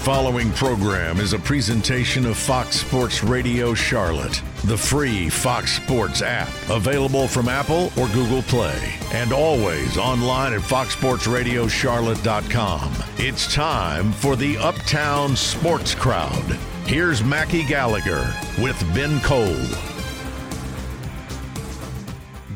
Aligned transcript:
following 0.00 0.50
program 0.52 1.18
is 1.20 1.34
a 1.34 1.38
presentation 1.38 2.24
of 2.24 2.38
Fox 2.38 2.80
Sports 2.80 3.22
Radio 3.22 3.74
Charlotte, 3.74 4.40
the 4.64 4.76
free 4.76 5.28
Fox 5.28 5.76
Sports 5.76 6.22
app, 6.22 6.48
available 6.70 7.28
from 7.28 7.50
Apple 7.50 7.92
or 7.98 8.08
Google 8.08 8.40
Play, 8.42 8.94
and 9.12 9.30
always 9.30 9.98
online 9.98 10.54
at 10.54 10.62
foxsportsradiocharlotte.com. 10.62 12.94
It's 13.18 13.54
time 13.54 14.10
for 14.12 14.36
the 14.36 14.56
Uptown 14.56 15.36
Sports 15.36 15.94
Crowd. 15.94 16.58
Here's 16.86 17.22
Mackie 17.22 17.66
Gallagher 17.66 18.34
with 18.58 18.80
Ben 18.94 19.20
Cole. 19.20 19.89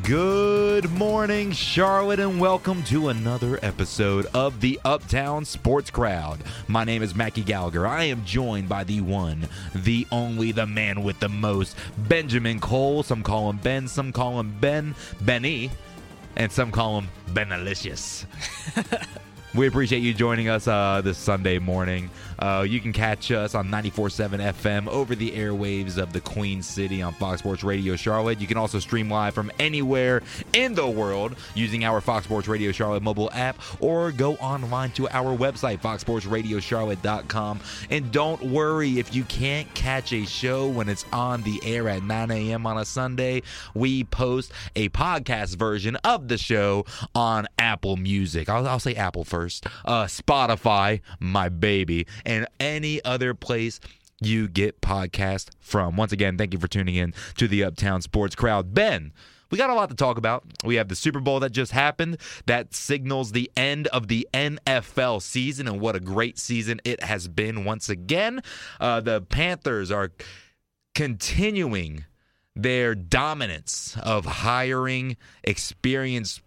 Good 0.05 0.91
morning, 0.91 1.53
Charlotte, 1.53 2.21
and 2.21 2.39
welcome 2.39 2.83
to 2.85 3.09
another 3.09 3.59
episode 3.63 4.27
of 4.35 4.61
the 4.61 4.79
Uptown 4.85 5.47
Sports 5.47 5.91
Crowd. 5.91 6.41
My 6.69 6.85
name 6.85 7.03
is 7.03 7.15
Mackie 7.15 7.43
Gallagher. 7.43 7.87
I 7.87 8.05
am 8.05 8.23
joined 8.27 8.69
by 8.69 8.85
the 8.85 9.01
one, 9.01 9.49
the 9.75 10.07
only, 10.13 10.53
the 10.53 10.67
man 10.67 11.05
with 11.05 11.21
the 11.21 11.31
most, 11.31 11.79
Benjamin 11.97 12.61
Cole. 12.61 13.03
Some 13.03 13.23
call 13.23 13.49
him 13.49 13.57
Ben, 13.57 13.89
some 13.89 14.13
call 14.13 14.39
him 14.39 14.55
Ben, 14.61 14.95
Benny, 15.23 15.71
and 16.37 16.53
some 16.53 16.71
call 16.71 16.99
him 16.99 17.09
Benalicious. 17.31 18.27
we 19.55 19.67
appreciate 19.67 20.01
you 20.01 20.13
joining 20.13 20.51
us 20.51 20.69
uh, 20.69 21.01
this 21.03 21.17
Sunday 21.17 21.59
morning. 21.59 22.11
Uh, 22.39 22.65
you 22.69 22.81
can 22.81 22.93
catch 22.93 23.31
us 23.31 23.55
on 23.55 23.69
94.7 23.69 24.53
FM 24.53 24.89
over 24.89 25.15
the 25.15 25.31
airwaves 25.33 25.99
of 25.99 26.13
the 26.13 26.21
Queen 26.21 26.63
City 26.63 27.03
on 27.03 27.13
Fox 27.15 27.41
Sports 27.41 27.65
Radio 27.65 27.97
Charlotte. 27.97 28.41
You 28.41 28.47
can 28.47 28.57
also 28.57 28.79
stream 28.79 29.11
live 29.11 29.35
from 29.35 29.51
anywhere 29.59 30.23
in 30.53 30.75
the 30.75 30.89
world 30.89 31.37
using 31.55 31.85
our 31.85 32.01
Fox 32.01 32.25
Sports 32.25 32.49
Radio 32.49 32.73
Charlotte 32.73 33.03
mobile 33.03 33.31
app 33.33 33.59
or 33.81 34.13
go 34.13 34.35
online 34.37 34.91
to 34.93 35.09
our 35.09 35.37
website, 35.37 35.81
foxsportsradiocharlotte.com. 35.81 37.61
And 37.91 38.13
don't 38.13 38.43
worry 38.43 38.99
if 38.99 39.15
you 39.15 39.25
can't 39.25 39.73
catch 39.75 40.13
a 40.13 40.25
show 40.27 40.69
when 40.69 40.89
it's 40.89 41.05
on 41.13 41.43
the 41.43 41.61
air 41.65 41.89
at 41.89 42.03
9 42.03 42.31
a.m. 42.31 42.67
on 42.67 42.79
a 42.79 42.85
Sunday. 42.85 43.43
We 43.75 44.05
post 44.05 44.53
a 44.77 44.89
podcast 44.91 45.57
version 45.57 45.97
of 45.97 46.29
the 46.29 46.39
show 46.39 46.85
on 47.15 47.47
Apple 47.59 47.97
Music. 47.97 48.49
I'll, 48.49 48.67
I'll 48.67 48.79
say 48.79 48.95
Apple 48.95 49.25
first. 49.25 49.67
Uh, 49.85 50.05
Spotify, 50.05 51.01
my 51.21 51.49
baby, 51.49 52.07
and 52.25 52.47
any 52.59 53.05
other 53.05 53.35
place 53.35 53.81
you 54.21 54.49
get 54.49 54.81
podcast 54.81 55.51
from. 55.61 55.97
Once 55.97 56.13
again, 56.13 56.39
thank 56.39 56.53
you 56.53 56.59
for 56.59 56.69
tuning 56.69 56.95
in 56.95 57.15
to 57.37 57.49
the 57.49 57.65
Uptown 57.65 58.03
Sports 58.03 58.35
Crowd. 58.35 58.75
Ben, 58.75 59.13
we 59.51 59.59
got 59.59 59.71
a 59.71 59.75
lot 59.75 59.91
to 59.91 59.97
talk 59.97 60.19
about. 60.19 60.45
We 60.65 60.77
have 60.77 60.89
the 60.89 60.97
Super 60.97 61.21
Bowl 61.21 61.41
that 61.41 61.53
just 61.53 61.73
happened 61.73 62.19
that 62.47 62.75
signals 62.75 63.33
the 63.33 63.51
end 63.57 63.87
of 63.89 64.09
the 64.09 64.27
NFL 64.33 65.23
season, 65.23 65.69
and 65.69 65.81
what 65.81 65.95
a 65.95 66.01
great 66.01 66.39
season 66.39 66.81
it 66.85 67.03
has 67.03 67.29
been 67.29 67.65
once 67.65 67.89
again. 67.89 68.41
Uh, 68.81 69.01
the 69.01 69.21
Panthers 69.21 69.91
are 69.91 70.11
continuing 70.95 72.05
their 72.57 72.95
dominance 72.95 73.97
of 74.03 74.25
hiring 74.25 75.17
experienced 75.43 76.41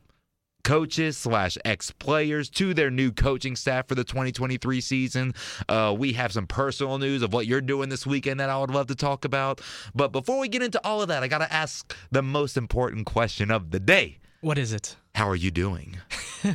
coaches 0.68 1.16
slash 1.16 1.58
ex 1.64 1.92
players 1.92 2.50
to 2.50 2.74
their 2.74 2.92
new 2.92 3.10
coaching 3.10 3.56
staff 3.56 3.88
for 3.88 3.96
the 3.96 4.04
2023 4.04 4.82
season. 4.82 5.34
Uh, 5.70 5.96
we 5.98 6.12
have 6.12 6.34
some 6.34 6.46
personal 6.46 6.98
news 6.98 7.22
of 7.22 7.32
what 7.32 7.48
you're 7.48 7.62
doing 7.62 7.88
this 7.88 8.06
weekend 8.06 8.42
that 8.42 8.50
I 8.50 8.60
would 8.60 8.70
love 8.70 8.88
to 8.88 8.96
talk 8.96 9.24
about. 9.24 9.62
But 9.96 10.12
before 10.12 10.40
we 10.40 10.50
get 10.50 10.62
into 10.62 10.86
all 10.86 11.02
of 11.02 11.08
that, 11.08 11.24
I 11.24 11.30
got 11.30 11.38
to 11.38 11.54
ask 11.54 11.96
the 12.12 12.22
most 12.22 12.58
important 12.58 13.06
question 13.06 13.50
of 13.50 13.72
the 13.72 13.80
day. 13.80 14.18
What 14.42 14.58
is 14.58 14.74
it? 14.74 14.98
How 15.16 15.30
are 15.30 15.38
you 15.38 15.52
doing? 15.52 16.00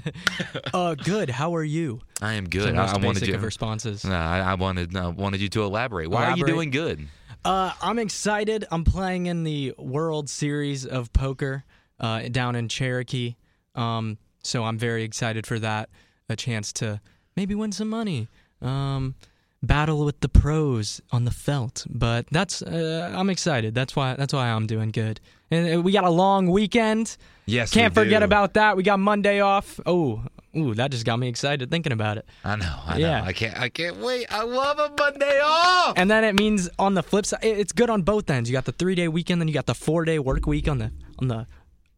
uh, 0.75 0.95
good. 0.95 1.31
How 1.31 1.55
are 1.55 1.65
you? 1.65 2.03
I 2.21 2.35
am 2.35 2.51
good. 2.51 2.77
I, 2.77 2.93
I 2.93 2.99
wanted 2.99 3.27
you. 3.27 3.34
of 3.34 3.43
responses. 3.43 4.05
No, 4.05 4.12
I, 4.12 4.41
I 4.41 4.55
wanted 4.55 4.95
uh, 4.95 5.11
wanted 5.17 5.41
you 5.41 5.49
to 5.49 5.62
elaborate. 5.62 6.11
Why 6.11 6.27
are 6.27 6.37
you 6.37 6.45
doing 6.45 6.71
good? 6.71 7.09
Uh, 7.47 7.72
I'm 7.81 7.99
excited. 7.99 8.67
I'm 8.71 8.84
playing 8.84 9.25
in 9.25 9.43
the 9.45 9.75
World 9.78 10.28
Series 10.28 10.84
of 10.84 11.15
Poker 11.15 11.65
uh, 11.99 12.28
down 12.28 12.56
in 12.56 12.69
Cherokee. 12.69 13.37
Um, 13.75 14.19
so 14.43 14.65
I'm 14.65 14.78
very 14.78 15.03
excited 15.05 15.47
for 15.47 15.59
that. 15.59 15.88
A 16.28 16.37
chance 16.37 16.72
to 16.75 17.00
maybe 17.37 17.55
win 17.55 17.72
some 17.72 17.88
money. 17.91 18.28
Um, 18.60 19.15
battle 19.62 20.05
with 20.05 20.21
the 20.21 20.28
pros 20.28 21.00
on 21.12 21.25
the 21.25 21.31
felt. 21.31 21.87
But 21.88 22.27
that's 22.31 22.62
uh, 22.62 23.12
I'm 23.15 23.31
excited. 23.31 23.75
That's 23.75 23.94
why 23.97 24.15
that's 24.15 24.33
why 24.33 24.49
I'm 24.50 24.66
doing 24.66 24.91
good. 24.91 25.21
And 25.50 25.78
uh, 25.78 25.83
we 25.83 25.93
got 25.93 26.05
a 26.05 26.10
long 26.10 26.49
weekend. 26.50 27.16
Yes, 27.47 27.72
Can't 27.72 27.94
we 27.94 28.03
forget 28.05 28.21
do. 28.21 28.25
about 28.25 28.55
that. 28.55 28.77
We 28.77 28.83
got 28.83 28.99
Monday 29.00 29.41
off. 29.41 29.78
Oh, 29.84 30.22
ooh, 30.56 30.75
that 30.75 30.91
just 30.93 31.04
got 31.04 31.19
me 31.19 31.28
excited 31.28 31.71
thinking 31.71 31.93
about 31.93 32.16
it. 32.19 32.25
I 32.44 32.56
know. 32.56 32.78
I 32.87 32.99
Yeah. 32.99 33.19
know. 33.21 33.25
I 33.27 33.33
can't. 33.33 33.59
I 33.59 33.69
can't 33.69 33.97
wait. 33.99 34.27
I 34.33 34.44
love 34.44 34.78
a 34.78 34.93
Monday 34.97 35.41
off. 35.44 35.94
And 35.97 36.10
then 36.10 36.25
it 36.25 36.34
means 36.34 36.71
on 36.78 36.94
the 36.94 37.03
flip 37.03 37.27
side, 37.27 37.41
it's 37.43 37.72
good 37.72 37.91
on 37.91 38.03
both 38.03 38.31
ends. 38.31 38.49
You 38.49 38.54
got 38.54 38.65
the 38.65 38.72
three 38.72 38.94
day 38.94 39.09
weekend, 39.09 39.41
then 39.41 39.49
you 39.49 39.54
got 39.54 39.66
the 39.66 39.75
four 39.75 40.04
day 40.04 40.19
work 40.19 40.47
week 40.47 40.69
on 40.69 40.78
the 40.78 40.93
on 41.19 41.28
the 41.28 41.47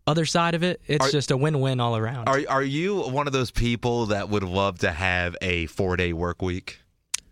other 0.07 0.25
side 0.27 0.55
of 0.55 0.63
it. 0.63 0.81
It's 0.87 1.07
Are- 1.07 1.11
just 1.11 1.31
a 1.31 1.37
win 1.37 1.61
win 1.61 1.81
all 1.81 1.97
around. 1.97 2.29
Are 2.29 2.41
are 2.49 2.63
you 2.63 3.01
one 3.03 3.27
of 3.27 3.33
those 3.33 3.51
people 3.51 4.07
that 4.07 4.29
would 4.29 4.43
love 4.43 4.79
to 4.81 4.91
have 4.91 5.37
a 5.41 5.67
four 5.67 5.97
day 5.97 6.13
work 6.13 6.43
week? 6.43 6.81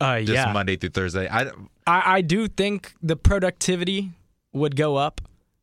uh, 0.00 0.18
Just 0.20 0.32
yeah, 0.32 0.52
Monday 0.52 0.76
through 0.76 0.90
Thursday. 0.90 1.28
I 1.28 1.50
I, 1.86 2.02
I 2.16 2.20
do 2.22 2.48
think 2.48 2.94
the 3.02 3.16
productivity 3.16 4.10
would 4.52 4.76
go 4.76 4.96
up 4.96 5.20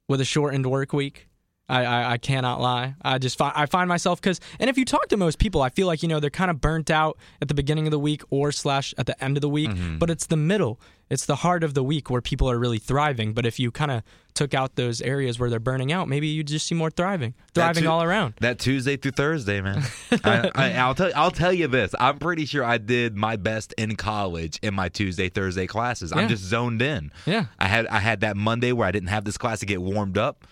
with 0.08 0.22
a 0.22 0.26
shortened 0.26 0.66
work 0.66 0.94
week. 0.94 1.29
I, 1.70 1.86
I, 1.86 2.12
I 2.14 2.18
cannot 2.18 2.60
lie. 2.60 2.96
I 3.02 3.20
just 3.20 3.38
fi- 3.38 3.54
I 3.56 3.68
find 3.68 3.88
myself 3.88 4.20
because 4.20 4.40
and 4.60 4.70
if 4.70 4.78
you 4.78 4.86
talk 4.86 5.08
to 5.10 5.18
most 5.18 5.40
people, 5.40 5.62
I 5.62 5.70
feel 5.70 5.88
like 5.88 6.02
you 6.02 6.10
know 6.10 6.20
they're 6.20 6.30
kind 6.30 6.50
of 6.52 6.60
burnt 6.60 6.90
out 6.90 7.18
at 7.42 7.48
the 7.48 7.54
beginning 7.54 7.86
of 7.88 7.92
the 7.92 8.00
week 8.00 8.24
or 8.30 8.52
slash 8.52 8.94
at 8.98 9.06
the 9.06 9.24
end 9.24 9.38
of 9.38 9.42
the 9.42 9.50
week. 9.50 9.70
Mm-hmm. 9.70 9.98
But 10.00 10.10
it's 10.10 10.26
the 10.26 10.38
middle. 10.38 10.80
It's 11.10 11.26
the 11.26 11.38
heart 11.38 11.64
of 11.64 11.74
the 11.74 11.84
week 11.84 12.10
where 12.12 12.22
people 12.22 12.50
are 12.52 12.58
really 12.60 12.78
thriving. 12.78 13.34
But 13.34 13.46
if 13.46 13.60
you 13.60 13.72
kind 13.72 13.90
of 13.90 14.04
took 14.36 14.54
out 14.54 14.76
those 14.76 15.02
areas 15.02 15.40
where 15.40 15.50
they're 15.50 15.60
burning 15.60 15.92
out, 15.92 16.08
maybe 16.08 16.28
you 16.28 16.44
just 16.44 16.68
see 16.68 16.76
more 16.76 16.92
thriving, 16.92 17.34
thriving 17.56 17.84
tu- 17.84 17.90
all 17.90 18.04
around. 18.04 18.36
That 18.42 18.60
Tuesday 18.60 18.96
through 18.96 19.12
Thursday, 19.12 19.60
man. 19.60 19.84
I, 20.24 20.52
I, 20.54 20.74
I'll 20.78 20.94
tell. 20.96 21.12
I'll 21.16 21.32
tell 21.32 21.52
you 21.54 21.68
this. 21.68 21.96
I'm 22.00 22.20
pretty 22.20 22.46
sure 22.46 22.64
I 22.64 22.78
did 22.78 23.16
my 23.18 23.38
best 23.38 23.74
in 23.78 23.96
college 23.96 24.60
in 24.62 24.76
my 24.76 24.90
Tuesday 24.90 25.30
Thursday 25.30 25.66
classes. 25.66 26.12
I'm 26.14 26.28
just 26.28 26.44
zoned 26.44 26.82
in. 26.82 27.12
Yeah. 27.26 27.46
I 27.58 27.68
had 27.68 27.88
I 27.88 28.00
had 28.00 28.22
that 28.22 28.38
Monday 28.38 28.72
where 28.72 28.88
I 28.88 28.92
didn't 28.92 29.10
have 29.10 29.26
this 29.26 29.38
class 29.38 29.60
to 29.62 29.66
get 29.66 29.82
warmed 29.82 30.18
up. 30.18 30.46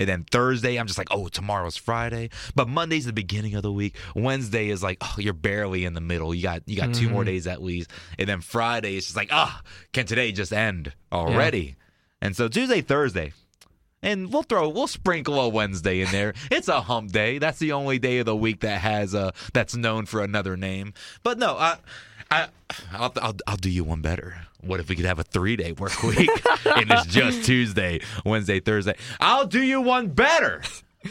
And 0.00 0.08
then 0.08 0.24
Thursday, 0.28 0.76
I'm 0.76 0.86
just 0.88 0.98
like, 0.98 1.08
oh, 1.12 1.28
tomorrow's 1.28 1.76
Friday. 1.76 2.30
But 2.56 2.68
Monday's 2.68 3.04
the 3.06 3.12
beginning 3.12 3.54
of 3.54 3.62
the 3.62 3.70
week. 3.72 3.94
Wednesday 4.16 4.70
is 4.70 4.82
like, 4.82 4.98
oh, 5.00 5.14
you're 5.18 5.32
barely 5.34 5.84
in 5.84 5.92
the 5.94 6.00
middle. 6.00 6.34
You 6.34 6.42
got 6.42 6.62
you 6.66 6.76
got 6.76 6.92
two 6.94 7.04
Mm-hmm. 7.04 7.12
more 7.14 7.24
days 7.24 7.46
at 7.46 7.62
least. 7.62 7.90
And 8.18 8.28
then 8.28 8.40
Friday, 8.40 8.96
it's 8.96 9.06
just 9.06 9.16
like, 9.16 9.28
ah, 9.30 9.60
can 9.92 10.06
today 10.06 10.32
just 10.32 10.52
end 10.52 10.92
already? 11.12 11.76
And 12.22 12.34
so 12.34 12.48
Tuesday, 12.48 12.80
Thursday, 12.80 13.32
and 14.02 14.32
we'll 14.32 14.42
throw 14.42 14.68
we'll 14.70 14.86
sprinkle 14.86 15.38
a 15.38 15.48
Wednesday 15.48 16.00
in 16.00 16.10
there. 16.10 16.32
It's 16.50 16.68
a 16.68 16.80
hump 16.80 17.12
day. 17.12 17.38
That's 17.38 17.58
the 17.58 17.72
only 17.72 17.98
day 17.98 18.18
of 18.18 18.26
the 18.26 18.34
week 18.36 18.60
that 18.60 18.80
has 18.80 19.12
a 19.14 19.32
that's 19.52 19.76
known 19.76 20.06
for 20.06 20.22
another 20.22 20.56
name. 20.56 20.94
But 21.22 21.38
no, 21.38 21.56
I 21.56 21.76
I 22.30 22.48
I'll, 22.92 23.12
I'll, 23.20 23.36
I'll 23.46 23.56
do 23.56 23.68
you 23.70 23.82
one 23.82 24.02
better. 24.02 24.36
What 24.60 24.78
if 24.78 24.88
we 24.88 24.94
could 24.94 25.04
have 25.04 25.18
a 25.18 25.24
three 25.24 25.56
day 25.56 25.72
work 25.72 26.02
week 26.04 26.30
and 26.64 26.90
it's 26.90 27.06
just 27.06 27.44
Tuesday, 27.44 28.00
Wednesday, 28.24 28.60
Thursday? 28.60 28.94
I'll 29.18 29.46
do 29.46 29.62
you 29.62 29.80
one 29.80 30.08
better. 30.08 30.62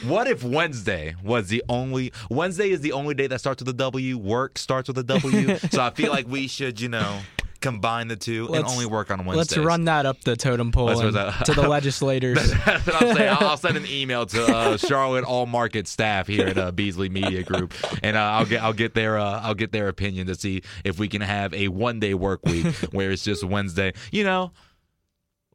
What 0.06 0.28
if 0.28 0.44
Wednesday 0.44 1.16
was 1.24 1.50
the 1.50 1.64
only 1.68 2.14
Wednesday 2.30 2.70
is 2.70 2.82
the 2.82 2.92
only 2.92 3.16
day 3.16 3.28
that 3.28 3.40
starts 3.40 3.62
with 3.62 3.70
a 3.70 3.74
W? 3.74 4.18
Work 4.18 4.58
starts 4.58 4.88
with 4.88 4.98
a 5.00 5.04
W. 5.04 5.58
so 5.72 5.82
I 5.82 5.90
feel 5.90 6.12
like 6.12 6.28
we 6.28 6.48
should, 6.48 6.80
you 6.80 6.90
know, 6.90 7.20
combine 7.62 8.08
the 8.08 8.16
two 8.16 8.46
and 8.46 8.56
Let's- 8.56 8.72
only 8.72 8.86
work 8.86 9.12
on 9.12 9.26
Wednesday. 9.26 9.58
Let's 9.58 9.58
run 9.58 9.86
that 9.86 10.06
up 10.06 10.22
the 10.22 10.36
totem 10.36 10.72
pole 10.72 10.90
and 10.90 11.14
to 11.46 11.54
the 11.54 11.68
legislators. 11.68 12.52
That's 12.66 12.86
what 12.86 13.04
I'm 13.04 13.16
saying. 13.16 13.38
I'll, 13.40 13.58
send 13.58 13.78
an 13.78 13.86
email 13.90 14.26
to 14.28 14.46
uh, 14.46 14.78
Charlotte 14.78 15.24
All 15.26 15.46
Market 15.46 15.88
staff 15.88 16.28
here 16.28 16.48
at 16.48 16.58
uh, 16.58 16.72
Beasley 16.72 17.10
Media 17.10 17.44
Group, 17.44 17.74
and 18.04 18.16
uh, 18.16 18.20
I'll 18.20 18.46
get 18.46 18.64
I'll 18.64 18.74
get 18.74 18.94
their 18.94 19.18
uh, 19.18 19.42
I'll 19.42 19.56
get 19.56 19.72
their 19.72 19.88
opinion 19.88 20.28
to 20.28 20.36
see 20.36 20.62
if 20.84 21.00
we 21.00 21.08
can 21.08 21.22
have 21.22 21.54
a 21.54 21.68
one 21.68 22.00
day 22.00 22.14
work 22.14 22.46
week 22.46 22.66
where 22.92 23.12
it's 23.12 23.24
just 23.24 23.44
Wednesday. 23.44 23.94
You 24.12 24.24
know. 24.24 24.52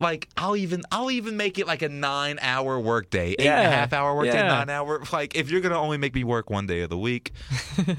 Like 0.01 0.29
I'll 0.37 0.57
even 0.57 0.83
I'll 0.91 1.11
even 1.11 1.37
make 1.37 1.57
it 1.57 1.69
like 1.69 1.81
a 1.83 1.89
nine 1.89 2.39
hour 2.43 2.81
work 2.81 3.11
day, 3.11 3.37
eight 3.39 3.47
and 3.47 3.67
a 3.67 3.71
half 3.71 3.93
hour 3.93 4.15
work 4.15 4.27
day, 4.27 4.35
yeah. 4.35 4.49
nine 4.49 4.69
hour. 4.69 5.01
Like 5.13 5.37
if 5.37 5.51
you're 5.51 5.61
gonna 5.61 5.79
only 5.79 5.99
make 5.99 6.15
me 6.17 6.25
work 6.25 6.51
one 6.51 6.67
day 6.67 6.81
of 6.81 6.91
the 6.91 6.99
week, 6.99 7.33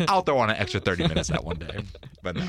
I'll 0.09 0.21
throw 0.21 0.37
on 0.39 0.49
an 0.49 0.57
extra 0.57 0.81
thirty 0.81 1.07
minutes 1.07 1.29
that 1.29 1.45
one 1.45 1.57
day. 1.57 1.83
But 2.21 2.35
no. 2.35 2.45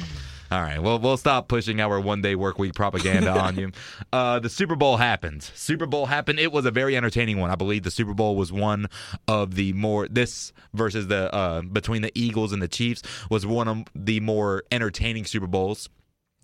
All 0.50 0.60
right, 0.60 0.80
well 0.80 0.98
we'll 0.98 1.16
stop 1.16 1.48
pushing 1.48 1.80
our 1.80 2.00
one 2.00 2.22
day 2.22 2.34
work 2.34 2.58
week 2.58 2.74
propaganda 2.74 3.30
on 3.30 3.56
you. 3.56 3.72
Uh, 4.12 4.38
the 4.38 4.48
Super 4.48 4.76
Bowl 4.76 4.96
happened. 4.96 5.42
Super 5.42 5.86
Bowl 5.86 6.06
happened. 6.06 6.38
It 6.38 6.52
was 6.52 6.64
a 6.64 6.70
very 6.70 6.96
entertaining 6.96 7.38
one. 7.38 7.50
I 7.50 7.54
believe 7.54 7.82
the 7.82 7.90
Super 7.90 8.14
Bowl 8.14 8.36
was 8.36 8.52
one 8.52 8.86
of 9.28 9.54
the 9.54 9.72
more 9.72 10.08
this 10.08 10.52
versus 10.72 11.08
the 11.08 11.32
uh, 11.34 11.62
between 11.62 12.02
the 12.02 12.12
Eagles 12.14 12.52
and 12.52 12.62
the 12.62 12.68
Chiefs 12.68 13.02
was 13.30 13.44
one 13.44 13.68
of 13.68 13.84
the 13.94 14.20
more 14.20 14.62
entertaining 14.70 15.24
Super 15.24 15.46
Bowls 15.46 15.88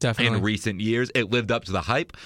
Definitely. 0.00 0.38
in 0.38 0.43
recent 0.43 0.81
years. 0.81 1.10
It 1.14 1.31
lived 1.31 1.50
up 1.52 1.64
to 1.64 1.72
the 1.72 1.82
hype. 1.82 2.16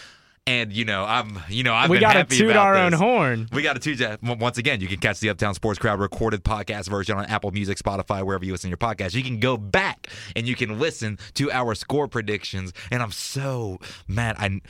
And 0.48 0.72
you 0.72 0.84
know, 0.84 1.04
I'm 1.04 1.40
you 1.48 1.64
know 1.64 1.74
I've 1.74 1.90
we 1.90 1.96
been 1.96 2.02
got 2.02 2.12
to 2.12 2.18
happy 2.20 2.36
toot 2.38 2.50
about 2.52 2.66
our 2.68 2.76
own 2.76 2.92
horn. 2.92 3.48
We 3.52 3.62
got 3.62 3.72
to 3.72 3.80
toot 3.80 3.98
that. 3.98 4.22
Once 4.22 4.58
again, 4.58 4.80
you 4.80 4.86
can 4.86 4.98
catch 5.00 5.18
the 5.18 5.28
Uptown 5.30 5.54
Sports 5.54 5.78
Crowd 5.80 5.98
recorded 5.98 6.44
podcast 6.44 6.88
version 6.88 7.18
on 7.18 7.24
Apple 7.26 7.50
Music, 7.50 7.78
Spotify, 7.78 8.24
wherever 8.24 8.44
you 8.44 8.52
listen 8.52 8.68
to 8.68 8.70
your 8.70 8.76
podcast. 8.78 9.14
You 9.14 9.24
can 9.24 9.40
go 9.40 9.56
back 9.56 10.08
and 10.36 10.46
you 10.46 10.54
can 10.54 10.78
listen 10.78 11.18
to 11.34 11.50
our 11.50 11.74
score 11.74 12.06
predictions. 12.06 12.72
And 12.92 13.02
I'm 13.02 13.10
so 13.10 13.80
mad. 14.06 14.36
I 14.38 14.60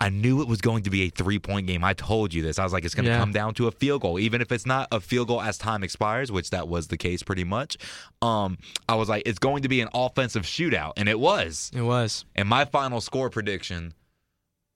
I 0.00 0.08
knew 0.08 0.40
it 0.42 0.48
was 0.48 0.60
going 0.62 0.84
to 0.84 0.90
be 0.90 1.02
a 1.02 1.10
three 1.10 1.38
point 1.38 1.66
game. 1.66 1.84
I 1.84 1.92
told 1.92 2.32
you 2.32 2.40
this. 2.42 2.58
I 2.58 2.64
was 2.64 2.72
like, 2.72 2.86
it's 2.86 2.94
going 2.94 3.04
to 3.04 3.10
Yeah. 3.10 3.18
come 3.18 3.32
down 3.32 3.52
to 3.54 3.66
a 3.66 3.70
field 3.72 4.00
goal, 4.02 4.18
even 4.18 4.40
if 4.40 4.50
it's 4.52 4.64
not 4.66 4.88
a 4.90 5.00
field 5.00 5.28
goal 5.28 5.42
as 5.42 5.58
time 5.58 5.82
expires, 5.82 6.32
which 6.32 6.48
that 6.50 6.66
was 6.66 6.88
the 6.88 6.96
case 6.96 7.22
pretty 7.22 7.44
much. 7.44 7.76
Um, 8.22 8.56
I 8.88 8.94
was 8.94 9.10
like, 9.10 9.22
it's 9.26 9.38
going 9.38 9.62
to 9.64 9.68
be 9.68 9.82
an 9.82 9.88
offensive 9.92 10.44
shootout, 10.44 10.92
and 10.96 11.10
it 11.10 11.20
was. 11.20 11.70
It 11.74 11.82
was. 11.82 12.24
And 12.34 12.48
my 12.48 12.64
final 12.64 13.00
score 13.02 13.28
prediction 13.30 13.92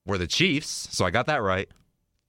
were 0.07 0.19
the 0.19 0.27
Chiefs. 0.27 0.89
So 0.91 1.05
I 1.05 1.11
got 1.11 1.27
that 1.27 1.43
right. 1.43 1.69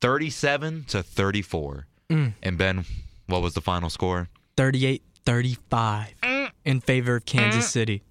37 0.01 0.85
to 0.89 1.03
34. 1.03 1.87
Mm. 2.09 2.33
And 2.43 2.57
Ben, 2.57 2.85
what 3.27 3.41
was 3.41 3.53
the 3.53 3.61
final 3.61 3.89
score? 3.89 4.29
38 4.57 5.03
35 5.25 6.13
Mm. 6.23 6.51
in 6.65 6.79
favor 6.81 7.15
of 7.15 7.25
Kansas 7.25 7.69
City. 7.69 8.01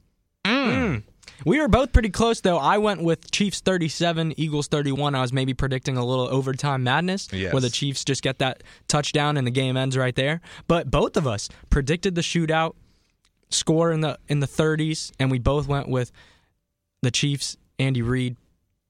Mm. 0.47 1.03
We 1.45 1.59
were 1.59 1.69
both 1.69 1.93
pretty 1.93 2.11
close, 2.11 2.41
though. 2.41 2.59
I 2.59 2.79
went 2.79 3.03
with 3.03 3.31
Chiefs 3.31 3.61
37, 3.61 4.39
Eagles 4.39 4.69
31. 4.69 5.15
I 5.15 5.21
was 5.23 5.33
maybe 5.33 5.55
predicting 5.55 5.97
a 5.97 6.05
little 6.05 6.29
overtime 6.29 6.83
madness 6.85 7.29
Yes. 7.33 7.53
where 7.53 7.61
the 7.63 7.71
Chiefs 7.71 8.05
just 8.05 8.23
get 8.23 8.39
that 8.39 8.63
touchdown 8.89 9.37
and 9.37 9.47
the 9.47 9.51
game 9.51 9.77
ends 9.77 9.97
right 9.97 10.15
there. 10.15 10.41
But 10.69 10.91
both 10.91 11.17
of 11.17 11.27
us 11.27 11.49
predicted 11.71 12.15
the 12.15 12.21
shootout 12.21 12.75
score 13.51 13.91
in 13.91 14.01
the 14.01 14.19
in 14.29 14.41
the 14.41 14.47
30s, 14.47 15.13
and 15.19 15.31
we 15.31 15.39
both 15.39 15.67
went 15.67 15.89
with 15.89 16.13
the 17.03 17.11
Chiefs, 17.11 17.57
Andy 17.79 18.03
Reid, 18.03 18.37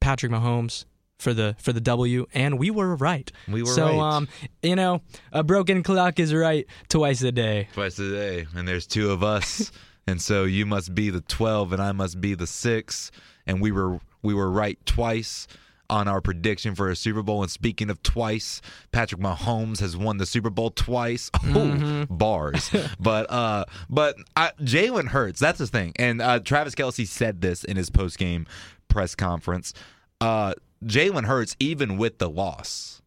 Patrick 0.00 0.32
Mahomes 0.32 0.84
for 1.20 1.34
the 1.34 1.54
for 1.58 1.72
the 1.72 1.80
W, 1.80 2.26
and 2.34 2.58
we 2.58 2.70
were 2.70 2.96
right. 2.96 3.30
We 3.46 3.62
were 3.62 3.68
so, 3.68 3.86
right. 3.86 4.16
um, 4.16 4.28
you 4.62 4.74
know, 4.74 5.02
a 5.32 5.44
broken 5.44 5.82
clock 5.82 6.18
is 6.18 6.34
right 6.34 6.66
twice 6.88 7.22
a 7.22 7.30
day. 7.30 7.68
Twice 7.74 7.98
a 7.98 8.10
day. 8.10 8.46
And 8.54 8.66
there's 8.66 8.86
two 8.86 9.10
of 9.10 9.22
us. 9.22 9.70
and 10.06 10.20
so 10.20 10.44
you 10.44 10.66
must 10.66 10.94
be 10.94 11.10
the 11.10 11.20
12 11.20 11.72
and 11.74 11.82
I 11.82 11.92
must 11.92 12.20
be 12.20 12.34
the 12.34 12.46
6. 12.46 13.10
And 13.46 13.60
we 13.60 13.70
were 13.70 14.00
we 14.22 14.34
were 14.34 14.50
right 14.50 14.78
twice 14.86 15.46
on 15.90 16.06
our 16.06 16.20
prediction 16.20 16.74
for 16.74 16.88
a 16.88 16.96
Super 16.96 17.22
Bowl. 17.22 17.42
And 17.42 17.50
speaking 17.50 17.90
of 17.90 18.02
twice, 18.02 18.62
Patrick 18.92 19.20
Mahomes 19.20 19.80
has 19.80 19.96
won 19.96 20.18
the 20.18 20.26
Super 20.26 20.50
Bowl 20.50 20.70
twice. 20.70 21.30
Oh, 21.52 22.06
bars. 22.08 22.70
but 23.00 23.28
uh, 23.28 23.64
but 23.88 24.16
Jalen 24.36 25.08
Hurts. 25.08 25.40
That's 25.40 25.58
the 25.58 25.66
thing. 25.66 25.92
And 25.96 26.22
uh, 26.22 26.38
Travis 26.38 26.76
Kelce 26.76 27.08
said 27.08 27.40
this 27.40 27.64
in 27.64 27.76
his 27.76 27.90
post 27.90 28.18
game 28.18 28.46
press 28.90 29.14
conference. 29.14 29.72
Uh, 30.20 30.52
Jalen 30.84 31.24
Hurts, 31.24 31.56
even 31.58 31.96
with 31.96 32.18
the 32.18 32.28
loss, 32.28 33.00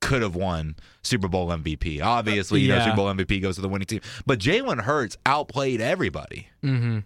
could 0.00 0.20
have 0.22 0.34
won 0.34 0.76
Super 1.02 1.28
Bowl 1.28 1.48
MVP. 1.48 2.02
Obviously, 2.02 2.60
you 2.60 2.68
know, 2.68 2.80
Super 2.84 2.96
Bowl 2.96 3.06
MVP 3.06 3.40
goes 3.40 3.54
to 3.56 3.62
the 3.62 3.68
winning 3.68 3.86
team. 3.86 4.00
But 4.26 4.38
Jalen 4.38 4.82
Hurts 4.82 5.16
outplayed 5.24 5.80
everybody. 5.80 6.48
Mm-hmm. 6.62 6.98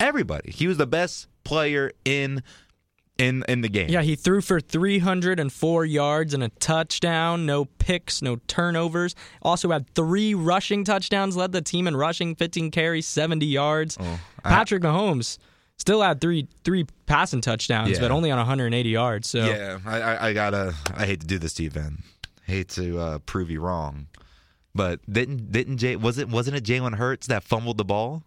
Everybody. 0.00 0.50
He 0.50 0.66
was 0.66 0.76
the 0.78 0.86
best 0.86 1.26
player 1.44 1.90
in 2.04 2.42
in 3.18 3.44
in 3.48 3.62
the 3.62 3.68
game. 3.70 3.88
Yeah, 3.88 4.02
he 4.02 4.14
threw 4.14 4.42
for 4.42 4.60
304 4.60 5.84
yards 5.86 6.34
and 6.34 6.42
a 6.42 6.50
touchdown, 6.50 7.46
no 7.46 7.64
picks, 7.64 8.20
no 8.20 8.36
turnovers. 8.46 9.14
Also 9.40 9.70
had 9.70 9.88
three 9.94 10.34
rushing 10.34 10.84
touchdowns, 10.84 11.34
led 11.34 11.52
the 11.52 11.62
team 11.62 11.86
in 11.86 11.96
rushing, 11.96 12.34
15 12.34 12.70
carries, 12.70 13.06
70 13.06 13.46
yards. 13.46 13.96
Oh, 13.98 14.20
I- 14.44 14.50
Patrick 14.50 14.82
Mahomes 14.82 15.38
still 15.78 16.02
had 16.02 16.20
three 16.20 16.48
three 16.64 16.86
passing 17.06 17.40
touchdowns, 17.40 17.90
Yeah. 17.92 18.00
but 18.00 18.10
only 18.10 18.30
on 18.30 18.38
180 18.38 18.88
yards. 18.88 19.28
So 19.28 19.44
Yeah, 19.44 19.78
I, 19.86 20.00
I, 20.00 20.28
I 20.28 20.32
gotta. 20.32 20.74
I 20.94 21.06
hate 21.06 21.20
to 21.20 21.26
do 21.26 21.38
this 21.38 21.54
to 21.54 21.62
you, 21.64 21.70
Ben. 21.70 22.02
Hate 22.44 22.68
to 22.70 22.98
uh, 22.98 23.18
prove 23.20 23.50
you 23.50 23.60
wrong, 23.60 24.06
but 24.74 25.00
didn't 25.12 25.50
didn't 25.52 25.78
Jay 25.78 25.96
was 25.96 26.18
it 26.18 26.28
wasn't 26.28 26.56
it 26.56 26.64
Jalen 26.64 26.94
Hurts 26.96 27.26
that 27.26 27.42
fumbled 27.42 27.76
the 27.78 27.84
ball 27.84 28.22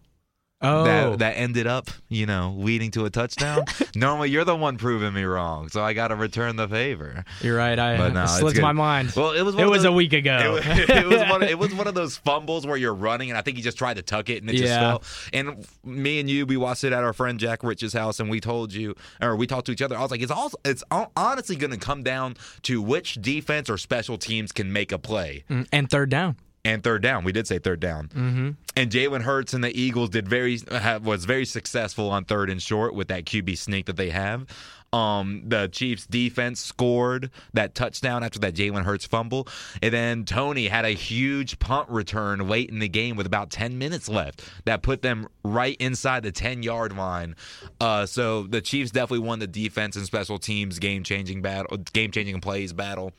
oh, 0.62 0.84
that 0.84 1.18
that 1.20 1.32
ended 1.36 1.66
up 1.66 1.88
you 2.08 2.26
know 2.26 2.54
leading 2.58 2.90
to 2.92 3.04
a 3.04 3.10
touchdown? 3.10 3.64
Normally 3.94 4.30
you're 4.30 4.44
the 4.44 4.56
one 4.56 4.76
proving 4.76 5.12
me 5.12 5.24
wrong, 5.24 5.68
so 5.68 5.82
I 5.82 5.92
gotta 5.92 6.14
return 6.16 6.56
the 6.56 6.68
favor. 6.68 7.24
you're 7.40 7.56
right. 7.56 7.78
I 7.78 7.96
But 7.96 8.12
no, 8.12 8.26
slipped 8.26 8.60
my 8.60 8.72
mind. 8.72 9.12
Well, 9.16 9.32
it 9.32 9.42
was 9.42 9.54
one 9.54 9.64
it 9.64 9.68
was 9.70 9.82
those- 9.84 9.90
a 9.90 9.92
week 9.92 10.12
ago. 10.12 10.60
It 10.62 10.76
was, 10.78 10.88
it 10.88 11.06
was 11.06 11.28
one. 11.30 11.42
It 11.42 11.58
was 11.58 11.74
one 11.80 11.86
of 11.86 11.94
those 11.94 12.16
fumbles 12.16 12.66
where 12.66 12.76
you're 12.76 12.94
running, 12.94 13.30
and 13.30 13.38
I 13.38 13.42
think 13.42 13.56
he 13.56 13.62
just 13.62 13.78
tried 13.78 13.94
to 13.94 14.02
tuck 14.02 14.28
it, 14.30 14.42
and 14.42 14.50
it 14.50 14.54
just 14.54 14.64
Yeah. 14.64 14.80
fell. 14.80 15.02
And 15.32 15.66
me 15.84 16.20
and 16.20 16.28
you, 16.28 16.46
we 16.46 16.56
watched 16.56 16.84
it 16.84 16.92
at 16.92 17.02
our 17.04 17.12
friend 17.12 17.38
Jack 17.40 17.62
Rich's 17.62 17.92
house, 17.92 18.20
and 18.20 18.28
we 18.30 18.40
told 18.40 18.72
you, 18.72 18.94
or 19.20 19.36
we 19.36 19.46
talked 19.46 19.66
to 19.66 19.72
each 19.72 19.82
other. 19.82 19.96
I 19.96 20.02
was 20.02 20.10
like, 20.10 20.20
it's 20.22 20.30
all 20.32 20.50
it's 20.64 20.84
hon- 20.90 21.08
honestly 21.16 21.56
going 21.56 21.72
to 21.72 21.78
come 21.78 22.02
down 22.02 22.36
to 22.62 22.80
which 22.82 23.14
defense 23.20 23.68
or 23.70 23.78
special 23.78 24.18
teams 24.18 24.52
can 24.52 24.72
make 24.72 24.92
a 24.92 24.98
play. 24.98 25.44
Mm, 25.50 25.66
and 25.72 25.90
third 25.90 26.10
down. 26.10 26.36
And 26.64 26.84
third 26.84 27.02
down, 27.02 27.24
we 27.24 27.32
did 27.32 27.46
say 27.46 27.58
third 27.58 27.80
down. 27.80 28.08
Mm-hmm. 28.08 28.50
And 28.76 28.90
Jalen 28.90 29.22
Hurts 29.22 29.54
and 29.54 29.64
the 29.64 29.74
Eagles 29.78 30.10
did 30.10 30.28
very 30.28 30.60
have, 30.70 31.06
was 31.06 31.24
very 31.24 31.46
successful 31.46 32.10
on 32.10 32.24
third 32.24 32.50
and 32.50 32.60
short 32.60 32.94
with 32.94 33.08
that 33.08 33.24
QB 33.24 33.56
sneak 33.56 33.86
that 33.86 33.96
they 33.96 34.10
have. 34.10 34.46
Um, 34.92 35.44
the 35.46 35.68
Chiefs 35.68 36.06
defense 36.06 36.60
scored 36.60 37.30
that 37.54 37.74
touchdown 37.74 38.24
after 38.24 38.40
that 38.40 38.54
Jalen 38.54 38.84
Hurts 38.84 39.06
fumble, 39.06 39.46
and 39.80 39.94
then 39.94 40.24
Toney 40.24 40.66
had 40.66 40.84
a 40.84 40.90
huge 40.90 41.60
punt 41.60 41.88
return 41.88 42.48
late 42.48 42.70
in 42.70 42.80
the 42.80 42.88
game 42.88 43.16
with 43.16 43.26
about 43.26 43.50
ten 43.50 43.78
minutes 43.78 44.08
left 44.08 44.42
that 44.64 44.82
put 44.82 45.00
them 45.00 45.28
right 45.44 45.76
inside 45.78 46.24
the 46.24 46.32
ten 46.32 46.62
yard 46.62 46.94
line. 46.94 47.36
Uh, 47.80 48.04
so 48.04 48.42
the 48.42 48.60
Chiefs 48.60 48.90
definitely 48.90 49.26
won 49.26 49.38
the 49.38 49.46
defense 49.46 49.94
and 49.96 50.04
special 50.04 50.38
teams 50.38 50.78
game 50.78 51.04
changing 51.04 51.40
battle, 51.40 51.78
game 51.92 52.10
changing 52.10 52.40
plays 52.40 52.72
battle 52.72 53.12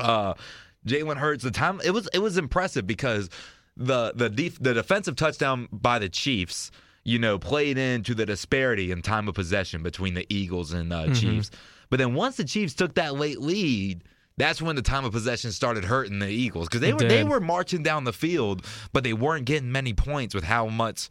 uh 0.00 0.34
Jalen 0.86 1.16
Hurts 1.16 1.44
the 1.44 1.50
time 1.50 1.80
it 1.84 1.90
was 1.90 2.08
it 2.12 2.20
was 2.20 2.38
impressive 2.38 2.86
because 2.86 3.28
the 3.76 4.12
the 4.14 4.28
def, 4.28 4.58
the 4.58 4.74
defensive 4.74 5.16
touchdown 5.16 5.68
by 5.72 5.98
the 5.98 6.08
Chiefs 6.08 6.70
you 7.04 7.18
know 7.18 7.38
played 7.38 7.78
into 7.78 8.14
the 8.14 8.26
disparity 8.26 8.90
in 8.90 9.02
time 9.02 9.28
of 9.28 9.34
possession 9.34 9.82
between 9.82 10.14
the 10.14 10.26
Eagles 10.28 10.72
and 10.72 10.92
uh, 10.92 11.12
Chiefs. 11.14 11.50
But 11.88 11.98
then 11.98 12.14
once 12.14 12.36
the 12.36 12.44
Chiefs 12.44 12.74
took 12.74 12.94
that 12.94 13.14
late 13.14 13.40
lead 13.40 14.04
that's 14.36 14.62
when 14.62 14.74
the 14.74 14.82
time 14.82 15.04
of 15.04 15.12
possession 15.12 15.52
started 15.52 15.84
hurting 15.84 16.18
the 16.18 16.28
Eagles 16.28 16.66
because 16.66 16.80
they 16.80 16.90
It 16.90 16.94
were 16.94 17.08
they 17.08 17.24
were 17.24 17.40
marching 17.40 17.82
down 17.82 18.04
the 18.04 18.12
field 18.12 18.64
but 18.92 19.04
they 19.04 19.12
weren't 19.12 19.44
getting 19.44 19.70
many 19.70 19.92
points 19.92 20.34
with 20.34 20.44
how 20.44 20.66
much 20.66 21.08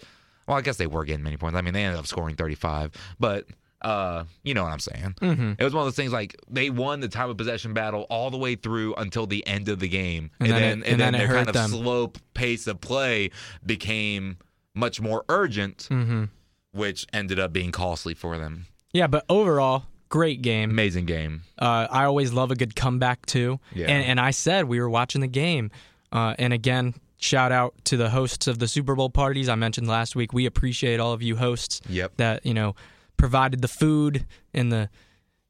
well 0.48 0.58
I 0.58 0.62
guess 0.62 0.78
they 0.78 0.88
were 0.88 1.06
getting 1.06 1.24
many 1.24 1.38
points. 1.38 1.56
I 1.58 1.62
mean 1.62 1.74
they 1.74 1.84
ended 1.84 2.00
up 2.00 2.08
scoring 2.08 2.36
35 2.36 2.92
but 3.20 3.46
uh, 3.82 4.24
you 4.44 4.54
know 4.54 4.64
what 4.64 4.72
I'm 4.74 4.80
saying. 4.80 5.16
Mm-hmm. 5.22 5.54
It 5.58 5.64
was 5.64 5.74
one 5.74 5.82
of 5.82 5.88
those 5.88 5.96
things 5.96 6.12
like 6.12 6.36
they 6.50 6.70
won 6.70 7.00
the 7.00 7.08
time 7.08 7.30
of 7.30 7.38
possession 7.38 7.74
battle 7.74 8.06
all 8.10 8.30
the 8.30 8.38
way 8.38 8.56
through 8.56 8.94
until 8.96 9.26
the 9.28 9.46
end 9.48 9.70
of 9.70 9.80
the 9.80 9.88
game, 9.88 10.32
And 10.40 10.52
then 10.52 10.62
then 10.62 10.84
it- 10.84 10.92
and 10.92 11.00
then 11.02 11.16
it 11.16 11.20
their 11.20 11.28
kind 11.30 11.48
of 11.48 11.54
them. 11.54 11.70
slow 11.72 12.12
pace 12.34 12.68
of 12.68 12.82
play 12.82 13.32
became 13.66 14.38
much 14.76 15.00
more 15.02 15.24
urgent, 15.30 15.88
Mm-hmm. 15.90 16.26
which 16.72 17.06
ended 17.14 17.40
up 17.40 17.54
being 17.54 17.72
costly 17.72 18.14
for 18.14 18.38
them. 18.38 18.66
Yeah, 18.94 19.08
but 19.08 19.24
overall, 19.30 19.86
great 20.10 20.42
game. 20.42 20.70
Amazing 20.72 21.06
game. 21.06 21.44
Uh, 21.58 21.88
I 21.90 22.06
always 22.06 22.34
love 22.34 22.52
a 22.52 22.56
good 22.56 22.76
comeback 22.76 23.26
too. 23.26 23.60
Yeah. 23.74 23.88
And 23.88 24.04
and 24.06 24.20
I 24.20 24.32
said 24.32 24.66
we 24.66 24.80
were 24.80 24.90
watching 24.90 25.22
the 25.22 25.28
game. 25.28 25.72
Uh, 26.12 26.34
and 26.40 26.54
again, 26.54 26.96
shout 27.18 27.52
out 27.52 27.74
to 27.86 27.98
the 27.98 28.10
hosts 28.10 28.48
of 28.48 28.58
the 28.60 28.68
Super 28.68 28.96
Bowl 28.96 29.10
parties 29.10 29.48
I 29.50 29.56
mentioned 29.56 29.88
last 29.88 30.16
week. 30.16 30.34
We 30.34 30.46
appreciate 30.48 31.00
all 31.00 31.14
of 31.14 31.22
you 31.22 31.36
hosts 31.36 31.82
Yep. 31.88 32.14
that 32.18 32.46
you 32.46 32.54
know 32.54 32.76
provided 33.20 33.62
the 33.62 33.68
food 33.68 34.26
and 34.56 34.72
the 34.72 34.90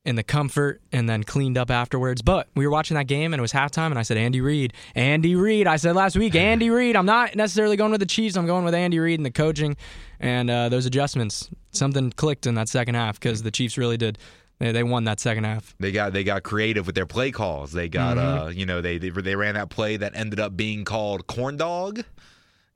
and 0.06 0.18
the 0.18 0.24
comfort 0.24 0.82
and 0.94 1.08
then 1.10 1.24
cleaned 1.24 1.58
up 1.58 1.70
afterwards. 1.70 2.22
But 2.22 2.48
we 2.56 2.66
were 2.66 2.72
watching 2.72 2.96
that 2.96 3.08
game 3.08 3.34
and 3.34 3.40
it 3.40 3.42
was 3.42 3.52
halftime 3.54 3.88
and 3.88 4.00
I 4.00 4.02
said 4.02 4.18
Andy 4.18 4.42
Reid, 4.42 4.74
Andy 4.96 5.36
Reid. 5.36 5.68
I 5.68 5.76
said 5.76 5.96
last 5.96 6.16
week 6.18 6.36
Andy 6.36 6.70
Reid. 6.80 6.96
I'm 6.96 7.06
not 7.06 7.36
necessarily 7.36 7.76
going 7.78 7.92
with 7.92 8.00
the 8.00 8.06
Chiefs. 8.08 8.36
I'm 8.36 8.46
going 8.48 8.66
with 8.66 8.74
Andy 8.74 8.98
Reid 8.98 9.20
and 9.20 9.26
the 9.26 9.32
coaching 9.32 9.78
and 10.20 10.50
uh, 10.50 10.70
those 10.70 10.86
adjustments. 10.86 11.50
Something 11.72 12.12
clicked 12.12 12.48
in 12.48 12.56
that 12.56 12.70
second 12.70 12.96
half 12.96 13.20
because 13.20 13.44
the 13.44 13.52
Chiefs 13.52 13.78
really 13.78 13.98
did. 13.98 14.18
They, 14.60 14.72
they 14.72 14.84
won 14.84 15.04
that 15.04 15.20
second 15.20 15.44
half. 15.44 15.76
They 15.80 15.92
got 15.92 16.12
they 16.14 16.24
got 16.24 16.44
creative 16.44 16.86
with 16.86 16.96
their 16.96 17.06
play 17.06 17.32
calls. 17.32 17.72
They 17.72 17.88
got 17.90 18.18
Mm-hmm. 18.18 18.48
uh 18.48 18.50
you 18.50 18.66
know 18.66 18.82
they, 18.82 18.98
they 18.98 19.10
they 19.10 19.36
ran 19.36 19.56
that 19.56 19.70
play 19.70 19.98
that 19.98 20.14
ended 20.16 20.40
up 20.40 20.56
being 20.58 20.86
called 20.86 21.28
corn 21.28 21.56
dog. 21.58 22.04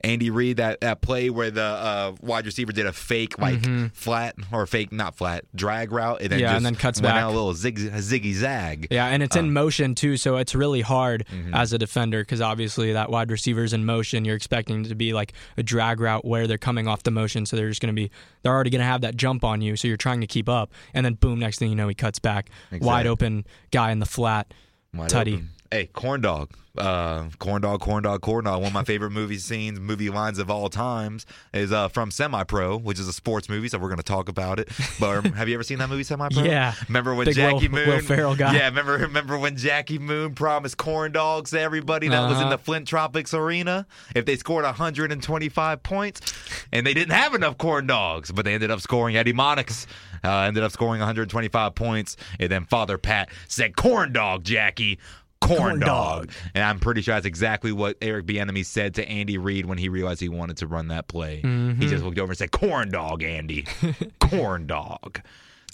Andy 0.04 0.30
Reid 0.30 0.58
that 0.58 0.80
that 0.82 1.00
play 1.00 1.30
where 1.30 1.50
the 1.50 1.62
uh, 1.62 2.14
wide 2.20 2.46
receiver 2.46 2.72
did 2.72 2.86
a 2.86 2.92
fake 2.92 3.38
like 3.38 3.64
flat 3.94 4.36
or 4.52 4.66
fake 4.66 4.92
not 4.92 5.16
flat 5.16 5.44
drag 5.54 5.90
route 5.90 6.20
and 6.20 6.30
then 6.30 6.38
Mm-hmm. 6.38 6.40
Yeah, 6.40 6.48
just 6.48 6.56
and 6.56 6.66
then 6.66 6.74
cuts 6.74 7.00
went 7.00 7.14
back. 7.14 7.22
out 7.22 7.30
a 7.30 7.34
little 7.34 7.54
zig, 7.54 7.78
ziggy 7.78 8.34
zag. 8.34 8.88
Yeah, 8.90 9.06
and 9.06 9.22
it's 9.22 9.34
in 9.36 9.52
motion 9.52 9.94
too, 9.94 10.16
so 10.16 10.36
it's 10.36 10.54
really 10.54 10.82
hard 10.82 11.24
as 11.52 11.72
a 11.72 11.78
defender 11.78 12.20
because 12.22 12.40
obviously 12.40 12.92
that 12.92 13.10
wide 13.10 13.30
receiver's 13.30 13.72
in 13.72 13.84
motion. 13.84 14.24
You're 14.24 14.36
expecting 14.36 14.84
to 14.84 14.94
be 14.94 15.12
like 15.12 15.32
a 15.56 15.62
drag 15.62 16.00
route 16.00 16.24
where 16.24 16.46
they're 16.46 16.58
coming 16.58 16.86
off 16.86 17.02
the 17.02 17.10
motion, 17.10 17.46
so 17.46 17.56
they're 17.56 17.68
just 17.68 17.80
going 17.80 17.94
to 17.94 18.00
be 18.00 18.10
they're 18.42 18.52
already 18.52 18.70
going 18.70 18.80
to 18.80 18.86
have 18.86 19.00
that 19.02 19.16
jump 19.16 19.44
on 19.44 19.62
you, 19.62 19.76
so 19.76 19.88
you're 19.88 19.96
trying 19.96 20.20
to 20.20 20.26
keep 20.26 20.48
up, 20.48 20.72
and 20.92 21.04
then 21.06 21.14
boom, 21.14 21.38
next 21.38 21.58
thing 21.58 21.70
you 21.70 21.76
know, 21.76 21.88
he 21.88 21.94
cuts 21.94 22.18
back, 22.18 22.50
wide 22.72 23.06
open 23.06 23.46
guy 23.70 23.90
in 23.90 24.00
the 24.00 24.06
flat, 24.06 24.52
Wide 24.92 25.08
tutty. 25.10 25.34
open. 25.34 25.50
Hey, 25.74 25.86
corn 25.86 26.20
dog, 26.20 26.52
uh, 26.78 27.24
corn 27.40 27.62
dog, 27.62 27.80
corn 27.80 28.04
dog, 28.04 28.20
corn 28.20 28.44
dog. 28.44 28.58
One 28.60 28.68
of 28.68 28.72
my 28.72 28.84
favorite 28.84 29.10
movie 29.10 29.38
scenes, 29.38 29.80
movie 29.80 30.08
lines 30.08 30.38
of 30.38 30.48
all 30.48 30.68
times 30.68 31.26
is 31.52 31.72
uh, 31.72 31.88
from 31.88 32.12
Semi 32.12 32.44
Pro, 32.44 32.76
which 32.76 33.00
is 33.00 33.08
a 33.08 33.12
sports 33.12 33.48
movie. 33.48 33.66
So 33.66 33.78
we're 33.80 33.88
going 33.88 33.96
to 33.96 34.04
talk 34.04 34.28
about 34.28 34.60
it. 34.60 34.68
But 35.00 35.26
um, 35.26 35.32
have 35.32 35.48
you 35.48 35.54
ever 35.54 35.64
seen 35.64 35.78
that 35.78 35.88
movie, 35.88 36.04
Semi 36.04 36.28
Pro? 36.28 36.42
Yeah. 36.44 36.74
Remember 36.86 37.12
when 37.16 37.24
Big 37.24 37.34
Jackie 37.34 37.66
Will- 37.66 37.86
Moon? 37.86 37.88
Will 37.88 37.98
Ferrell 38.02 38.36
guy. 38.36 38.54
Yeah. 38.54 38.66
Remember, 38.66 38.92
remember 38.98 39.36
when 39.36 39.56
Jackie 39.56 39.98
Moon 39.98 40.36
promised 40.36 40.76
corn 40.76 41.10
dogs 41.10 41.50
to 41.50 41.60
everybody 41.60 42.06
that 42.06 42.20
was 42.28 42.36
in 42.36 42.42
Uh-huh. 42.44 42.50
the 42.50 42.58
Flint 42.58 42.86
Tropics 42.86 43.34
Arena 43.34 43.84
if 44.14 44.26
they 44.26 44.36
scored 44.36 44.62
125 44.64 45.82
points, 45.82 46.32
and 46.72 46.86
they 46.86 46.94
didn't 46.94 47.14
have 47.14 47.34
enough 47.34 47.58
corn 47.58 47.88
dogs, 47.88 48.30
but 48.30 48.44
they 48.44 48.54
ended 48.54 48.70
up 48.70 48.78
scoring. 48.78 49.16
Eddie 49.16 49.32
Monix 49.32 49.86
uh, 50.22 50.42
ended 50.42 50.62
up 50.62 50.70
scoring 50.70 51.00
125 51.00 51.74
points, 51.74 52.16
and 52.38 52.48
then 52.52 52.64
Father 52.64 52.96
Pat 52.96 53.28
said, 53.48 53.74
"Corn 53.74 54.12
dog, 54.12 54.44
Jackie." 54.44 55.00
Corn, 55.46 55.58
Corn 55.58 55.80
dog. 55.80 56.26
dog. 56.26 56.30
And 56.54 56.64
I'm 56.64 56.78
pretty 56.80 57.02
sure 57.02 57.14
that's 57.14 57.26
exactly 57.26 57.72
what 57.72 57.96
Eric 58.02 58.26
Bieniemy 58.26 58.64
said 58.64 58.94
to 58.96 59.08
Andy 59.08 59.38
Reid 59.38 59.66
when 59.66 59.78
he 59.78 59.88
realized 59.88 60.20
he 60.20 60.28
wanted 60.28 60.56
to 60.58 60.66
run 60.66 60.88
that 60.88 61.08
play. 61.08 61.42
Mm-hmm. 61.44 61.80
He 61.80 61.88
just 61.88 62.04
looked 62.04 62.18
over 62.18 62.32
and 62.32 62.38
said, 62.38 62.50
"Corn 62.50 62.90
dog, 62.90 63.22
Andy. 63.22 63.66
Corn 64.20 64.66
dog." 64.66 65.20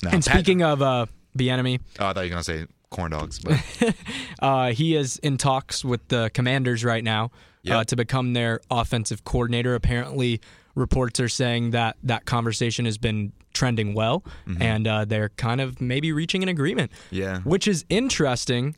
Now, 0.02 0.10
And 0.12 0.24
Pat- 0.24 0.34
speaking 0.34 0.62
of 0.62 0.80
uh, 0.82 1.06
the 1.34 1.50
enemy, 1.50 1.80
oh, 1.98 2.06
I 2.06 2.12
thought 2.12 2.20
you 2.20 2.26
were 2.26 2.30
gonna 2.30 2.44
say 2.44 2.66
corn 2.90 3.12
dogs, 3.12 3.38
but 3.38 3.94
uh, 4.42 4.72
he 4.72 4.96
is 4.96 5.18
in 5.18 5.36
talks 5.36 5.84
with 5.84 6.06
the 6.08 6.30
Commanders 6.34 6.84
right 6.84 7.04
now 7.04 7.30
uh, 7.70 7.84
to 7.84 7.94
become 7.96 8.32
their 8.32 8.60
offensive 8.70 9.24
coordinator. 9.24 9.74
Apparently, 9.74 10.40
reports 10.74 11.20
are 11.20 11.28
saying 11.28 11.70
that 11.70 11.96
that 12.02 12.24
conversation 12.24 12.84
has 12.86 12.98
been 12.98 13.32
trending 13.52 13.94
well, 13.94 14.24
Mm-hmm. 14.46 14.62
and 14.62 14.88
uh, 14.88 15.04
they're 15.04 15.28
kind 15.30 15.60
of 15.60 15.80
maybe 15.80 16.12
reaching 16.12 16.42
an 16.42 16.48
agreement. 16.48 16.90
yeah, 17.10 17.40
which 17.40 17.68
is 17.68 17.84
interesting. 17.88 18.74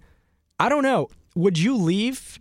I 0.62 0.68
don't 0.68 0.84
know. 0.84 1.08
Would 1.34 1.58
you 1.58 1.76
leave 1.76 2.38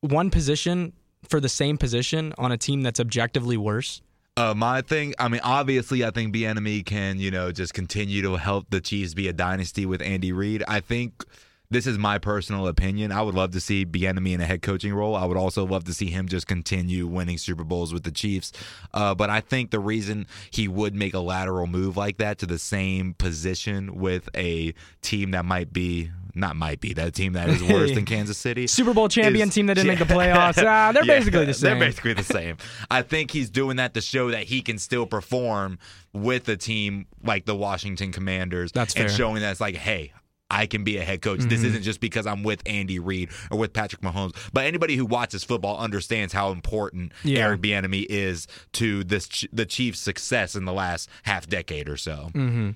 one 0.00 0.30
position 0.30 0.92
for 1.28 1.40
the 1.40 1.48
same 1.48 1.76
position 1.76 2.32
on 2.38 2.52
a 2.52 2.56
team 2.56 2.82
that's 2.82 3.00
objectively 3.00 3.56
worse? 3.56 4.00
Uh, 4.36 4.54
my 4.54 4.80
thing, 4.80 5.12
I 5.18 5.26
mean, 5.26 5.40
obviously, 5.42 6.04
I 6.04 6.12
think 6.12 6.32
Bieniemy 6.32 6.86
can, 6.86 7.18
you 7.18 7.32
know, 7.32 7.50
just 7.50 7.74
continue 7.74 8.22
to 8.22 8.36
help 8.36 8.70
the 8.70 8.80
Chiefs 8.80 9.12
be 9.12 9.26
a 9.26 9.32
dynasty 9.32 9.86
with 9.86 10.02
Andy 10.02 10.30
Reid. 10.30 10.62
I 10.68 10.78
think 10.78 11.24
this 11.68 11.88
is 11.88 11.98
my 11.98 12.18
personal 12.18 12.68
opinion. 12.68 13.10
I 13.10 13.22
would 13.22 13.34
love 13.34 13.50
to 13.52 13.60
see 13.60 13.84
Bieniemy 13.84 14.34
in 14.34 14.40
a 14.40 14.46
head 14.46 14.62
coaching 14.62 14.94
role. 14.94 15.16
I 15.16 15.24
would 15.24 15.36
also 15.36 15.66
love 15.66 15.82
to 15.84 15.94
see 15.94 16.06
him 16.06 16.28
just 16.28 16.46
continue 16.46 17.08
winning 17.08 17.38
Super 17.38 17.64
Bowls 17.64 17.92
with 17.92 18.04
the 18.04 18.12
Chiefs. 18.12 18.52
Uh, 18.94 19.16
but 19.16 19.30
I 19.30 19.40
think 19.40 19.72
the 19.72 19.80
reason 19.80 20.28
he 20.52 20.68
would 20.68 20.94
make 20.94 21.14
a 21.14 21.18
lateral 21.18 21.66
move 21.66 21.96
like 21.96 22.18
that 22.18 22.38
to 22.38 22.46
the 22.46 22.60
same 22.60 23.14
position 23.14 23.96
with 23.96 24.28
a 24.36 24.74
team 25.02 25.32
that 25.32 25.44
might 25.44 25.72
be, 25.72 26.12
not 26.36 26.56
might 26.56 26.80
be, 26.80 26.92
that 26.94 27.14
team 27.14 27.32
that 27.34 27.48
is 27.48 27.62
worse 27.62 27.92
than 27.92 28.04
Kansas 28.06 28.38
City. 28.38 28.66
Super 28.66 28.92
Bowl 28.94 29.08
champion 29.08 29.48
is- 29.48 29.54
team 29.54 29.66
that 29.66 29.74
didn't 29.74 29.88
make 29.88 29.98
the 29.98 30.04
playoffs. 30.14 30.62
Ah, 30.64 30.92
they're 30.92 31.04
Yeah, 31.04 31.18
basically 31.18 31.44
the 31.46 31.54
same. 31.54 31.78
They're 31.78 31.88
basically 31.88 32.12
the 32.14 32.22
same. 32.24 32.56
I 32.90 33.02
think 33.02 33.30
he's 33.30 33.50
doing 33.50 33.76
that 33.76 33.94
to 33.94 34.00
show 34.00 34.30
that 34.30 34.44
he 34.44 34.62
can 34.62 34.78
still 34.78 35.06
perform 35.06 35.78
with 36.12 36.48
a 36.48 36.56
team 36.56 37.06
like 37.22 37.44
the 37.46 37.54
Washington 37.56 38.12
Commanders. 38.12 38.72
That's 38.72 38.94
and 38.94 39.08
fair. 39.08 39.16
showing 39.16 39.40
that 39.42 39.50
it's 39.50 39.60
like, 39.60 39.76
hey. 39.76 40.12
I 40.48 40.66
can 40.66 40.84
be 40.84 40.96
a 40.98 41.02
head 41.02 41.22
coach. 41.22 41.40
This 41.40 41.64
isn't 41.64 41.82
just 41.82 41.98
because 41.98 42.24
I'm 42.24 42.44
with 42.44 42.62
Andy 42.66 43.00
Reid 43.00 43.30
or 43.50 43.58
with 43.58 43.72
Patrick 43.72 44.00
Mahomes. 44.02 44.30
But 44.52 44.64
anybody 44.66 44.94
who 44.94 45.04
watches 45.04 45.42
football 45.42 45.76
understands 45.76 46.32
how 46.32 46.52
important 46.52 47.10
Yeah. 47.24 47.40
Eric 47.48 47.62
Bieniemy 47.62 48.06
is 48.08 48.46
to 48.74 49.02
this 49.02 49.44
the 49.52 49.66
Chiefs' 49.66 49.98
success 49.98 50.54
in 50.54 50.64
the 50.64 50.72
last 50.72 51.08
half 51.24 51.48
decade 51.48 51.88
or 51.88 51.96
so. 51.96 52.30
Mm-hmm. 52.32 52.70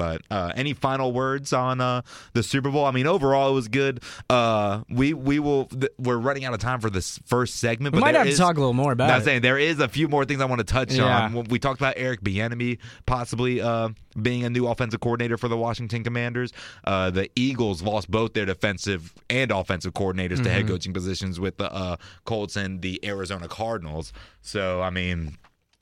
But 0.00 0.22
uh, 0.30 0.50
any 0.56 0.72
final 0.72 1.12
words 1.12 1.52
on 1.52 1.78
uh, 1.82 2.00
the 2.32 2.42
Super 2.42 2.70
Bowl? 2.70 2.86
I 2.86 2.90
mean, 2.90 3.06
overall 3.06 3.50
it 3.50 3.52
was 3.52 3.68
good. 3.68 4.02
Uh, 4.30 4.80
we 4.88 5.12
we 5.12 5.38
will. 5.38 5.66
Th- 5.66 5.92
we're 5.98 6.16
running 6.16 6.46
out 6.46 6.54
of 6.54 6.58
time 6.60 6.80
for 6.80 6.88
this 6.88 7.18
first 7.26 7.56
segment. 7.56 7.94
We 7.94 8.00
but 8.00 8.06
might 8.06 8.14
have 8.14 8.26
is- 8.26 8.36
to 8.36 8.42
talk 8.42 8.56
a 8.56 8.60
little 8.60 8.72
more 8.72 8.92
about 8.92 9.10
I'm 9.10 9.20
it. 9.20 9.24
saying 9.24 9.42
there 9.42 9.58
is 9.58 9.78
a 9.78 9.88
few 9.88 10.08
more 10.08 10.24
things 10.24 10.40
I 10.40 10.46
want 10.46 10.60
to 10.60 10.64
touch 10.64 10.94
Yeah. 10.94 11.24
on. 11.26 11.44
We 11.44 11.58
talked 11.58 11.78
about 11.78 11.94
Eric 11.98 12.22
Bieniemy 12.22 12.78
possibly 13.04 13.60
uh, 13.60 13.90
being 14.22 14.42
a 14.44 14.48
new 14.48 14.66
offensive 14.68 15.00
coordinator 15.00 15.36
for 15.36 15.48
the 15.48 15.58
Washington 15.58 16.02
Commanders. 16.02 16.50
Uh, 16.84 17.10
the 17.10 17.30
Eagles 17.36 17.82
lost 17.82 18.10
both 18.10 18.32
their 18.32 18.46
defensive 18.46 19.12
and 19.28 19.50
offensive 19.52 19.92
coordinators 19.92 20.36
to 20.38 20.44
Mm-hmm. 20.44 20.44
head 20.46 20.66
coaching 20.66 20.94
positions 20.94 21.38
with 21.38 21.58
the 21.58 21.70
uh, 21.70 21.96
Colts 22.24 22.56
and 22.56 22.80
the 22.80 22.98
Arizona 23.04 23.48
Cardinals. 23.48 24.14
So 24.40 24.80
I 24.80 24.88
mean, 24.88 25.36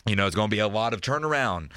you 0.07 0.17
know, 0.17 0.27
it's 0.27 0.35
going 0.35 0.51
to 0.51 0.55
be 0.57 0.59
a 0.61 0.67
lot 0.67 0.93
of 0.93 1.01
turnaround 1.03 1.71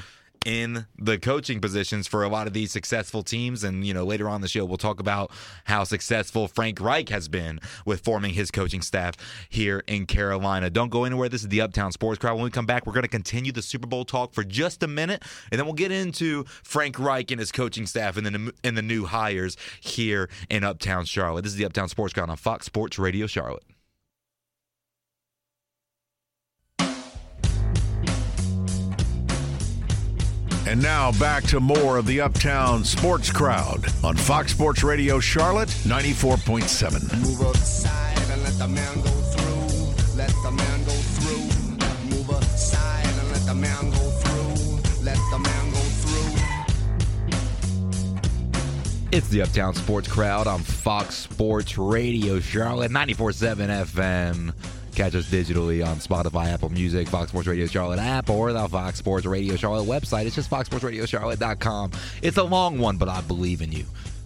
in 0.46 0.88
the 0.98 1.18
coaching 1.20 1.60
positions 1.60 2.08
for 2.08 2.24
a 2.24 2.30
lot 2.30 2.48
of 2.48 2.54
these 2.54 2.72
successful 2.72 3.24
teams. 3.24 3.64
And, 3.64 3.86
you 3.86 3.94
know, 3.94 4.04
later 4.04 4.28
on 4.28 4.42
the 4.42 4.48
show, 4.48 4.66
we'll 4.66 4.78
talk 4.78 5.00
about 5.00 5.32
how 5.66 5.84
successful 5.84 6.48
Frank 6.48 6.80
Reich 6.80 7.10
has 7.10 7.28
been 7.28 7.60
with 7.86 8.04
forming 8.04 8.34
his 8.34 8.52
coaching 8.52 8.82
staff 8.82 9.16
here 9.50 9.84
in 9.88 10.06
Carolina. 10.06 10.70
Don't 10.70 10.90
go 10.90 11.04
anywhere. 11.04 11.30
This 11.30 11.42
is 11.42 11.50
the 11.50 11.62
Uptown 11.62 11.92
Sports 11.92 12.20
Crowd. 12.20 12.36
When 12.36 12.44
we 12.44 12.50
come 12.50 12.66
back, 12.66 12.86
we're 12.86 12.94
going 12.94 13.04
to 13.04 13.10
continue 13.10 13.52
the 13.52 13.62
Super 13.62 13.88
Bowl 13.88 14.06
talk 14.06 14.34
for 14.34 14.44
just 14.44 14.84
a 14.84 14.88
minute, 14.88 15.24
and 15.52 15.60
then 15.60 15.66
we'll 15.66 15.74
get 15.74 15.92
into 15.92 16.44
Frank 16.64 16.98
Reich 17.00 17.32
and 17.32 17.40
his 17.40 17.52
coaching 17.52 17.86
staff 17.86 18.18
and 18.18 18.26
the, 18.26 18.54
and 18.64 18.78
the 18.78 18.82
new 18.82 19.06
hires 19.06 19.58
here 19.80 20.30
in 20.50 20.64
Uptown 20.64 21.06
Charlotte. 21.06 21.44
This 21.44 21.54
is 21.54 21.58
the 21.58 21.66
Uptown 21.66 21.90
Sports 21.90 22.14
Crowd 22.14 22.30
on 22.30 22.38
Fox 22.38 22.66
Sports 22.66 22.98
Radio 22.98 23.28
Charlotte. 23.28 23.64
And 30.68 30.82
now 30.82 31.12
back 31.14 31.44
to 31.46 31.60
more 31.60 31.98
of 31.98 32.06
the 32.06 32.22
Uptown 32.22 32.84
Sports 32.84 33.32
Crowd 33.32 33.84
on 34.04 34.16
Fox 34.16 34.52
Sports 34.52 34.84
Radio 34.84 35.20
Charlotte 35.20 35.70
94.7. 35.70 37.20
Move 37.20 37.42
aside 37.56 38.18
and 38.32 38.44
let 38.44 38.54
the 38.60 38.68
man 38.68 38.96
go 39.02 39.10
through. 39.10 40.16
Let 40.16 40.30
the 40.44 40.52
man 40.52 40.84
go 40.84 40.92
through. 40.92 42.16
Move 42.16 42.30
aside 42.30 43.06
and 43.06 43.32
let 43.32 43.46
the 43.48 43.56
man 43.56 43.90
go 43.90 43.98
through. 43.98 45.04
Let 45.04 45.18
the 45.32 45.40
man 45.40 45.72
go 45.72 45.80
through. 45.80 46.38
It's 49.12 49.28
the 49.30 49.42
Uptown 49.42 49.74
Sports 49.74 50.08
Crowd 50.08 50.46
on 50.48 50.60
Fox 50.60 51.16
Sports 51.16 51.78
Radio 51.78 52.40
Charlotte 52.40 52.92
94.7 52.92 53.68
FM. 53.86 54.54
Catch 54.96 55.16
us 55.16 55.30
digitally 55.30 55.86
on 55.86 55.98
Spotify, 55.98 56.48
Apple 56.48 56.70
Music, 56.70 57.08
Fox 57.08 57.30
Sports 57.30 57.48
Radio 57.48 57.66
Charlotte 57.66 58.00
app, 58.00 58.30
or 58.30 58.52
the 58.52 58.68
Fox 58.68 59.00
Sports 59.00 59.26
Radio 59.26 59.56
Charlotte 59.56 59.88
website. 59.88 60.26
It's 60.26 60.36
just 60.36 60.50
foxsportsradiocharlotte.com. 60.50 61.92
It's 62.22 62.38
a 62.38 62.44
long 62.44 62.78
one, 62.78 62.98
but 62.98 63.08
I 63.10 63.22
believe 63.22 63.62
in 63.62 63.72
you. 63.72 63.86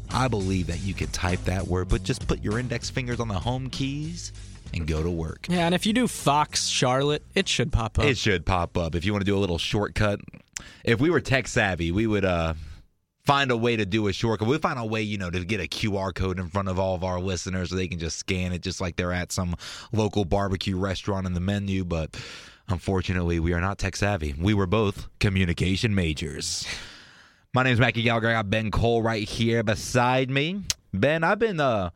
I 0.10 0.28
believe 0.28 0.68
that 0.68 0.80
you 0.82 0.94
can 0.94 1.08
type 1.08 1.44
that 1.46 1.68
word, 1.68 1.90
but 1.90 2.04
just 2.04 2.28
put 2.28 2.44
your 2.44 2.60
index 2.60 2.90
fingers 2.90 3.20
on 3.20 3.28
the 3.28 3.40
home 3.40 3.70
keys 3.70 4.32
and 4.74 4.88
go 4.88 5.04
to 5.04 5.10
work. 5.10 5.48
Yeah, 5.50 5.66
and 5.66 5.76
if 5.76 5.86
you 5.86 5.94
do 5.94 6.08
Fox 6.08 6.68
Charlotte, 6.68 7.24
it 7.34 7.48
should 7.48 7.72
pop 7.72 8.00
up. 8.00 8.06
It 8.06 8.18
should 8.18 8.46
pop 8.46 8.78
up 8.78 8.96
if 8.96 9.06
you 9.06 9.12
want 9.12 9.22
to 9.22 9.30
do 9.30 9.38
a 9.38 9.40
little 9.40 9.58
shortcut. 9.58 10.20
If 10.84 11.00
we 11.00 11.10
were 11.10 11.22
tech 11.22 11.48
savvy, 11.48 11.92
we 11.92 12.08
would 12.08 12.26
uh, 12.26 12.54
find 13.26 13.52
a 13.52 13.58
way 13.58 13.76
to 13.76 13.86
do 13.86 14.08
a 14.08 14.14
shortcut. 14.14 14.48
We'd 14.48 14.62
find 14.62 14.80
a 14.80 14.86
way, 14.86 15.02
you 15.02 15.18
know, 15.18 15.30
to 15.30 15.44
get 15.44 15.60
a 15.60 15.68
QR 15.68 16.14
code 16.14 16.40
in 16.40 16.48
front 16.50 16.70
of 16.70 16.80
all 16.80 16.96
of 16.96 17.04
our 17.04 17.20
listeners 17.20 17.70
so 17.70 17.76
they 17.76 17.88
can 17.88 18.00
just 18.00 18.18
scan 18.18 18.52
it 18.52 18.62
just 18.62 18.80
like 18.80 18.96
they're 18.96 19.14
at 19.14 19.32
some 19.32 19.56
local 19.92 20.26
barbecue 20.26 20.78
restaurant 20.78 21.26
in 21.26 21.34
the 21.34 21.40
menu. 21.40 21.84
But 21.84 22.16
unfortunately, 22.68 23.40
we 23.40 23.54
are 23.54 23.62
not 23.62 23.78
tech 23.78 23.96
savvy. 23.96 24.36
We 24.38 24.54
were 24.54 24.68
both 24.68 25.08
communication 25.20 25.96
majors. 25.96 26.68
My 27.54 27.64
name 27.64 27.74
is 27.74 27.80
Mackie 27.80 28.04
Gallagher. 28.04 28.30
I 28.30 28.34
got 28.34 28.50
Ben 28.50 28.70
Cole 28.70 29.02
right 29.02 29.28
here 29.28 29.64
beside 29.64 30.30
me. 30.30 30.62
Ben, 30.94 31.24
I've 31.24 31.40
been 31.40 31.60
uh 31.60 31.90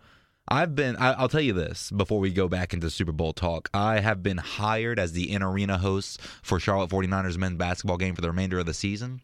I've 0.47 0.73
been 0.73 0.95
I, 0.95 1.11
I'll 1.13 1.29
tell 1.29 1.41
you 1.41 1.53
this 1.53 1.91
before 1.91 2.19
we 2.19 2.31
go 2.31 2.47
back 2.47 2.73
into 2.73 2.89
Super 2.89 3.11
Bowl 3.11 3.33
talk. 3.33 3.69
I 3.73 3.99
have 3.99 4.23
been 4.23 4.37
hired 4.37 4.97
as 4.97 5.11
the 5.11 5.31
in 5.31 5.43
arena 5.43 5.77
host 5.77 6.21
for 6.41 6.59
Charlotte 6.59 6.89
49ers 6.89 7.37
men's 7.37 7.57
basketball 7.57 7.97
game 7.97 8.15
for 8.15 8.21
the 8.21 8.29
remainder 8.29 8.57
of 8.57 8.65
the 8.65 8.73
season. 8.73 9.21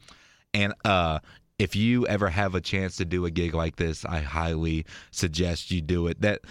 And 0.54 0.74
uh 0.84 1.20
if 1.58 1.76
you 1.76 2.06
ever 2.08 2.30
have 2.30 2.56
a 2.56 2.62
chance 2.62 2.98
to 2.98 3.06
do 3.06 3.26
a 3.26 3.32
gig 3.32 3.54
like 3.54 3.78
this, 3.78 4.06
I 4.06 4.20
highly 4.20 4.86
suggest 5.12 5.72
you 5.72 5.82
do 5.82 6.08
it. 6.08 6.22
That 6.22 6.42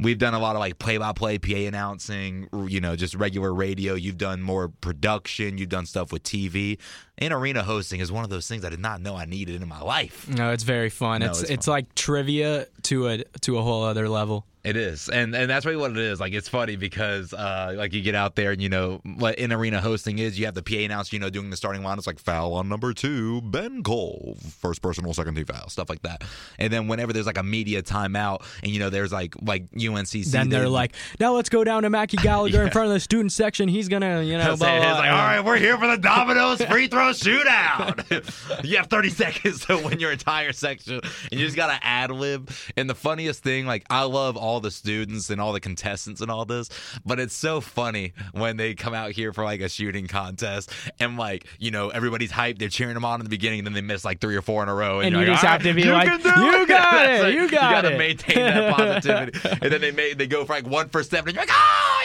We've 0.00 0.18
done 0.18 0.32
a 0.32 0.38
lot 0.38 0.54
of 0.54 0.60
like 0.60 0.78
play-by-play 0.78 1.40
PA 1.40 1.56
announcing, 1.56 2.48
you 2.68 2.80
know, 2.80 2.94
just 2.94 3.16
regular 3.16 3.52
radio. 3.52 3.94
You've 3.94 4.16
done 4.16 4.40
more 4.40 4.68
production. 4.68 5.58
You've 5.58 5.70
done 5.70 5.86
stuff 5.86 6.12
with 6.12 6.22
TV. 6.22 6.78
And 7.18 7.34
arena 7.34 7.64
hosting 7.64 7.98
is 7.98 8.12
one 8.12 8.22
of 8.22 8.30
those 8.30 8.46
things 8.46 8.64
I 8.64 8.70
did 8.70 8.78
not 8.78 9.00
know 9.00 9.16
I 9.16 9.24
needed 9.24 9.60
in 9.60 9.66
my 9.66 9.80
life. 9.80 10.28
no, 10.28 10.52
it's 10.52 10.62
very 10.62 10.88
fun. 10.88 11.20
No, 11.20 11.26
it's 11.26 11.40
it's 11.42 11.50
it's, 11.50 11.66
fun. 11.66 11.72
like 11.72 11.94
trivia 11.96 12.66
to 12.82 13.08
a 13.08 13.24
to 13.40 13.58
a 13.58 13.62
whole 13.62 13.82
other 13.82 14.08
level. 14.08 14.46
It 14.64 14.76
is, 14.76 15.08
and 15.08 15.34
and 15.34 15.48
that's 15.48 15.64
really 15.64 15.78
what 15.78 15.92
it 15.92 15.96
is. 15.98 16.18
Like 16.20 16.32
it's 16.32 16.48
funny 16.48 16.76
because 16.76 17.32
uh, 17.32 17.72
like 17.76 17.92
you 17.94 18.02
get 18.02 18.14
out 18.16 18.34
there 18.34 18.50
and 18.50 18.60
you 18.60 18.68
know 18.68 19.00
what 19.04 19.36
in 19.36 19.52
arena 19.52 19.80
hosting 19.80 20.18
is. 20.18 20.38
You 20.38 20.46
have 20.46 20.54
the 20.54 20.62
PA 20.62 20.76
announcer, 20.78 21.14
you 21.14 21.20
know, 21.20 21.30
doing 21.30 21.48
the 21.50 21.56
starting 21.56 21.82
line. 21.84 21.96
It's 21.96 22.06
like 22.08 22.18
foul 22.18 22.52
on 22.54 22.68
number 22.68 22.92
two, 22.92 23.40
Ben 23.42 23.82
Cole, 23.84 24.36
first 24.60 24.82
personal, 24.82 25.14
second 25.14 25.36
team 25.36 25.44
foul, 25.46 25.68
stuff 25.68 25.88
like 25.88 26.02
that. 26.02 26.24
And 26.58 26.72
then 26.72 26.88
whenever 26.88 27.12
there's 27.12 27.24
like 27.26 27.38
a 27.38 27.42
media 27.44 27.82
timeout, 27.82 28.42
and 28.62 28.72
you 28.72 28.80
know 28.80 28.90
there's 28.90 29.12
like 29.12 29.34
like 29.40 29.70
UNCC, 29.70 30.30
Then 30.32 30.48
they're 30.48 30.62
they- 30.62 30.66
like, 30.66 30.94
now 31.20 31.34
let's 31.34 31.48
go 31.48 31.62
down 31.62 31.84
to 31.84 31.90
Mackie 31.90 32.16
Gallagher 32.22 32.62
in 32.64 32.70
front 32.70 32.88
of 32.88 32.94
the 32.94 33.00
student 33.00 33.30
section. 33.32 33.68
He's 33.68 33.88
gonna, 33.88 34.22
you 34.22 34.36
know, 34.38 34.56
blah, 34.56 34.66
say 34.66 34.78
blah, 34.80 34.92
like, 34.98 35.10
all 35.10 35.16
right, 35.16 35.40
we're 35.40 35.58
here 35.58 35.78
for 35.78 35.86
the 35.86 35.98
Domino's 35.98 36.60
free 36.64 36.88
throw 36.88 37.10
shootout. 37.12 38.64
you 38.64 38.76
have 38.76 38.88
30 38.88 39.10
seconds 39.10 39.66
to 39.66 39.76
win 39.78 40.00
your 40.00 40.10
entire 40.12 40.52
section, 40.52 40.94
and 41.30 41.40
you 41.40 41.46
just 41.46 41.56
got 41.56 41.68
to 41.68 41.86
ad 41.86 42.10
lib. 42.10 42.50
And 42.76 42.90
the 42.90 42.94
funniest 42.96 43.42
thing, 43.44 43.64
like, 43.64 43.84
I 43.88 44.02
love 44.02 44.36
all 44.36 44.47
the 44.60 44.70
students 44.70 45.28
and 45.30 45.40
all 45.40 45.52
the 45.52 45.60
contestants 45.60 46.20
and 46.22 46.30
all 46.30 46.44
this, 46.46 46.70
but 47.04 47.20
it's 47.20 47.34
so 47.34 47.60
funny 47.60 48.14
when 48.32 48.56
they 48.56 48.74
come 48.74 48.94
out 48.94 49.10
here 49.12 49.32
for 49.34 49.44
like 49.44 49.60
a 49.60 49.68
shooting 49.68 50.06
contest, 50.06 50.70
and 50.98 51.16
like, 51.18 51.46
you 51.58 51.70
know, 51.70 51.90
everybody's 51.90 52.32
hyped, 52.32 52.58
they're 52.58 52.68
cheering 52.70 52.94
them 52.94 53.04
on 53.04 53.20
in 53.20 53.24
the 53.24 53.30
beginning, 53.30 53.58
and 53.60 53.66
then 53.66 53.74
they 53.74 53.80
miss 53.82 54.04
like 54.04 54.20
three 54.20 54.34
or 54.36 54.42
four 54.42 54.62
in 54.62 54.68
a 54.70 54.74
row, 54.74 55.00
And 55.00 55.12
you're 55.12 55.20
you 55.24 55.28
like, 55.28 55.34
just 55.40 55.44
"All 55.44 55.50
have 55.52 55.62
to 55.62 55.68
right, 55.68 55.76
be 55.76 55.82
you 55.82 55.92
like, 55.92 56.08
"You 56.08 56.62
it." 56.62 56.68
got 56.68 57.06
it, 57.10 57.22
like, 57.22 57.34
you 57.34 57.50
got 57.50 57.84
it. 57.84 57.98
maintain 57.98 58.36
that 58.38 58.74
positivity, 58.76 59.38
and 59.62 59.72
then 59.72 59.80
they 59.80 59.90
may 59.92 60.14
they 60.14 60.26
go 60.26 60.44
for 60.44 60.54
like 60.54 60.66
one 60.66 60.88
first 60.88 61.10
step, 61.10 61.26
and 61.26 61.34
you're 61.34 61.42
like, 61.44 61.50
oh 61.52 62.02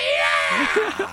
yeah. 0.99 1.09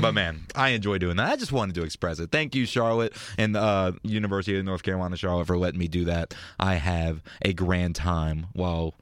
But 0.00 0.12
man, 0.14 0.40
I 0.54 0.70
enjoy 0.70 0.98
doing 0.98 1.16
that. 1.16 1.30
I 1.30 1.36
just 1.36 1.52
wanted 1.52 1.74
to 1.76 1.84
express 1.84 2.18
it. 2.18 2.30
Thank 2.32 2.54
you, 2.56 2.66
Charlotte 2.66 3.12
and 3.38 3.56
uh, 3.56 3.92
University 4.02 4.58
of 4.58 4.64
North 4.64 4.82
Carolina, 4.82 5.16
Charlotte, 5.16 5.46
for 5.46 5.56
letting 5.56 5.78
me 5.78 5.86
do 5.88 6.06
that. 6.06 6.34
I 6.58 6.74
have 6.74 7.22
a 7.42 7.52
grand 7.52 7.94
time 7.94 8.46
while 8.52 8.94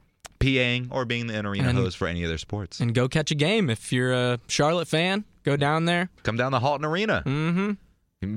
PAing 0.45 0.87
or 0.91 1.05
being 1.05 1.27
the 1.27 1.35
in 1.37 1.45
arena 1.45 1.69
And- 1.69 1.77
host 1.77 1.97
for 1.97 2.07
any 2.07 2.23
of 2.23 2.29
their 2.29 2.37
sports. 2.37 2.79
and 2.79 2.93
go 2.93 3.07
catch 3.07 3.31
a 3.31 3.35
game 3.35 3.69
if 3.69 3.91
you're 3.91 4.13
a 4.13 4.39
Charlotte 4.47 4.87
fan. 4.87 5.25
Go 5.43 5.55
down 5.55 5.85
there, 5.85 6.09
Come 6.23 6.37
down 6.37 6.53
to 6.53 6.59
Halton 6.59 6.85
Arena. 6.85 7.21
mm-hmm. 7.25 7.71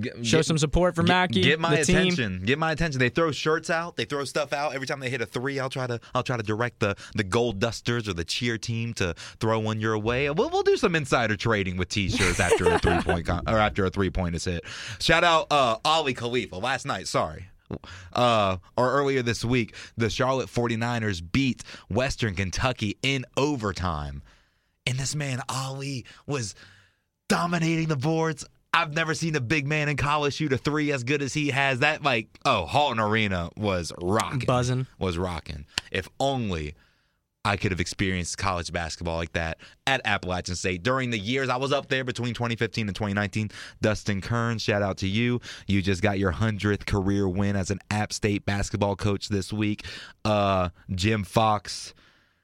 Get- 0.02 0.26
show 0.26 0.38
get- 0.38 0.44
some 0.46 0.58
support 0.58 0.94
for 0.94 1.02
get- 1.02 1.08
Mackie. 1.08 1.40
Get 1.40 1.58
my 1.58 1.76
the 1.76 1.84
team. 1.84 1.96
attention. 1.96 2.42
Get 2.44 2.58
my 2.58 2.72
attention. 2.72 2.98
They 2.98 3.08
throw 3.08 3.30
shirts 3.32 3.70
out. 3.70 3.96
They 3.96 4.04
throw 4.04 4.24
stuff 4.24 4.52
out 4.52 4.74
every 4.74 4.86
time 4.86 5.00
they 5.00 5.08
hit 5.08 5.22
a 5.22 5.26
three. 5.26 5.58
I'll 5.58 5.70
try 5.70 5.86
to. 5.86 5.98
I'll 6.14 6.22
try 6.24 6.36
to 6.36 6.42
direct 6.42 6.80
the 6.80 6.94
the 7.14 7.24
gold 7.24 7.58
dusters 7.60 8.06
or 8.06 8.12
the 8.12 8.24
cheer 8.24 8.58
team 8.58 8.92
to 8.94 9.14
throw 9.40 9.58
one 9.60 9.80
your 9.80 9.96
way. 9.96 10.28
We'll, 10.28 10.50
we'll 10.50 10.62
do 10.64 10.76
some 10.76 10.94
insider 10.94 11.36
trading 11.36 11.78
with 11.78 11.88
t-shirts 11.88 12.38
after 12.38 12.66
a 12.68 12.78
three 12.78 13.00
point 13.00 13.24
con- 13.26 13.44
or 13.48 13.56
after 13.56 13.86
a 13.86 13.90
three 13.90 14.10
point 14.10 14.34
is 14.34 14.44
hit. 14.44 14.62
Shout 15.00 15.24
out 15.24 15.46
uh, 15.50 15.76
Aly 15.86 16.12
Khalifa 16.12 16.56
last 16.56 16.84
night. 16.84 17.08
Sorry. 17.08 17.46
Uh, 18.12 18.56
or 18.76 18.92
earlier 18.92 19.22
this 19.22 19.44
week, 19.44 19.74
the 19.96 20.10
Charlotte 20.10 20.48
49ers 20.48 21.22
beat 21.32 21.62
Western 21.88 22.34
Kentucky 22.34 22.96
in 23.02 23.24
overtime. 23.36 24.22
And 24.86 24.98
this 24.98 25.14
man, 25.14 25.40
Aly, 25.48 26.04
was 26.26 26.54
dominating 27.28 27.88
the 27.88 27.96
boards. 27.96 28.44
I've 28.72 28.94
never 28.94 29.14
seen 29.14 29.34
a 29.34 29.40
big 29.40 29.66
man 29.66 29.88
in 29.88 29.96
college 29.96 30.34
shoot 30.34 30.52
a 30.52 30.58
three 30.58 30.92
as 30.92 31.04
good 31.04 31.22
as 31.22 31.34
he 31.34 31.48
has. 31.50 31.80
That 31.80 32.02
like 32.02 32.28
oh, 32.44 32.66
Halton 32.66 33.00
Arena 33.00 33.50
was 33.56 33.92
rocking, 34.00 34.46
Buzzing. 34.46 34.86
was 34.98 35.18
rocking. 35.18 35.66
If 35.90 36.08
only 36.20 36.74
I 37.48 37.56
could 37.56 37.70
have 37.70 37.80
experienced 37.80 38.36
college 38.36 38.70
basketball 38.70 39.16
like 39.16 39.32
that 39.32 39.56
at 39.86 40.02
Appalachian 40.04 40.54
State 40.54 40.82
during 40.82 41.08
the 41.08 41.18
years 41.18 41.48
I 41.48 41.56
was 41.56 41.72
up 41.72 41.88
there 41.88 42.04
between 42.04 42.34
2015 42.34 42.88
and 42.88 42.94
2019. 42.94 43.50
Dustin 43.80 44.20
Kern, 44.20 44.58
shout 44.58 44.82
out 44.82 44.98
to 44.98 45.08
you. 45.08 45.40
You 45.66 45.80
just 45.80 46.02
got 46.02 46.18
your 46.18 46.30
hundredth 46.30 46.84
career 46.84 47.26
win 47.26 47.56
as 47.56 47.70
an 47.70 47.78
App 47.90 48.12
State 48.12 48.44
basketball 48.44 48.96
coach 48.96 49.30
this 49.30 49.50
week. 49.50 49.86
Uh, 50.26 50.68
Jim 50.90 51.24
Fox. 51.24 51.94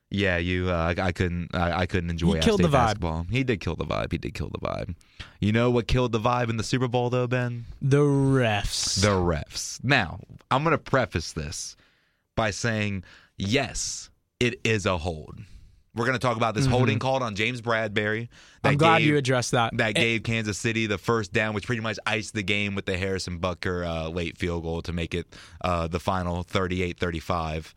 Yeah, 0.08 0.38
you. 0.38 0.70
Uh, 0.70 0.94
I, 0.96 1.08
I 1.08 1.12
couldn't. 1.12 1.54
I, 1.54 1.80
I 1.80 1.86
couldn't 1.86 2.08
enjoy. 2.08 2.32
He 2.32 2.38
App 2.38 2.44
killed 2.44 2.60
State 2.60 2.70
the 2.70 2.76
vibe. 2.76 2.84
Basketball. 2.86 3.26
He 3.30 3.44
did 3.44 3.60
kill 3.60 3.76
the 3.76 3.84
vibe. 3.84 4.10
He 4.10 4.16
did 4.16 4.32
kill 4.32 4.48
the 4.48 4.58
vibe. 4.58 4.94
You 5.38 5.52
know 5.52 5.70
what 5.70 5.86
killed 5.86 6.12
the 6.12 6.20
vibe 6.20 6.48
in 6.48 6.56
the 6.56 6.64
Super 6.64 6.88
Bowl 6.88 7.10
though, 7.10 7.26
Ben? 7.26 7.66
The 7.82 7.98
refs. 7.98 9.02
The 9.02 9.08
refs. 9.08 9.84
Now, 9.84 10.20
I'm 10.50 10.64
going 10.64 10.72
to 10.72 10.78
preface 10.78 11.32
this 11.32 11.76
by 12.36 12.52
saying, 12.52 13.04
yes, 13.36 14.08
it 14.40 14.60
is 14.64 14.86
a 14.86 14.98
hold. 14.98 15.38
We're 15.94 16.06
going 16.06 16.18
to 16.18 16.26
talk 16.26 16.36
about 16.36 16.56
this 16.56 16.66
holding 16.66 16.98
called 16.98 17.22
on 17.22 17.36
James 17.36 17.62
Bradberry. 17.62 17.92
that 17.92 18.28
Mm-hmm. 18.28 18.66
I'm 18.68 18.76
glad 18.78 18.98
gave- 18.98 19.06
you 19.06 19.16
addressed 19.16 19.52
that. 19.52 19.76
That 19.76 19.88
And- 19.88 19.96
gave 19.96 20.22
Kansas 20.24 20.58
City 20.58 20.86
the 20.86 20.98
first 20.98 21.32
down, 21.32 21.54
which 21.54 21.66
pretty 21.66 21.82
much 21.82 21.98
iced 22.04 22.34
the 22.34 22.42
game 22.42 22.74
with 22.74 22.84
the 22.86 22.96
Harrison 22.98 23.38
Butker 23.38 23.86
uh, 23.86 24.08
late 24.08 24.36
field 24.36 24.64
goal 24.64 24.82
to 24.82 24.92
make 24.92 25.14
it 25.14 25.26
uh, 25.60 25.86
the 25.86 26.00
final 26.00 26.42
38 26.42 26.98
35. 26.98 27.74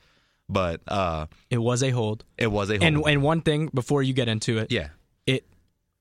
But 0.50 0.82
uh, 0.88 1.28
It 1.52 1.60
was 1.60 1.84
a 1.84 1.92
hold. 1.92 2.24
it 2.40 2.48
was 2.48 2.70
a 2.72 2.74
hold. 2.74 2.84
And 2.84 3.04
and 3.06 3.22
one 3.22 3.42
thing 3.42 3.70
before 3.74 4.02
you 4.02 4.14
get 4.14 4.28
into 4.30 4.58
it, 4.58 4.72
yeah. 4.72 4.88
it 5.28 5.46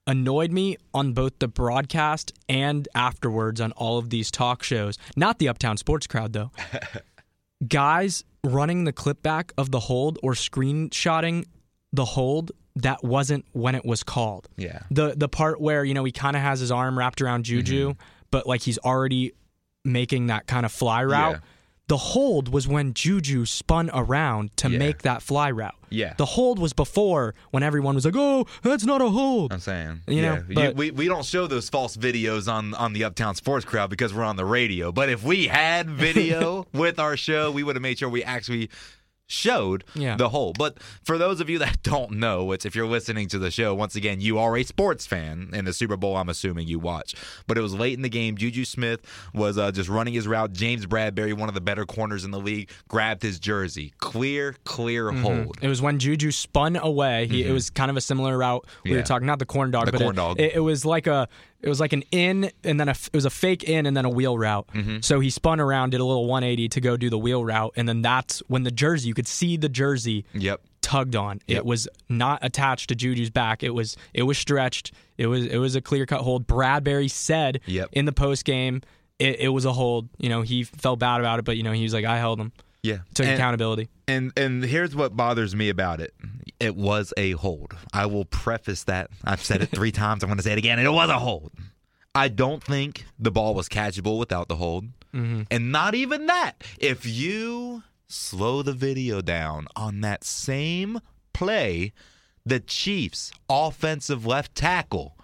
annoyed 0.06 0.52
me 0.52 0.76
on 0.94 1.12
both 1.12 1.38
the 1.40 1.48
broadcast 1.48 2.32
and 2.48 2.88
afterwards 2.94 3.60
on 3.60 3.72
all 3.72 3.98
of 3.98 4.08
these 4.08 4.30
talk 4.30 4.62
shows. 4.62 4.96
Not 5.16 5.38
the 5.38 5.48
Uptown 5.48 5.76
Sports 5.76 6.06
crowd 6.06 6.32
though. 6.32 6.50
Guys 7.66 8.25
running 8.44 8.84
the 8.84 8.92
clip 8.92 9.22
back 9.22 9.52
of 9.56 9.70
the 9.70 9.80
hold 9.80 10.18
or 10.22 10.32
screenshotting 10.34 11.44
the 11.92 12.04
hold 12.04 12.52
that 12.76 13.02
wasn't 13.02 13.44
when 13.52 13.75
it 13.75 13.84
was 13.84 14.02
called. 14.02 14.48
Yeah. 14.56 14.80
The 14.90 15.14
the 15.16 15.28
part 15.28 15.60
where, 15.60 15.82
you 15.84 15.94
know, 15.94 16.04
he 16.04 16.12
kind 16.12 16.36
of 16.36 16.42
has 16.42 16.60
his 16.60 16.70
arm 16.70 16.98
wrapped 16.98 17.22
around 17.22 17.44
Juju, 17.44 17.90
Mm-hmm. 17.90 18.00
but 18.31 18.46
like 18.46 18.61
he's 18.62 18.78
already 18.78 19.33
making 19.85 20.26
that 20.26 20.46
kind 20.46 20.66
of 20.66 20.72
fly 20.72 21.02
route. 21.04 21.37
Yeah. 21.37 21.40
The 21.88 21.96
hold 21.96 22.48
was 22.52 22.66
when 22.68 22.92
Juju 22.94 23.46
spun 23.46 23.88
around 23.94 24.54
to 24.59 24.68
Yeah. 24.68 24.78
make 24.78 25.02
that 25.02 25.22
fly 25.22 25.50
route. 25.50 25.74
Yeah. 25.88 26.14
The 26.16 26.25
hold 26.25 26.59
was 26.59 26.72
before 26.72 27.35
when 27.53 27.62
everyone 27.62 27.94
was 27.94 28.05
like, 28.05 28.14
"Oh, 28.16 28.46
that's 28.62 28.85
not 28.85 29.01
a 29.01 29.09
hold." 29.09 29.53
I'm 29.53 29.61
saying, 29.61 30.03
You 30.09 30.22
know, 30.22 30.35
yeah. 30.49 30.55
but- 30.55 30.77
we 30.77 30.90
we 30.90 31.07
don't 31.07 31.25
show 31.25 31.46
those 31.46 31.68
false 31.68 31.96
videos 31.96 32.53
on 32.53 32.75
on 32.75 32.92
the 32.92 33.05
Uptown 33.05 33.35
Sports 33.35 33.64
Crowd 33.64 33.90
because 33.90 34.12
we're 34.12 34.25
on 34.25 34.37
the 34.37 34.44
radio. 34.44 34.90
But 34.92 35.09
if 35.11 35.22
we 35.22 35.46
had 35.46 35.88
video 35.88 36.66
with 36.72 36.99
our 36.99 37.16
show, 37.16 37.51
we 37.51 37.62
would 37.62 37.77
have 37.77 37.83
made 37.83 37.99
sure 37.99 38.09
we 38.09 38.25
actually 38.25 38.68
showed 39.26 39.84
Yeah. 39.94 40.16
the 40.16 40.28
whole. 40.28 40.52
But 40.56 40.78
for 41.02 41.18
those 41.18 41.40
of 41.40 41.50
you 41.50 41.58
that 41.58 41.82
don't 41.82 42.12
know, 42.12 42.44
which 42.44 42.64
if 42.64 42.74
you're 42.74 42.86
listening 42.86 43.28
to 43.28 43.38
the 43.38 43.50
show, 43.50 43.74
once 43.74 43.96
again, 43.96 44.20
you 44.20 44.38
are 44.38 44.56
a 44.56 44.62
sports 44.62 45.06
fan, 45.06 45.50
and 45.52 45.66
the 45.66 45.72
Super 45.72 45.96
Bowl, 45.96 46.16
I'm 46.16 46.28
assuming 46.28 46.68
you 46.68 46.78
watch. 46.78 47.14
But 47.46 47.58
it 47.58 47.60
was 47.60 47.74
late 47.74 47.94
in 47.94 48.02
the 48.02 48.08
game. 48.08 48.36
Juju 48.36 48.64
Smith 48.64 49.00
was 49.34 49.58
uh, 49.58 49.72
just 49.72 49.88
running 49.88 50.14
his 50.14 50.26
route. 50.28 50.52
James 50.52 50.86
Bradberry, 50.86 51.34
one 51.34 51.48
of 51.48 51.54
the 51.54 51.60
better 51.60 51.84
corners 51.84 52.24
in 52.24 52.30
the 52.30 52.38
league, 52.40 52.70
grabbed 52.88 53.22
his 53.22 53.38
jersey. 53.38 53.92
Clear, 53.98 54.54
clear 54.64 55.06
Mm-hmm. 55.06 55.22
hold. 55.22 55.58
It 55.60 55.68
was 55.68 55.82
when 55.82 55.98
Juju 55.98 56.30
spun 56.30 56.76
away. 56.76 57.26
He, 57.26 57.44
It 57.44 57.52
was 57.52 57.70
kind 57.70 57.90
of 57.90 57.96
a 57.96 58.00
similar 58.00 58.36
route. 58.38 58.66
We 58.84 58.92
Yeah. 58.92 58.98
were 58.98 59.02
talking 59.02 59.26
not 59.26 59.38
the 59.38 59.46
corn 59.46 59.70
dog, 59.70 59.86
The 59.86 59.92
but 59.92 60.00
corn 60.00 60.14
it, 60.14 60.16
dog. 60.16 60.40
It, 60.40 60.52
it 60.54 60.60
was 60.60 60.84
like 60.84 61.06
a 61.06 61.28
it 61.62 61.69
was 61.69 61.81
like 61.81 61.92
an 61.92 62.03
in 62.11 62.51
and 62.64 62.79
then 62.79 62.88
a 62.88 62.92
it 62.92 63.14
was 63.14 63.25
a 63.25 63.31
fake 63.31 63.64
in 63.64 63.87
and 63.87 63.97
then 63.97 64.05
a 64.05 64.11
wheel 64.11 64.37
route. 64.38 64.66
Mm-hmm. 64.75 64.99
So 65.01 65.21
he 65.21 65.31
spun 65.31 65.61
around, 65.61 65.90
did 65.90 66.01
a 66.01 66.05
little 66.05 66.27
180 66.27 66.69
to 66.71 66.81
go 66.81 66.97
do 66.97 67.11
the 67.11 67.19
wheel 67.19 67.45
route, 67.45 67.73
and 67.77 67.88
then 67.88 68.03
that's 68.03 68.40
when 68.49 68.62
the 68.62 68.71
jersey 68.71 69.09
you 69.09 69.14
could 69.14 69.27
see 69.29 69.57
the 69.57 69.69
jersey 69.69 70.25
Yep. 70.35 70.61
tugged 70.83 71.16
on. 71.16 71.40
Yep. 71.47 71.59
It 71.59 71.64
was 71.66 71.88
not 72.09 72.40
attached 72.42 72.88
to 72.90 72.95
Juju's 72.95 73.31
back. 73.31 73.62
It 73.62 73.71
was 73.71 73.97
it 74.14 74.23
was 74.25 74.38
stretched. 74.38 74.92
It 75.19 75.27
was 75.29 75.47
it 75.47 75.59
was 75.59 75.75
a 75.77 75.81
clear 75.81 76.07
cut 76.07 76.21
hold. 76.21 76.47
Bradberry 76.47 77.11
said 77.11 77.61
Yep. 77.66 77.88
in 77.92 78.05
the 78.05 78.12
post 78.12 78.45
game 78.45 78.83
it, 79.19 79.40
it 79.40 79.49
was 79.49 79.64
a 79.64 79.73
hold. 79.73 80.09
You 80.19 80.29
know 80.29 80.42
he 80.42 80.62
felt 80.64 80.99
bad 80.99 81.21
about 81.21 81.38
it, 81.38 81.45
but 81.47 81.57
you 81.57 81.62
know 81.62 81.73
he 81.73 81.83
was 81.83 81.95
like 81.95 82.05
I 82.05 82.19
held 82.19 82.38
him. 82.38 82.53
Yeah. 82.83 82.99
Took 83.14 83.27
And- 83.27 83.35
accountability. 83.35 83.88
And 84.07 84.31
and 84.37 84.62
here's 84.62 84.95
what 84.95 85.16
bothers 85.16 85.57
me 85.57 85.69
about 85.71 86.01
it. 86.01 86.14
It 86.59 86.77
was 86.77 87.12
a 87.16 87.33
hold. 87.33 87.75
I 87.92 88.07
will 88.07 88.25
preface 88.25 88.85
that. 88.85 89.11
I've 89.25 89.42
said 89.42 89.62
it 89.62 89.71
three 89.71 89.92
times. 89.92 90.23
I'm 90.23 90.29
going 90.29 90.38
to 90.38 90.42
say 90.42 90.53
it 90.53 90.59
again. 90.59 90.79
It 90.79 90.90
was 90.90 91.11
a 91.11 91.19
hold. 91.19 91.53
I 92.14 92.29
don't 92.29 92.64
think 92.64 93.05
the 93.19 93.31
ball 93.31 93.55
was 93.55 93.69
catchable 93.69 94.19
without 94.19 94.49
the 94.49 94.57
hold. 94.57 94.87
Mm-hmm. 95.12 95.42
And 95.51 95.71
not 95.71 95.95
even 95.95 96.27
that. 96.27 96.64
If 96.79 97.05
you 97.05 97.83
slow 98.09 98.62
the 98.62 98.73
video 98.73 99.21
down 99.21 99.66
on 99.77 100.01
that 100.01 100.25
same 100.25 101.01
play, 101.33 101.92
the 102.45 102.61
Chiefs' 102.61 103.33
offensive 103.51 104.25
left 104.25 104.55
tackle 104.55 105.16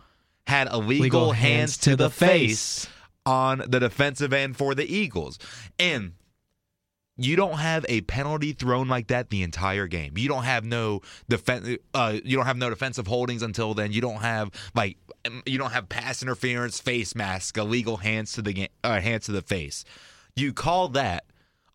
had 0.46 0.68
illegal, 0.68 1.04
Legal 1.04 1.32
hands, 1.32 1.78
to 1.78 1.96
the 1.96 2.10
face 2.10 2.88
on 3.24 3.62
the 3.68 3.78
defensive 3.80 4.32
end 4.32 4.56
for 4.56 4.74
the 4.74 4.84
Eagles. 4.84 5.38
And 5.78 6.12
you 7.16 7.36
don't 7.36 7.58
have 7.58 7.84
a 7.88 8.00
penalty 8.02 8.52
thrown 8.52 8.88
like 8.88 9.08
that 9.08 9.30
the 9.30 9.42
entire 9.42 9.86
game. 9.86 10.16
You 10.16 10.28
don't 10.28 10.44
have 10.44 10.64
no 10.64 11.00
defen- 11.30 11.78
uh, 11.92 12.18
you 12.24 12.36
don't 12.36 12.46
have 12.46 12.56
no 12.56 12.70
defensive 12.70 13.06
holdings 13.06 13.42
until 13.42 13.74
then. 13.74 13.92
You 13.92 14.00
don't 14.00 14.20
have 14.20 14.50
like 14.74 14.96
you 15.46 15.58
don't 15.58 15.72
have 15.72 15.88
pass 15.88 16.22
interference, 16.22 16.80
face 16.80 17.14
mask, 17.14 17.56
illegal 17.58 17.98
hands 17.98 18.32
to 18.32 18.42
the 18.42 18.68
uh, 18.82 19.00
hands 19.00 19.26
to 19.26 19.32
the 19.32 19.42
face. 19.42 19.84
You 20.34 20.52
call 20.52 20.88
that 20.90 21.24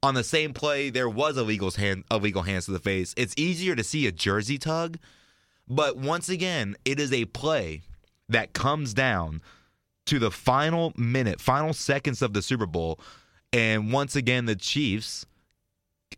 on 0.02 0.16
the 0.16 0.24
same 0.24 0.54
play 0.54 0.90
there 0.90 1.10
was 1.10 1.38
illegal 1.38 1.72
hand 1.72 2.04
illegal 2.10 2.42
hands 2.42 2.66
to 2.66 2.72
the 2.72 2.80
face. 2.80 3.14
It's 3.16 3.36
easier 3.38 3.76
to 3.76 3.84
see 3.84 4.08
a 4.08 4.12
jersey 4.12 4.58
tug, 4.58 4.98
but 5.68 5.98
once 5.98 6.30
again, 6.30 6.76
it 6.84 7.00
is 7.00 7.14
a 7.14 7.26
play 7.26 7.84
that 8.30 8.54
comes 8.54 8.94
down 8.94 9.42
to 10.08 10.20
the 10.20 10.32
final 10.32 10.94
minute, 10.96 11.40
final 11.40 11.74
seconds 11.74 12.22
of 12.22 12.34
the 12.34 12.42
Super 12.42 12.66
Bowl, 12.66 13.00
and 13.54 13.92
once 13.92 14.16
again 14.16 14.46
the 14.46 14.56
Chiefs 14.56 15.26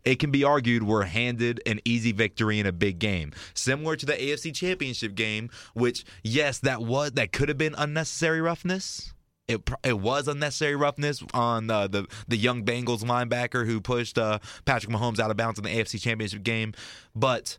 it 0.04 0.16
can 0.18 0.30
be 0.30 0.44
argued 0.44 0.82
were 0.82 1.02
handed 1.04 1.60
an 1.66 1.78
easy 1.84 2.12
victory 2.12 2.58
in 2.58 2.64
a 2.64 2.72
big 2.72 2.98
game, 2.98 3.32
similar 3.54 3.96
to 3.96 4.06
the 4.06 4.14
AFC 4.14 4.54
Championship 4.54 5.14
game. 5.14 5.50
Which, 5.74 6.04
yes, 6.22 6.58
that 6.60 6.80
was 6.80 7.12
that 7.12 7.32
could 7.32 7.48
have 7.50 7.58
been 7.58 7.74
unnecessary 7.76 8.40
roughness. 8.40 9.12
It, 9.46 9.68
it 9.82 9.98
was 9.98 10.26
unnecessary 10.28 10.76
roughness 10.76 11.22
on 11.34 11.68
uh, 11.70 11.88
the 11.88 12.06
the 12.28 12.36
young 12.38 12.64
Bengals 12.64 13.02
linebacker 13.02 13.66
who 13.66 13.80
pushed 13.80 14.16
uh, 14.16 14.38
Patrick 14.64 14.92
Mahomes 14.92 15.18
out 15.18 15.30
of 15.30 15.36
bounds 15.36 15.58
in 15.58 15.64
the 15.64 15.70
AFC 15.70 16.00
Championship 16.00 16.44
game, 16.44 16.72
but 17.14 17.58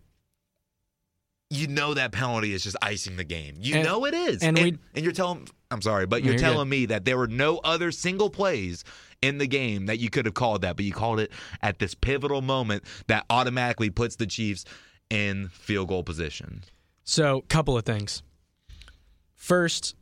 you 1.50 1.68
know 1.68 1.94
that 1.94 2.12
penalty 2.14 2.54
is 2.54 2.64
just 2.64 2.78
icing 2.82 3.18
the 3.18 3.24
game. 3.26 3.56
You 3.60 3.76
And- 3.76 3.84
know 3.86 4.06
it 4.06 4.14
is, 4.14 4.42
and 4.42 4.58
and, 4.58 4.66
we- 4.72 4.78
and 4.96 5.04
you're 5.04 5.14
telling 5.14 5.48
I'm 5.72 5.82
sorry, 5.82 6.06
but 6.06 6.24
you're 6.24 6.34
you're 6.34 6.40
telling 6.40 6.70
good. 6.70 6.70
me 6.70 6.86
that 6.88 7.06
there 7.06 7.18
were 7.18 7.28
no 7.28 7.58
other 7.60 7.92
single 7.92 8.30
plays 8.30 8.84
in 9.22 9.38
the 9.38 9.48
game 9.48 9.86
that 9.86 10.00
you 10.00 10.10
could 10.10 10.26
have 10.26 10.34
called 10.34 10.62
that, 10.64 10.76
but 10.76 10.86
you 10.86 10.92
called 10.92 11.20
it 11.20 11.32
at 11.62 11.80
this 11.80 11.94
pivotal 11.94 12.42
moment 12.42 12.84
that 13.08 13.26
automatically 13.30 13.90
puts 13.90 14.16
the 14.16 14.26
Chiefs 14.26 14.66
in 15.10 15.50
field 15.50 15.88
goal 15.90 16.04
position. 16.04 16.64
So, 17.04 17.42
couple 17.50 17.78
of 17.78 17.86
things. 17.86 18.24
First, 19.36 19.96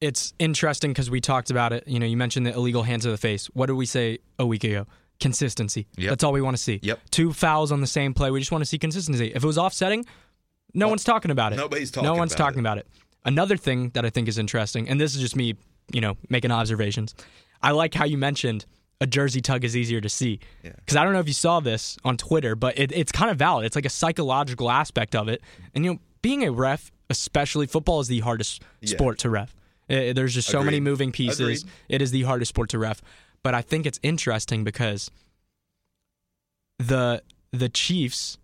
it's 0.00 0.34
interesting 0.38 0.90
because 0.90 1.10
we 1.10 1.20
talked 1.20 1.50
about 1.50 1.72
it. 1.72 1.86
You 1.86 1.98
know, 1.98 2.06
you 2.06 2.16
mentioned 2.16 2.46
the 2.46 2.52
illegal 2.52 2.82
hands 2.82 3.04
to 3.04 3.10
the 3.10 3.16
face. 3.16 3.46
What 3.46 3.66
did 3.66 3.74
we 3.74 3.86
say 3.86 4.18
a 4.38 4.46
week 4.46 4.64
ago? 4.64 4.86
Consistency. 5.20 5.86
Yep. 5.96 6.10
That's 6.10 6.24
all 6.24 6.32
we 6.32 6.42
want 6.42 6.56
to 6.56 6.62
see. 6.62 6.80
Yep. 6.82 7.00
Two 7.10 7.32
fouls 7.32 7.72
on 7.72 7.80
the 7.80 7.86
same 7.86 8.14
play. 8.14 8.30
We 8.30 8.40
just 8.40 8.52
want 8.52 8.62
to 8.62 8.66
see 8.66 8.78
consistency. 8.78 9.32
If 9.34 9.44
it 9.44 9.46
was 9.46 9.58
offsetting, 9.58 10.04
no 10.74 10.88
one's 10.88 11.04
talking 11.04 11.30
about 11.30 11.52
it. 11.52 11.56
nobody's 11.56 11.90
talking. 11.90 12.08
No 12.08 12.14
one's 12.14 12.32
about 12.32 12.44
talking 12.44 12.58
it. 12.58 12.62
about 12.62 12.78
it. 12.78 12.88
Another 13.24 13.56
thing 13.56 13.90
that 13.90 14.04
I 14.04 14.10
think 14.10 14.28
is 14.28 14.38
interesting, 14.38 14.88
and 14.88 15.00
this 15.00 15.14
is 15.14 15.20
just 15.20 15.34
me, 15.36 15.54
you 15.92 16.00
know, 16.00 16.16
making 16.28 16.50
observations. 16.50 17.14
I 17.62 17.70
like 17.70 17.94
how 17.94 18.04
you 18.04 18.18
mentioned 18.18 18.66
a 19.00 19.06
jersey 19.06 19.40
tug 19.40 19.64
is 19.64 19.76
easier 19.76 20.00
to 20.00 20.08
see. 20.08 20.40
Yeah. 20.62 20.72
Because 20.76 20.96
I 20.96 21.04
don't 21.04 21.12
know 21.14 21.20
if 21.20 21.26
you 21.26 21.32
saw 21.34 21.60
this 21.60 21.96
on 22.04 22.16
Twitter, 22.16 22.54
but 22.54 22.78
it, 22.78 22.92
it's 22.92 23.10
kind 23.12 23.30
of 23.30 23.36
valid. 23.38 23.66
It's 23.66 23.76
like 23.76 23.86
a 23.86 23.90
psychological 23.90 24.70
aspect 24.70 25.14
of 25.16 25.28
it. 25.28 25.40
And, 25.74 25.84
you 25.84 25.94
know, 25.94 25.98
being 26.22 26.44
a 26.44 26.52
ref, 26.52 26.92
especially 27.10 27.66
football, 27.66 28.00
is 28.00 28.08
the 28.08 28.20
hardest 28.20 28.62
Yeah. 28.80 28.90
sport 28.90 29.18
to 29.20 29.30
ref. 29.30 29.54
Uh, 29.90 30.12
There's 30.12 30.34
just 30.34 30.48
so 30.48 30.62
many 30.62 30.80
moving 30.80 31.12
pieces. 31.12 31.40
Agreed. 31.62 31.72
It 31.88 32.02
is 32.02 32.10
the 32.10 32.22
hardest 32.22 32.50
sport 32.50 32.70
to 32.70 32.78
ref. 32.78 33.02
But 33.42 33.54
I 33.54 33.60
think 33.62 33.84
it's 33.84 34.00
interesting 34.02 34.64
because 34.64 35.10
the 36.78 37.22
the 37.52 37.68
Chiefs 37.68 38.38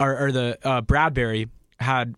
or, 0.00 0.26
or 0.26 0.32
the 0.32 0.58
uh, 0.62 0.80
Bradberry 0.82 1.48
had 1.80 2.14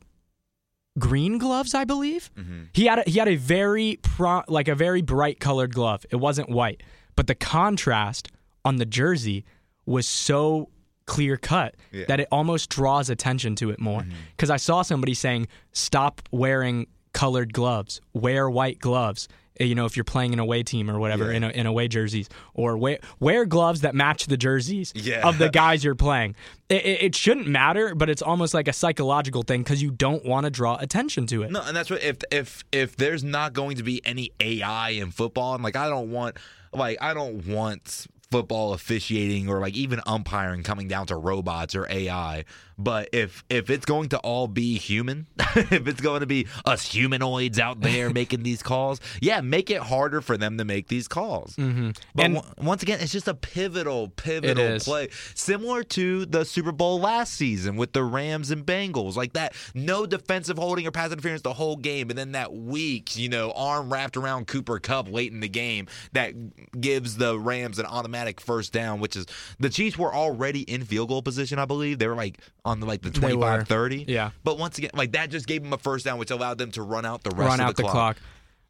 green 0.99 1.39
gloves, 1.39 1.75
I 1.75 1.85
believe. 1.85 2.31
Mm-hmm. 2.37 2.63
He 2.73 2.87
had 2.87 2.99
a, 3.01 3.11
he 3.11 3.19
had 3.19 3.29
a 3.29 3.37
very 3.37 3.99
pro, 4.03 4.43
like 4.49 4.69
a 4.69 4.75
very 4.75 5.03
bright 5.03 5.41
colored 5.41 5.75
glove. 5.75 6.05
It 6.11 6.17
wasn't 6.17 6.49
white, 6.51 6.83
but 7.17 7.27
the 7.27 7.35
contrast 7.35 8.29
on 8.65 8.77
the 8.77 8.87
jersey 8.87 9.45
was 9.87 10.07
so 10.07 10.69
clear 11.07 11.37
cut 11.39 11.75
Yeah. 11.91 12.05
that 12.09 12.21
it 12.21 12.29
almost 12.31 12.69
draws 12.69 13.09
attention 13.09 13.55
to 13.57 13.71
it 13.71 13.81
more. 13.81 14.05
Because 14.37 14.51
I 14.51 14.59
saw 14.59 14.83
somebody 14.83 15.15
saying, 15.15 15.49
"Stop 15.73 16.21
wearing 16.31 16.87
colored 17.15 17.53
gloves. 17.55 18.01
Wear 18.13 18.51
white 18.51 18.79
gloves." 18.79 19.27
Uh, 19.61 19.65
You 19.65 19.75
know, 19.75 19.85
if 19.87 19.97
you're 19.97 20.05
playing 20.05 20.33
an 20.33 20.39
away 20.39 20.63
team 20.63 20.91
or 20.91 20.99
whatever 20.99 21.31
Yeah. 21.31 21.37
in, 21.39 21.45
a, 21.45 21.49
in 21.51 21.67
away 21.67 21.89
jerseys, 21.89 22.29
or 22.55 22.77
wear 22.77 22.99
wear 23.21 23.45
gloves 23.47 23.81
that 23.83 23.95
match 23.95 24.27
the 24.27 24.37
jerseys 24.37 24.93
Yeah. 24.95 25.27
of 25.29 25.39
the 25.39 25.49
guys 25.63 25.83
you're 25.85 25.95
playing. 25.95 26.35
It, 26.69 26.85
it, 26.85 27.03
it 27.03 27.15
shouldn't 27.15 27.47
matter, 27.49 27.95
but 27.95 28.11
it's 28.11 28.23
almost 28.23 28.53
like 28.55 28.69
a 28.69 28.73
psychological 28.73 29.43
thing 29.43 29.63
because 29.63 29.83
you 29.83 29.91
don't 29.91 30.25
want 30.25 30.45
to 30.45 30.51
draw 30.51 30.77
attention 30.79 31.27
to 31.29 31.43
it. 31.43 31.51
No, 31.51 31.63
and 31.63 31.77
that's 31.77 31.91
what 31.91 32.03
if 32.03 32.19
if 32.31 32.63
if 32.73 32.97
there's 32.97 33.25
not 33.25 33.53
going 33.53 33.77
to 33.77 33.83
be 33.83 34.01
any 34.05 34.31
AI 34.41 34.91
in 34.91 35.11
football, 35.11 35.55
and 35.55 35.65
like 35.65 35.77
I 35.77 35.89
don't 35.89 36.11
want 36.11 36.37
like 36.73 36.99
I 37.01 37.15
don't 37.15 37.47
want 37.47 38.07
football 38.31 38.75
officiating 38.75 39.49
or 39.49 39.59
like 39.59 39.75
even 39.75 40.01
umpiring 40.07 40.63
coming 40.63 40.87
down 40.87 41.07
to 41.07 41.17
robots 41.17 41.75
or 41.75 41.87
AI. 41.91 42.45
But 42.79 43.09
if 43.13 43.45
if 43.51 43.71
it's 43.71 43.85
going 43.85 44.11
to 44.11 44.19
all 44.19 44.47
be 44.47 44.79
human, 44.79 45.27
if 45.57 45.89
it's 45.89 46.01
going 46.01 46.21
to 46.21 46.27
be 46.27 46.47
us 46.65 46.83
humanoids 46.91 47.59
out 47.59 47.81
there 47.81 48.11
making 48.15 48.45
these 48.45 48.63
calls, 48.63 49.01
yeah, 49.21 49.41
make 49.41 49.69
it 49.71 49.83
harder 49.83 50.21
for 50.21 50.37
them 50.37 50.59
to 50.59 50.65
make 50.65 50.89
these 50.89 51.09
calls. 51.09 51.57
Mm-hmm. 51.57 51.91
But 52.15 52.25
And- 52.25 52.37
on- 52.39 52.55
once 52.59 52.83
again, 52.83 52.99
it's 53.01 53.13
just 53.13 53.27
a 53.29 53.35
pivotal, 53.35 54.09
pivotal 54.09 54.79
play, 54.81 55.09
similar 55.35 55.83
to 55.85 56.25
the 56.27 56.45
Super 56.45 56.73
Bowl 56.73 57.01
last 57.01 57.35
season 57.35 57.77
with 57.77 57.93
the 57.93 58.05
Rams 58.05 58.51
and 58.51 58.65
Bengals, 58.65 59.17
like 59.17 59.33
that. 59.33 59.55
No 59.75 60.07
defensive 60.07 60.57
holding 60.59 60.87
or 60.87 60.91
pass 60.91 61.11
interference 61.11 61.43
the 61.43 61.53
whole 61.55 61.77
game, 61.77 62.11
and 62.11 62.19
then 62.19 62.33
that 62.33 62.53
weak, 62.53 63.17
you 63.17 63.29
know, 63.29 63.51
arm 63.53 63.93
wrapped 63.93 64.17
around 64.17 64.47
Cooper 64.47 64.79
Kupp 64.79 65.11
late 65.11 65.33
in 65.33 65.41
the 65.41 65.49
game 65.49 65.89
that 66.13 66.33
gives 66.81 67.17
the 67.17 67.39
Rams 67.39 67.79
an 67.79 67.87
automatic 67.87 68.41
first 68.41 68.73
down, 68.73 69.01
which 69.01 69.17
is 69.17 69.27
the 69.59 69.69
Chiefs 69.71 69.99
were 69.99 70.15
already 70.15 70.61
in 70.63 70.85
field 70.85 71.09
goal 71.09 71.23
position, 71.23 71.59
I 71.59 71.65
believe. 71.65 71.99
They 71.99 72.07
were 72.07 72.15
like 72.15 72.39
on 72.69 72.81
the 72.81 72.87
like 72.87 73.03
the 73.03 73.11
They 73.11 73.35
were. 73.35 73.41
25 73.41 73.69
30. 73.69 74.05
Yeah. 74.09 74.31
But 74.45 74.59
once 74.59 74.79
again, 74.79 74.91
like 74.95 75.13
that 75.13 75.31
just 75.31 75.47
gave 75.47 75.63
them 75.63 75.73
a 75.73 75.79
first 75.79 76.05
down, 76.05 76.19
which 76.19 76.31
allowed 76.31 76.59
them 76.59 76.71
to 76.73 76.83
run 76.83 77.05
out 77.05 77.23
the 77.23 77.31
rest 77.31 77.49
Run 77.49 77.61
of 77.61 77.67
out 77.67 77.77
the, 77.77 77.83
the 77.83 77.89
clock. 77.89 78.17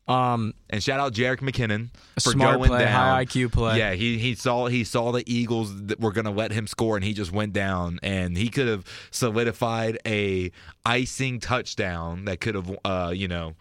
Um, 0.08 0.54
and 0.70 0.82
shout 0.82 1.00
out 1.00 1.12
Jerick 1.12 1.40
McKinnon 1.40 1.90
for 2.14 2.30
Smart 2.30 2.56
going 2.56 2.70
play, 2.70 2.78
down. 2.78 2.92
high 2.92 3.24
IQ 3.26 3.52
play. 3.52 3.76
Yeah, 3.76 3.92
he 3.92 4.16
he 4.18 4.34
saw 4.34 4.66
he 4.66 4.82
saw 4.82 5.12
the 5.12 5.22
Eagles 5.30 5.84
that 5.86 6.00
were 6.00 6.12
going 6.12 6.24
to 6.24 6.30
let 6.30 6.50
him 6.50 6.66
score, 6.66 6.96
and 6.96 7.04
he 7.04 7.12
just 7.12 7.30
went 7.30 7.52
down, 7.52 8.00
and 8.02 8.34
he 8.36 8.48
could 8.48 8.68
have 8.68 8.86
solidified 9.10 9.98
a 10.06 10.50
icing 10.86 11.40
touchdown 11.40 12.24
that 12.24 12.40
could 12.40 12.54
have, 12.54 12.74
uh, 12.86 13.12
you 13.14 13.28
know, 13.28 13.54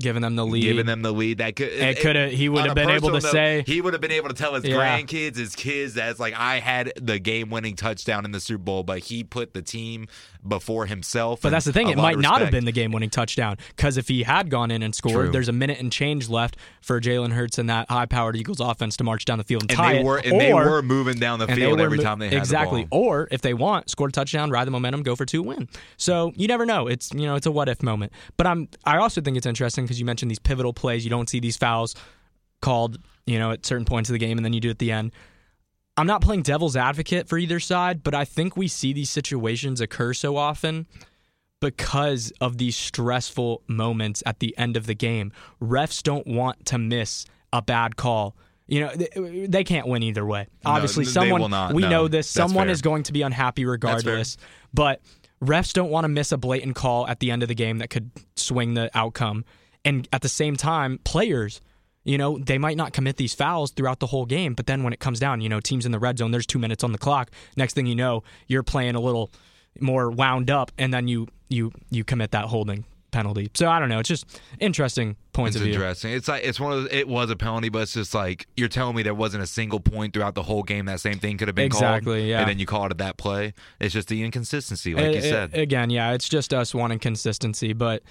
giving 0.00 0.22
them 0.22 0.36
the 0.36 0.46
lead. 0.46 0.62
given 0.62 0.86
them 0.86 1.02
the 1.02 1.12
lead. 1.12 1.38
That 1.38 1.56
could 1.56 1.68
It 1.72 2.00
coulda- 2.00 2.28
he 2.28 2.48
would 2.48 2.64
have 2.66 2.74
been 2.76 2.88
able 2.88 3.08
to 3.08 3.14
personal 3.14 3.32
say- 3.32 3.64
he 3.66 3.80
would 3.80 3.94
have 3.94 4.00
been 4.00 4.12
able 4.12 4.28
to 4.28 4.34
tell 4.34 4.54
his 4.54 4.64
Yeah. 4.64 4.76
grandkids, 4.76 5.36
his 5.36 5.56
kids, 5.56 5.94
that's 5.94 6.20
like 6.20 6.34
I 6.38 6.60
had 6.60 6.92
the 7.00 7.18
game 7.18 7.50
winning 7.50 7.74
touchdown 7.74 8.24
in 8.24 8.30
the 8.30 8.38
Super 8.40 8.62
Bowl, 8.62 8.84
but 8.84 9.00
he 9.00 9.24
put 9.24 9.54
the 9.54 9.62
team 9.62 10.06
before 10.46 10.86
himself. 10.86 11.40
But 11.42 11.50
that's 11.50 11.64
the 11.66 11.72
thing; 11.72 11.88
it 11.88 11.96
might 11.96 12.16
not 12.18 12.40
have 12.40 12.52
been 12.52 12.64
the 12.64 12.70
game-winning 12.72 13.10
touchdown 13.10 13.56
because 13.76 13.96
if 13.96 14.06
he 14.06 14.22
had 14.22 14.50
gone 14.50 14.70
in 14.70 14.82
and 14.84 14.94
scored, 14.94 15.14
True. 15.14 15.30
there's 15.32 15.48
a 15.48 15.52
minute 15.52 15.80
and 15.80 15.90
change 15.90 16.28
left 16.28 16.56
for 16.80 17.00
Jalen 17.00 17.32
Hurts 17.32 17.58
and 17.58 17.68
that 17.68 17.90
high-powered 17.90 18.36
Eagles 18.36 18.60
offense 18.60 18.96
to 18.98 19.04
march 19.04 19.24
down 19.24 19.38
the 19.38 19.44
field 19.44 19.62
and, 19.64 19.70
And 19.72 19.76
tie 19.76 19.92
they 19.94 19.98
it. 19.98 20.04
were 20.04 20.18
and 20.18 20.34
or, 20.34 20.38
they 20.38 20.54
were 20.54 20.80
moving 20.80 21.18
down 21.18 21.40
the 21.40 21.48
field 21.48 21.80
every 21.80 21.98
mo- 21.98 22.04
time 22.04 22.20
they 22.20 22.28
had 22.28 22.38
exactly. 22.38 22.82
the 22.82 22.88
ball. 22.88 23.00
Or 23.04 23.28
if 23.32 23.40
they 23.42 23.52
want, 23.52 23.90
score 23.90 24.06
a 24.08 24.12
touchdown, 24.12 24.50
ride 24.50 24.66
the 24.66 24.70
momentum, 24.70 25.02
go 25.02 25.16
for 25.16 25.24
two, 25.26 25.42
win. 25.42 25.68
So 25.96 26.32
you 26.36 26.46
never 26.46 26.64
know. 26.64 26.86
It's 26.86 27.10
you 27.12 27.26
know 27.26 27.34
it's 27.34 27.46
a 27.46 27.50
what 27.50 27.68
if 27.68 27.82
moment. 27.82 28.12
But 28.36 28.46
I'm 28.46 28.68
I 28.84 28.98
also 28.98 29.20
think 29.20 29.36
it's 29.36 29.46
interesting 29.46 29.87
because 29.88 29.98
you 29.98 30.06
mentioned 30.06 30.30
these 30.30 30.38
pivotal 30.38 30.72
plays. 30.72 31.04
You 31.04 31.10
don't 31.10 31.28
see 31.28 31.40
these 31.40 31.56
fouls 31.56 31.94
called 32.60 32.98
you 33.26 33.38
know 33.38 33.52
at 33.52 33.64
certain 33.64 33.84
points 33.84 34.08
of 34.10 34.12
the 34.12 34.18
game, 34.18 34.38
and 34.38 34.44
then 34.44 34.52
you 34.52 34.60
do 34.60 34.70
at 34.70 34.78
the 34.78 34.92
end. 34.92 35.12
I'm 35.96 36.06
not 36.06 36.20
playing 36.20 36.42
devil's 36.42 36.76
advocate 36.76 37.28
for 37.28 37.38
either 37.38 37.58
side, 37.58 38.04
but 38.04 38.14
I 38.14 38.24
think 38.24 38.56
we 38.56 38.68
see 38.68 38.92
these 38.92 39.10
situations 39.10 39.80
occur 39.80 40.14
so 40.14 40.36
often 40.36 40.86
because 41.60 42.32
of 42.40 42.58
these 42.58 42.76
stressful 42.76 43.62
moments 43.66 44.22
at 44.24 44.38
the 44.38 44.56
end 44.56 44.76
of 44.76 44.86
the 44.86 44.94
game. 44.94 45.32
Refs 45.60 46.02
don't 46.02 46.26
want 46.26 46.66
to 46.66 46.78
miss 46.78 47.26
a 47.52 47.62
bad 47.62 47.96
call. 47.96 48.36
You 48.68 48.80
know, 48.80 48.92
they, 48.94 49.46
they 49.48 49.64
can't 49.64 49.88
win 49.88 50.02
either 50.02 50.24
way. 50.24 50.46
Obviously, 50.64 51.04
they 51.04 51.10
someone 51.10 51.40
will 51.40 51.48
not. 51.48 51.72
we 51.74 51.82
No, 51.82 51.88
know 51.88 52.08
this. 52.08 52.28
Someone 52.28 52.66
fair. 52.66 52.72
is 52.72 52.82
going 52.82 53.02
to 53.04 53.12
be 53.12 53.22
unhappy 53.22 53.64
regardless. 53.64 54.36
But 54.72 55.00
refs 55.42 55.72
don't 55.72 55.90
want 55.90 56.04
to 56.04 56.08
miss 56.08 56.32
a 56.32 56.36
blatant 56.36 56.76
call 56.76 57.06
at 57.08 57.18
the 57.20 57.30
end 57.30 57.42
of 57.42 57.48
the 57.48 57.54
game 57.54 57.78
that 57.78 57.88
could 57.88 58.10
swing 58.36 58.74
the 58.74 58.90
outcome. 58.94 59.44
And 59.84 60.08
at 60.12 60.22
the 60.22 60.28
same 60.28 60.56
time, 60.56 60.98
players 61.04 61.60
you 62.04 62.16
know, 62.16 62.38
they 62.38 62.56
might 62.56 62.76
not 62.78 62.94
commit 62.94 63.18
these 63.18 63.34
fouls 63.34 63.70
throughout 63.70 63.98
the 64.00 64.06
whole 64.06 64.24
game, 64.24 64.54
but 64.54 64.66
then 64.66 64.82
when 64.82 64.94
it 64.94 64.98
comes 65.00 65.20
down, 65.20 65.42
you 65.42 65.48
know, 65.50 65.60
teams 65.60 65.84
in 65.84 65.92
the 65.92 65.98
red 65.98 66.16
zone, 66.16 66.30
there's 66.30 66.46
two 66.46 66.58
minutes 66.58 66.82
on 66.82 66.92
the 66.92 66.96
clock. 66.96 67.30
Next 67.54 67.74
thing 67.74 67.84
you 67.86 67.94
know, 67.94 68.22
you're 68.46 68.62
playing 68.62 68.94
a 68.94 69.00
little 69.00 69.30
more 69.78 70.08
wound 70.10 70.50
up, 70.50 70.72
and 70.78 70.94
then 70.94 71.06
you 71.06 71.26
you 71.50 71.70
you 71.90 72.04
commit 72.04 72.30
that 72.30 72.46
holding 72.46 72.86
penalty. 73.10 73.50
So 73.52 73.68
I 73.68 73.78
don't 73.78 73.90
know. 73.90 73.98
It's 73.98 74.08
just 74.08 74.40
interesting 74.58 75.16
points 75.34 75.56
It's 75.56 75.60
of 75.60 75.64
view. 75.66 75.74
interesting. 75.74 76.12
It's 76.12 76.28
like 76.28 76.44
it's 76.44 76.58
one 76.58 76.72
of 76.72 76.82
those, 76.84 76.92
it 76.92 77.08
was 77.08 77.28
a 77.28 77.36
penalty, 77.36 77.68
but 77.68 77.80
it's 77.82 77.92
just 77.92 78.14
like 78.14 78.46
you're 78.56 78.68
telling 78.68 78.96
me 78.96 79.02
there 79.02 79.12
wasn't 79.12 79.42
a 79.42 79.46
single 79.46 79.80
point 79.80 80.14
throughout 80.14 80.34
the 80.34 80.44
whole 80.44 80.62
game 80.62 80.86
that 80.86 81.00
same 81.00 81.18
thing 81.18 81.36
could 81.36 81.48
have 81.48 81.56
been 81.56 81.68
called. 81.68 81.82
Exactly, 81.82 82.30
yeah. 82.30 82.40
And 82.40 82.48
then 82.48 82.58
you 82.58 82.64
call 82.64 82.86
it 82.86 82.90
at 82.92 82.98
that 82.98 83.18
play. 83.18 83.52
It's 83.80 83.92
just 83.92 84.08
the 84.08 84.22
inconsistency, 84.22 84.94
like 84.94 85.12
you 85.12 85.18
Uh, 85.18 85.22
said. 85.22 85.54
uh, 85.54 85.60
again, 85.60 85.90
yeah, 85.90 86.12
it's 86.12 86.28
just 86.28 86.54
us 86.54 86.74
wanting 86.74 87.00
consistency, 87.00 87.74
but 87.74 88.02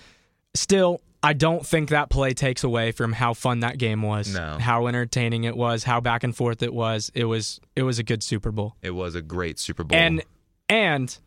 still, 0.54 1.02
I 1.24 1.34
don't 1.34 1.66
think 1.66 1.90
that 1.90 2.10
play 2.10 2.34
takes 2.34 2.64
away 2.64 2.92
from 2.92 3.12
how 3.14 3.34
fun 3.34 3.62
that 3.62 3.78
game 3.78 4.02
was. 4.04 4.34
No. 4.34 4.58
how 4.60 4.88
entertaining 4.88 5.44
it 5.46 5.58
was, 5.58 5.84
how 5.84 6.00
back 6.00 6.24
and 6.24 6.36
forth 6.36 6.62
it 6.62 6.74
was. 6.74 7.12
It 7.16 7.26
was 7.26 7.60
it 7.76 7.84
was 7.84 8.00
a 8.00 8.04
good 8.04 8.22
Super 8.24 8.52
Bowl. 8.52 8.76
it 8.82 8.92
was 8.92 9.16
a 9.16 9.22
great 9.22 9.60
Super 9.60 9.84
Bowl. 9.84 9.98
And 9.98 10.24
and 10.70 11.18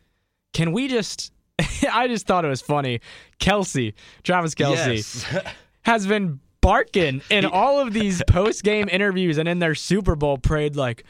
can 0.53 0.71
we 0.71 0.87
just? 0.87 1.31
I 1.91 2.07
just 2.07 2.25
thought 2.25 2.45
it 2.45 2.49
was 2.49 2.61
funny. 2.61 3.01
Kelce, 3.39 3.93
Travis 4.23 4.55
Kelce, 4.55 4.95
Yes. 4.95 5.25
has 5.83 6.07
been 6.07 6.39
barking 6.61 7.21
in 7.29 7.45
all 7.45 7.79
of 7.79 7.91
these 7.93 8.21
post 8.27 8.63
game 8.63 8.87
interviews 8.91 9.37
and 9.37 9.47
in 9.49 9.59
their 9.59 9.75
Super 9.75 10.15
Bowl 10.15 10.37
parade 10.37 10.75
like. 10.75 11.03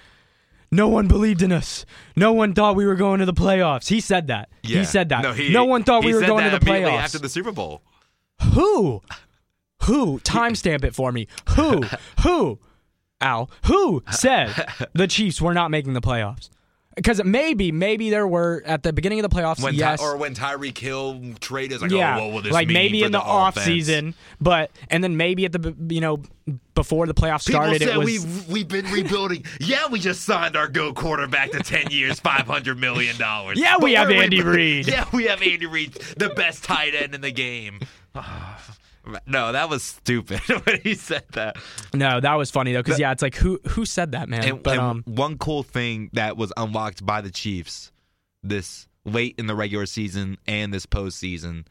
No 0.74 0.88
one 0.88 1.10
believed 1.10 1.42
in 1.42 1.52
us. 1.52 1.86
No 2.16 2.32
one 2.32 2.54
thought 2.54 2.78
we 2.78 2.86
were 2.86 2.96
going 2.96 3.20
to 3.20 3.26
the 3.26 3.34
playoffs. 3.34 3.90
He 3.90 4.00
said 4.00 4.28
that. 4.28 4.48
Yeah. 4.64 4.80
He 4.80 4.86
said 4.86 5.10
that. 5.10 5.22
No, 5.22 5.34
No, 5.50 5.66
one 5.66 5.84
thought 5.84 6.02
he 6.04 6.08
we 6.08 6.14
were 6.16 6.26
going 6.26 6.50
to 6.50 6.58
the 6.58 6.66
playoffs. 6.66 6.98
after 6.98 7.20
the 7.20 7.28
Super 7.28 7.52
Bowl. 7.52 7.82
Who? 8.54 9.02
Who? 9.84 10.20
Timestamp 10.20 10.84
it 10.84 10.96
for 10.96 11.12
me. 11.12 11.28
Who? 11.56 11.84
Who? 12.24 12.60
Al, 13.22 13.52
who 13.66 14.04
said 14.10 14.66
the 14.94 15.08
Chiefs 15.08 15.40
were 15.40 15.54
not 15.54 15.70
making 15.70 15.94
the 15.94 16.02
playoffs? 16.02 16.50
Because 17.02 17.24
maybe, 17.24 17.72
maybe 17.72 18.12
there 18.12 18.28
were 18.28 18.62
at 18.66 18.84
the 18.84 18.94
beginning 18.94 19.20
of 19.24 19.28
the 19.30 19.36
playoffs. 19.36 19.62
When 19.64 19.74
yes, 19.74 20.00
Ty- 20.00 20.06
or 20.06 20.18
when 20.18 20.36
Tyreek 20.36 20.78
Hill 20.78 21.20
traded, 21.40 21.74
it's 21.74 21.82
like, 21.82 21.92
oh, 21.92 21.96
yeah, 21.96 22.20
oh, 22.20 22.26
what 22.26 22.34
will 22.34 22.42
this 22.44 22.54
like 22.54 22.68
maybe 22.68 23.02
in 23.04 23.12
the, 23.12 23.18
the 23.18 23.24
off 23.24 23.56
offense? 23.56 23.66
season, 23.66 24.14
but 24.40 24.70
and 24.90 25.04
then 25.04 25.18
maybe 25.18 25.46
at 25.46 25.52
the 25.52 25.76
you 25.90 26.00
know 26.00 26.22
before 26.76 27.08
the 27.08 27.14
playoffs 27.14 27.48
People 27.48 27.62
started, 27.62 27.82
said 27.82 27.90
it 27.90 27.98
was 27.98 28.06
we've 28.06 28.48
we've 28.50 28.68
been 28.68 28.86
rebuilding. 28.92 29.44
yeah, 29.60 29.88
we 29.88 30.00
just 30.00 30.22
signed 30.26 30.56
our 30.56 30.68
go 30.68 30.94
quarterback 30.94 31.52
to 31.52 31.60
ten 31.60 31.90
years, 31.90 32.20
five 32.22 32.46
hundred 32.46 32.78
million 32.80 33.18
dollars. 33.18 33.60
Yeah, 33.60 33.78
we 33.80 33.96
But 33.96 34.10
have 34.10 34.12
Andy 34.12 34.42
Reid. 34.42 34.88
Yeah, 34.92 35.06
we 35.12 35.26
have 35.26 35.42
Andy 35.42 35.66
Reid, 35.66 35.94
the 36.18 36.30
best 36.30 36.64
tight 36.64 36.94
end 36.94 37.16
in 37.16 37.22
the 37.22 37.32
game. 37.32 37.80
no, 39.26 39.52
that 39.52 39.70
was 39.70 39.84
stupid 39.84 40.40
when 40.66 40.82
he 40.84 40.94
said 40.96 41.24
that. 41.34 41.58
no, 41.94 42.20
that 42.20 42.36
was 42.36 42.52
funny 42.52 42.74
though, 42.74 42.84
because 42.84 43.00
yeah, 43.00 43.12
it's 43.12 43.22
like 43.22 43.36
who 43.36 43.60
who 43.70 43.86
said 43.86 44.12
that, 44.14 44.30
man? 44.30 44.44
And, 44.44 44.64
but 44.64 44.74
and 44.74 44.82
um, 44.82 45.04
one 45.06 45.38
cool 45.38 45.64
thing 45.64 46.10
that 46.14 46.38
was 46.38 46.52
unlocked 46.58 47.06
by 47.06 47.22
the 47.22 47.32
Chiefs 47.32 47.92
this 48.44 48.88
late 49.06 49.36
in 49.38 49.48
the 49.48 49.56
regular 49.56 49.86
season 49.86 50.38
and 50.48 50.74
this 50.74 50.86
postseason 50.86 51.66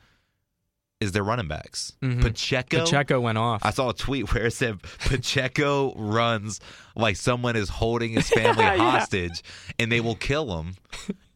is 1.00 1.12
their 1.12 1.24
running 1.24 1.48
backs. 1.48 1.92
Pacheco. 2.00 2.76
Mm-hmm. 2.76 2.84
Pacheco 2.84 3.20
went 3.20 3.38
off. 3.38 3.62
I 3.64 3.70
saw 3.70 3.88
a 3.88 3.94
tweet 3.94 4.34
where 4.34 4.46
it 4.46 4.52
said 4.52 4.82
Pacheco 4.82 5.94
runs 5.96 6.60
like 6.94 7.16
someone 7.16 7.56
is 7.56 7.68
holding 7.70 8.10
his 8.12 8.28
family 8.28 8.62
Yeah. 8.64 8.76
hostage, 8.76 9.42
and 9.78 9.90
they 9.90 10.00
will 10.00 10.14
kill 10.16 10.60
him 10.60 10.74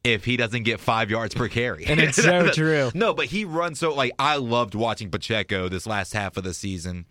if 0.04 0.24
he 0.24 0.36
doesn't 0.36 0.62
get 0.64 0.80
five 0.80 1.10
yards 1.10 1.34
per 1.34 1.48
carry. 1.48 1.86
And 1.86 1.98
it's 1.98 2.22
so 2.22 2.48
true. 2.52 2.90
No, 2.94 3.14
but 3.14 3.26
he 3.26 3.44
runs 3.44 3.80
so 3.80 3.94
like 3.94 4.12
I 4.18 4.36
loved 4.36 4.74
watching 4.74 5.10
Pacheco 5.10 5.68
this 5.68 5.86
last 5.86 6.12
half 6.12 6.36
of 6.36 6.44
the 6.44 6.54
season. 6.54 7.06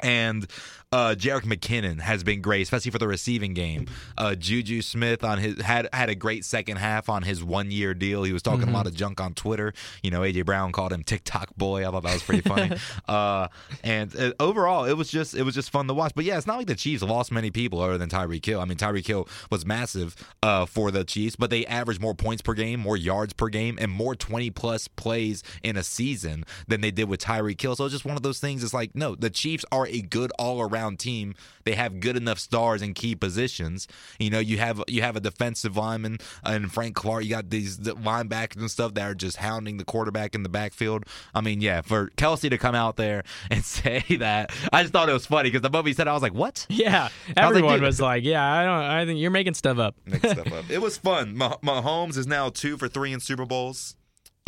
And 0.00 0.46
uh, 0.90 1.14
Jerick 1.18 1.42
McKinnon 1.42 2.00
has 2.00 2.24
been 2.24 2.40
great, 2.40 2.62
especially 2.62 2.90
for 2.90 2.98
the 2.98 3.06
receiving 3.08 3.52
game. 3.54 3.86
Uh, 4.16 4.34
Juju 4.34 4.80
Smith 4.82 5.22
on 5.22 5.38
his 5.38 5.60
had 5.60 5.88
had 5.92 6.08
a 6.08 6.14
great 6.14 6.44
second 6.44 6.76
half 6.78 7.08
on 7.10 7.22
his 7.24 7.44
one 7.44 7.70
year 7.70 7.92
deal. 7.92 8.22
He 8.22 8.32
was 8.32 8.42
talking 8.42 8.58
Mm-hmm. 8.60 8.70
a 8.70 8.78
lot 8.78 8.86
of 8.86 8.94
junk 8.94 9.20
on 9.20 9.34
Twitter. 9.34 9.72
You 10.02 10.10
know, 10.10 10.20
AJ 10.22 10.46
Brown 10.46 10.72
called 10.72 10.92
him 10.92 11.02
TikTok 11.04 11.54
boy. 11.56 11.86
I 11.86 11.90
thought 11.90 12.04
that 12.04 12.14
was 12.14 12.22
pretty 12.22 12.40
funny. 12.40 12.76
uh, 13.08 13.48
and 13.84 14.16
uh, 14.16 14.32
overall, 14.40 14.84
it 14.86 14.94
was 14.94 15.10
just 15.10 15.34
it 15.34 15.42
was 15.42 15.54
just 15.54 15.70
fun 15.70 15.86
to 15.88 15.94
watch. 15.94 16.12
But 16.14 16.24
yeah, 16.24 16.38
it's 16.38 16.46
not 16.46 16.56
like 16.56 16.66
the 16.68 16.74
Chiefs 16.74 17.02
lost 17.02 17.30
many 17.30 17.50
people 17.50 17.80
other 17.82 17.98
than 17.98 18.08
Tyreek 18.08 18.44
Hill. 18.46 18.60
I 18.60 18.64
mean, 18.64 18.78
Tyreek 18.78 19.06
Hill 19.06 19.28
was 19.50 19.66
massive 19.66 20.16
uh, 20.42 20.64
for 20.64 20.90
the 20.90 21.04
Chiefs, 21.04 21.36
but 21.36 21.50
they 21.50 21.66
averaged 21.66 22.00
more 22.00 22.14
points 22.14 22.40
per 22.40 22.54
game, 22.54 22.80
more 22.80 22.96
yards 22.96 23.34
per 23.34 23.48
game, 23.48 23.76
and 23.80 23.92
more 23.92 24.14
twenty 24.14 24.48
plus 24.50 24.88
plays 24.88 25.42
in 25.62 25.76
a 25.76 25.82
season 25.82 26.44
than 26.66 26.80
they 26.80 26.90
did 26.90 27.08
with 27.10 27.20
Tyreek 27.20 27.60
Hill. 27.60 27.76
So 27.76 27.84
it's 27.84 27.92
just 27.92 28.06
one 28.06 28.16
of 28.16 28.22
those 28.22 28.40
things. 28.40 28.64
It's 28.64 28.72
like 28.74 28.94
no, 28.94 29.14
the 29.14 29.28
Chiefs 29.30 29.66
are 29.70 29.86
a 29.86 30.00
good 30.00 30.32
all 30.38 30.62
around 30.62 30.77
team. 30.96 31.34
They 31.64 31.74
have 31.74 32.00
good 32.00 32.16
enough 32.16 32.38
stars 32.38 32.80
in 32.80 32.94
key 32.94 33.14
positions. 33.14 33.86
You 34.18 34.30
know, 34.30 34.38
you 34.38 34.58
have 34.58 34.82
you 34.88 35.02
have 35.02 35.16
a 35.16 35.20
defensive 35.20 35.76
lineman 35.76 36.18
uh, 36.44 36.50
and 36.50 36.72
Frank 36.72 36.94
Clark. 36.94 37.24
You 37.24 37.30
got 37.30 37.50
these 37.50 37.78
linebackers 37.78 38.56
and 38.56 38.70
stuff 38.70 38.94
that 38.94 39.10
are 39.10 39.14
just 39.14 39.36
hounding 39.36 39.76
the 39.76 39.84
quarterback 39.84 40.34
in 40.34 40.42
the 40.42 40.48
backfield. 40.48 41.04
I 41.34 41.40
mean, 41.40 41.60
yeah, 41.60 41.82
for 41.82 42.08
Kelce 42.16 42.48
to 42.48 42.58
come 42.58 42.74
out 42.74 42.96
there 42.96 43.24
and 43.50 43.64
say 43.64 44.04
that, 44.18 44.50
I 44.72 44.82
just 44.82 44.92
thought 44.92 45.08
it 45.08 45.12
was 45.12 45.26
funny 45.26 45.50
because 45.50 45.62
the 45.62 45.70
moment 45.70 45.88
he 45.88 45.92
said, 45.94 46.06
it, 46.06 46.10
I 46.10 46.14
was 46.14 46.22
like, 46.22 46.34
what? 46.34 46.66
yeah, 46.68 47.04
was 47.04 47.12
like, 47.36 47.44
everyone 47.44 47.82
was 47.82 48.00
like, 48.00 48.24
"Yeah, 48.24 48.44
I 48.44 48.64
don't. 48.64 48.90
I 48.90 49.04
think 49.04 49.20
you're 49.20 49.30
making 49.30 49.54
stuff 49.54 49.78
up." 49.78 49.94
Make 50.06 50.24
stuff 50.24 50.52
up. 50.52 50.70
It 50.70 50.80
was 50.80 50.96
fun. 50.96 51.36
Mah- 51.36 51.58
Mahomes 51.62 52.16
is 52.16 52.26
now 52.26 52.48
two 52.48 52.76
for 52.76 52.88
three 52.88 53.12
in 53.12 53.20
Super 53.20 53.44
Bowls. 53.44 53.94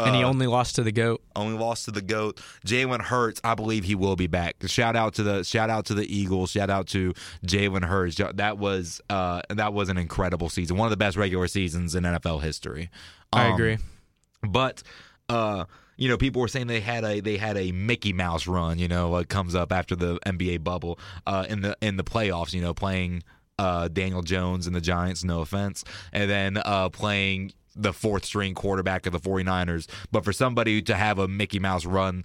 And 0.04 0.14
he 0.16 0.22
Uh, 0.24 0.28
only 0.28 0.46
lost 0.46 0.76
to 0.76 0.82
the 0.82 0.92
goat. 0.92 1.22
only 1.36 1.58
lost 1.58 1.84
to 1.86 1.90
the 1.90 2.02
goat. 2.02 2.40
Jalen 2.66 3.00
Hurts, 3.02 3.40
I 3.44 3.54
believe 3.54 3.84
he 3.84 3.94
will 3.94 4.16
be 4.16 4.26
back. 4.26 4.56
Shout 4.66 4.96
out 4.96 5.14
to 5.14 5.22
the 5.22 5.42
shout 5.44 5.70
out 5.70 5.86
to 5.86 5.94
the 5.94 6.04
Eagles. 6.14 6.50
Shout 6.50 6.70
out 6.70 6.86
to 6.88 7.12
Jalen 7.46 7.84
Hurts. 7.84 8.16
That 8.34 8.58
was 8.58 9.00
uh 9.10 9.42
that 9.48 9.72
was 9.72 9.88
an 9.88 9.96
incredible 9.98 10.48
season. 10.48 10.76
One 10.76 10.86
of 10.86 10.90
the 10.90 10.96
best 10.96 11.16
regular 11.16 11.46
seasons 11.48 11.94
in 11.94 12.04
NFL 12.04 12.42
history. 12.42 12.90
I 13.32 13.46
Um, 13.46 13.54
agree. 13.54 13.78
But 14.42 14.82
uh 15.28 15.64
you 15.96 16.08
know, 16.08 16.16
people 16.16 16.40
were 16.40 16.48
saying 16.48 16.66
they 16.66 16.80
had 16.80 17.04
a 17.04 17.20
they 17.20 17.36
had 17.36 17.58
a 17.58 17.72
Mickey 17.72 18.14
Mouse 18.14 18.46
run. 18.46 18.78
You 18.78 18.88
know, 18.88 19.08
what 19.08 19.28
comes 19.28 19.54
up 19.54 19.70
after 19.70 19.94
the 19.94 20.18
NBA 20.24 20.64
bubble 20.64 20.98
uh, 21.26 21.44
in 21.46 21.60
the 21.60 21.76
in 21.82 21.98
the 21.98 22.04
playoffs. 22.04 22.54
You 22.54 22.62
know, 22.62 22.72
playing 22.72 23.22
uh, 23.58 23.88
Daniel 23.88 24.22
Jones 24.22 24.66
and 24.66 24.74
the 24.74 24.80
Giants. 24.80 25.24
No 25.24 25.40
offense, 25.42 25.84
and 26.14 26.30
then 26.30 26.56
uh, 26.64 26.88
playing 26.88 27.52
the 27.76 27.92
fourth 27.92 28.24
string 28.24 28.54
quarterback 28.54 29.06
of 29.06 29.12
the 29.12 29.20
49ers. 29.20 29.88
But 30.10 30.24
for 30.24 30.32
somebody 30.32 30.82
to 30.82 30.94
have 30.94 31.18
a 31.18 31.28
Mickey 31.28 31.58
Mouse 31.58 31.84
run, 31.86 32.24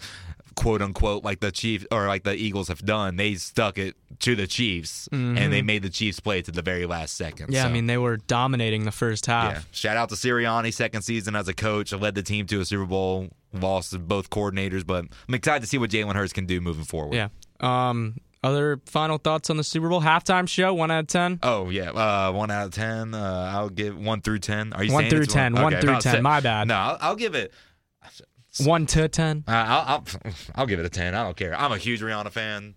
quote 0.56 0.82
unquote, 0.82 1.24
like 1.24 1.40
the 1.40 1.52
Chiefs 1.52 1.86
or 1.92 2.08
like 2.08 2.24
the 2.24 2.34
Eagles 2.34 2.68
have 2.70 2.84
done, 2.86 3.18
they 3.18 3.36
stuck 3.36 3.78
it 3.78 3.96
to 4.20 4.36
the 4.36 4.48
Chiefs 4.48 5.08
and 5.12 5.38
they 5.52 5.62
made 5.62 5.84
the 5.84 5.90
Chiefs 5.90 6.20
play 6.20 6.42
to 6.42 6.52
the 6.52 6.62
very 6.62 6.86
last 6.86 7.16
second. 7.16 7.48
Mm-hmm. 7.48 7.56
Yeah, 7.56 7.66
I 7.66 7.72
mean 7.72 7.88
they 7.88 7.98
were 7.98 8.18
dominating 8.18 8.86
the 8.86 8.92
first 8.92 9.26
half. 9.26 9.54
yeah. 9.54 9.62
Shout 9.72 9.98
out 9.98 10.10
to 10.10 10.16
Sirianni, 10.16 10.74
second 10.74 11.02
season 11.02 11.36
as 11.36 11.48
a 11.48 11.54
coach, 11.54 11.92
led 11.94 12.16
the 12.16 12.24
team 12.24 12.48
to 12.48 12.62
a 12.62 12.66
Super 12.66 12.86
Bowl, 12.86 13.30
lost 13.54 13.98
both 14.08 14.30
coordinators, 14.30 14.86
but 14.86 15.06
I'm 15.28 15.34
excited 15.34 15.62
to 15.62 15.68
see 15.68 15.78
what 15.78 15.90
Jalen 15.90 16.16
Hurts 16.16 16.34
can 16.34 16.46
do 16.46 16.62
moving 16.62 16.86
forward. 16.86 17.16
Yeah. 17.16 17.28
Um. 17.60 18.16
Other 18.46 18.80
final 18.86 19.18
thoughts 19.18 19.50
on 19.50 19.58
the 19.58 19.64
Super 19.64 19.90
Bowl 19.90 20.02
halftime 20.02 20.48
show? 20.48 20.72
One 20.72 20.92
out 20.92 21.00
of 21.00 21.08
ten. 21.08 21.40
Oh 21.42 21.72
yeah, 21.72 21.90
uh, 21.90 22.32
one 22.32 22.52
out 22.52 22.68
of 22.68 22.74
ten. 22.74 23.16
Uh, 23.16 23.52
I'll 23.52 23.70
give 23.70 23.98
one 23.98 24.22
through 24.22 24.38
ten. 24.38 24.72
Are 24.74 24.84
you 24.84 24.94
One 24.94 25.02
saying 25.02 25.10
through 25.10 25.26
10, 25.26 25.54
one 25.56 25.74
Okay, 25.74 25.82
through 25.82 25.90
about 25.90 26.02
10, 26.04 26.14
se- 26.14 26.22
my 26.22 26.40
bad. 26.42 26.68
No, 26.68 26.76
I'll, 26.76 26.98
I'll 27.02 27.16
give 27.16 27.34
it. 27.34 27.52
One 28.64 28.86
to 28.86 29.08
ten. 29.08 29.44
Uh, 29.48 29.52
I'll, 29.52 29.84
I'll 29.88 30.06
I'll 30.56 30.66
give 30.68 30.80
it 30.80 30.86
a 30.86 30.90
ten. 30.90 31.16
I 31.16 31.24
don't 31.24 31.36
care. 31.36 31.56
I'm 31.60 31.72
a 31.72 31.78
huge 31.80 32.02
Rihanna 32.02 32.30
fan. 32.32 32.76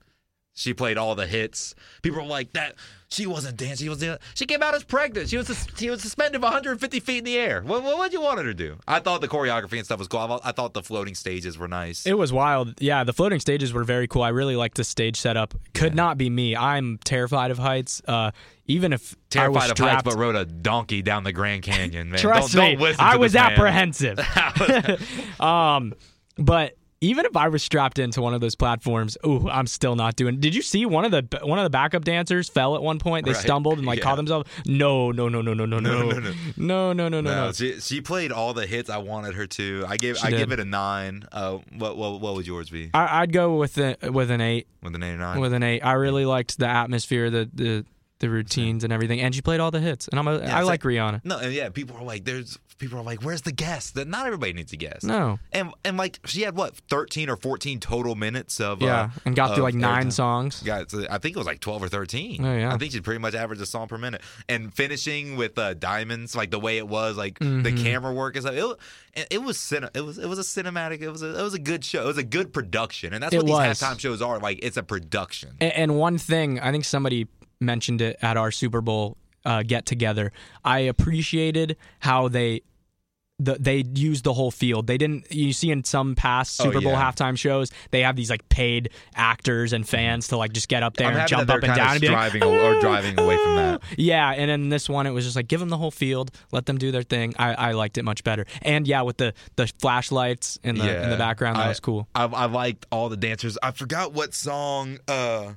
She 0.54 0.72
played 0.72 0.96
all 0.96 1.14
the 1.14 1.26
hits. 1.26 1.74
People 2.02 2.22
were 2.22 2.26
like 2.26 2.52
that. 2.54 2.74
She 3.10 3.26
wasn't 3.26 3.56
dancing. 3.56 3.86
She 3.86 3.88
was. 3.88 4.04
She 4.34 4.44
came 4.44 4.62
out 4.62 4.74
as 4.74 4.84
pregnant. 4.84 5.30
She 5.30 5.38
was. 5.38 5.66
She 5.76 5.88
was 5.88 6.02
suspended 6.02 6.42
150 6.42 7.00
feet 7.00 7.18
in 7.18 7.24
the 7.24 7.38
air. 7.38 7.62
What 7.62 7.82
what 7.82 7.98
would 7.98 8.12
you 8.12 8.20
want 8.20 8.38
her 8.38 8.44
to 8.44 8.52
do? 8.52 8.78
I 8.86 9.00
thought 9.00 9.22
the 9.22 9.28
choreography 9.28 9.78
and 9.78 9.84
stuff 9.86 9.98
was 9.98 10.08
cool. 10.08 10.40
I 10.44 10.52
thought, 10.52 10.74
the 10.74 10.82
floating 10.82 11.14
stages 11.14 11.56
were 11.56 11.68
nice. 11.68 12.06
It 12.06 12.18
was 12.18 12.34
wild. 12.34 12.74
Yeah, 12.80 13.04
the 13.04 13.14
floating 13.14 13.40
stages 13.40 13.72
were 13.72 13.84
very 13.84 14.06
cool. 14.08 14.22
I 14.22 14.28
really 14.28 14.56
liked 14.56 14.76
the 14.76 14.84
stage 14.84 15.16
setup. 15.16 15.54
Could 15.72 15.94
not 15.94 16.18
be 16.18 16.28
me. 16.28 16.54
I'm 16.54 16.98
terrified 16.98 17.50
of 17.50 17.58
heights. 17.58 18.02
Uh, 18.06 18.32
even 18.66 18.92
if 18.92 19.16
I 19.34 19.48
was 19.48 19.64
Terrified 19.64 19.70
of 19.70 19.78
heights, 19.78 20.02
but 20.02 20.16
rode 20.16 20.36
a 20.36 20.44
donkey 20.44 21.00
down 21.00 21.24
the 21.24 21.32
Grand 21.32 21.62
Canyon. 21.62 22.10
Man, 22.10 22.18
trust 22.20 22.52
don't, 22.52 22.78
me, 22.78 22.84
don't 22.84 23.00
I 23.00 23.16
was 23.16 23.34
apprehensive. 23.34 24.20
um, 25.40 25.94
but 26.36 26.76
even 27.00 27.24
if 27.26 27.36
I 27.36 27.48
was 27.48 27.62
strapped 27.62 27.98
into 28.00 28.20
one 28.20 28.34
of 28.34 28.40
those 28.40 28.54
platforms, 28.56 29.16
ooh, 29.24 29.48
I'm 29.48 29.66
still 29.68 29.94
not 29.94 30.16
doing. 30.16 30.40
Did 30.40 30.54
you 30.54 30.62
see 30.62 30.84
one 30.84 31.04
of 31.04 31.10
the 31.12 31.40
one 31.44 31.58
of 31.58 31.62
the 31.64 31.70
backup 31.70 32.04
dancers 32.04 32.48
fell 32.48 32.74
at 32.74 32.82
one 32.82 32.98
point? 32.98 33.24
They 33.24 33.32
Right. 33.32 33.40
stumbled 33.40 33.78
and 33.78 33.86
like 33.86 33.98
Yeah. 33.98 34.04
caught 34.04 34.16
themselves. 34.16 34.50
No, 34.66 35.12
no, 35.12 35.28
no, 35.28 35.40
no, 35.40 35.54
no, 35.54 35.64
no, 35.64 35.78
no, 35.78 35.92
No, 35.92 36.10
no, 36.10 36.18
no, 36.18 36.32
no. 36.56 36.92
no, 36.92 37.08
no, 37.08 37.20
no, 37.20 37.52
she 37.52 37.80
she 37.80 38.00
played 38.00 38.32
all 38.32 38.52
the 38.52 38.66
hits 38.66 38.90
I 38.90 38.98
wanted 38.98 39.34
her 39.34 39.46
to. 39.46 39.84
I 39.88 39.96
give 39.96 40.18
She 40.18 40.26
I 40.26 40.30
give 40.30 40.50
it 40.50 40.58
a 40.60 40.64
nine. 40.64 41.24
Uh, 41.30 41.58
what 41.76 41.96
what 41.96 42.20
what 42.20 42.34
would 42.34 42.46
yours 42.46 42.68
be? 42.70 42.90
I, 42.94 43.22
I'd 43.22 43.32
go 43.32 43.56
with 43.56 43.78
a, 43.78 43.96
with 44.10 44.30
an 44.30 44.40
eight. 44.40 44.66
With 44.82 44.94
an 44.94 45.02
eight 45.02 45.14
or 45.14 45.18
nine? 45.18 45.40
With 45.40 45.52
an 45.52 45.62
eight, 45.62 45.80
I 45.80 45.92
really 45.92 46.24
liked 46.24 46.58
the 46.58 46.66
atmosphere, 46.68 47.30
the 47.30 47.48
the 47.52 47.84
the 48.20 48.28
routines 48.30 48.84
and 48.84 48.92
everything, 48.92 49.20
and 49.20 49.34
she 49.34 49.40
played 49.42 49.60
all 49.60 49.70
the 49.70 49.80
hits. 49.80 50.08
And 50.08 50.18
I'm 50.18 50.26
a, 50.28 50.38
Yeah, 50.38 50.56
I 50.56 50.60
it's 50.60 50.68
like 50.68 50.82
Rihanna. 50.82 51.24
No, 51.24 51.38
and 51.38 51.52
yeah, 51.52 51.68
people 51.68 51.96
are 51.96 52.02
like, 52.04 52.24
there's 52.24 52.58
people 52.78 52.98
are 52.98 53.02
like, 53.02 53.22
where's 53.22 53.42
the 53.42 53.52
guest? 53.52 53.94
That 53.94 54.06
not 54.08 54.26
everybody 54.26 54.52
needs 54.52 54.72
a 54.72 54.76
guest. 54.76 55.04
No. 55.04 55.38
and 55.52 55.72
and 55.84 55.96
like 55.96 56.20
she 56.24 56.42
had 56.42 56.56
what 56.56 56.76
thirteen 56.88 57.28
or 57.30 57.36
fourteen 57.36 57.80
total 57.80 58.14
minutes 58.14 58.60
of 58.60 58.82
Yeah, 58.82 59.00
uh, 59.02 59.08
and 59.24 59.36
got 59.36 59.54
through 59.54 59.64
like 59.64 59.74
nine 59.74 60.10
songs. 60.10 60.62
Got 60.62 60.88
to- 60.90 61.06
I 61.12 61.18
think 61.18 61.36
it 61.36 61.38
was 61.38 61.46
like 61.46 61.60
twelve 61.60 61.82
or 61.82 61.88
thirteen. 61.88 62.44
Oh, 62.44 62.56
yeah. 62.56 62.72
I 62.72 62.76
think 62.76 62.92
she 62.92 63.00
pretty 63.00 63.20
much 63.20 63.34
averaged 63.34 63.62
a 63.62 63.66
song 63.66 63.88
per 63.88 63.98
minute, 63.98 64.22
and 64.48 64.72
finishing 64.74 65.36
with 65.36 65.58
uh, 65.58 65.74
diamonds, 65.74 66.34
like 66.36 66.50
the 66.50 66.60
way 66.60 66.78
it 66.78 66.88
was, 66.88 67.16
like 67.16 67.38
the 67.38 67.44
Mm-hmm. 67.44 67.82
camera 67.84 68.12
work 68.12 68.36
and 68.36 68.44
stuff. 68.44 68.78
It, 69.16 69.26
it, 69.32 69.42
was 69.42 69.56
cine- 69.58 69.90
it 69.96 70.00
was 70.00 70.18
it 70.18 70.28
was 70.28 70.38
a 70.38 70.42
cinematic. 70.42 71.00
It 71.02 71.10
was 71.10 71.22
a, 71.22 71.38
it 71.38 71.42
was 71.42 71.54
a 71.54 71.58
good 71.58 71.84
show. 71.84 72.02
It 72.04 72.06
was 72.06 72.18
a 72.18 72.22
good 72.24 72.52
production, 72.52 73.12
and 73.14 73.22
that's 73.22 73.34
It 73.34 73.38
what 73.38 73.46
these 73.46 73.52
was. 73.52 73.80
halftime 73.80 73.98
shows 73.98 74.22
are. 74.22 74.38
Like 74.38 74.60
it's 74.62 74.76
a 74.76 74.82
production. 74.82 75.56
And, 75.60 75.72
and 75.72 75.96
one 75.96 76.18
thing, 76.18 76.60
I 76.60 76.70
think 76.70 76.84
somebody 76.84 77.26
mentioned 77.60 78.00
it 78.00 78.16
at 78.22 78.36
our 78.36 78.50
Super 78.50 78.80
Bowl 78.80 79.16
uh, 79.44 79.62
get 79.62 79.86
together. 79.86 80.32
I 80.64 80.80
appreciated 80.80 81.76
how 82.00 82.28
they. 82.28 82.62
The, 83.40 83.54
they 83.54 83.84
used 83.94 84.24
the 84.24 84.32
whole 84.32 84.50
field. 84.50 84.88
They 84.88 84.98
didn't. 84.98 85.32
You 85.32 85.52
see 85.52 85.70
in 85.70 85.84
some 85.84 86.16
past 86.16 86.60
Oh, 86.60 86.64
Super 86.64 86.80
Bowl 86.80 86.94
halftime 86.94 87.38
shows, 87.38 87.70
they 87.92 88.00
have 88.02 88.16
these 88.16 88.30
like 88.30 88.48
paid 88.48 88.90
actors 89.14 89.72
and 89.72 89.88
fans 89.88 90.26
to 90.28 90.36
like 90.36 90.52
just 90.52 90.68
get 90.68 90.82
up 90.82 90.96
there 90.96 91.12
and 91.16 91.28
jump 91.28 91.48
up 91.48 91.62
and 91.62 91.72
down 91.72 91.92
and 91.92 92.00
be 92.00 92.08
like, 92.08 92.30
striving 92.32 92.42
or, 92.42 92.80
driving 92.80 93.16
away 93.20 93.36
from 93.36 93.54
that. 93.54 93.80
Yeah, 93.96 94.28
and 94.32 94.50
in 94.50 94.70
this 94.70 94.88
one, 94.88 95.06
it 95.06 95.12
was 95.12 95.24
just 95.24 95.36
like 95.36 95.46
give 95.46 95.60
them 95.60 95.68
the 95.68 95.76
whole 95.76 95.92
field, 95.92 96.32
let 96.50 96.66
them 96.66 96.78
do 96.78 96.90
their 96.90 97.04
thing. 97.04 97.32
I, 97.38 97.54
I 97.54 97.72
liked 97.74 97.96
it 97.96 98.02
much 98.02 98.24
better, 98.24 98.44
and 98.60 98.88
yeah, 98.88 99.02
with 99.02 99.18
the 99.18 99.34
the 99.54 99.72
flashlights 99.80 100.58
in 100.64 100.74
the 100.76 101.04
in 101.04 101.08
the 101.10 101.16
background, 101.16 101.58
that 101.58 101.66
I- 101.66 101.68
was 101.68 101.78
cool. 101.78 102.08
I, 102.16 102.24
I 102.24 102.46
liked 102.46 102.86
all 102.90 103.08
the 103.08 103.16
dancers. 103.16 103.56
I 103.62 103.70
forgot 103.70 104.12
what 104.12 104.34
song 104.34 104.98
uh 105.06 105.52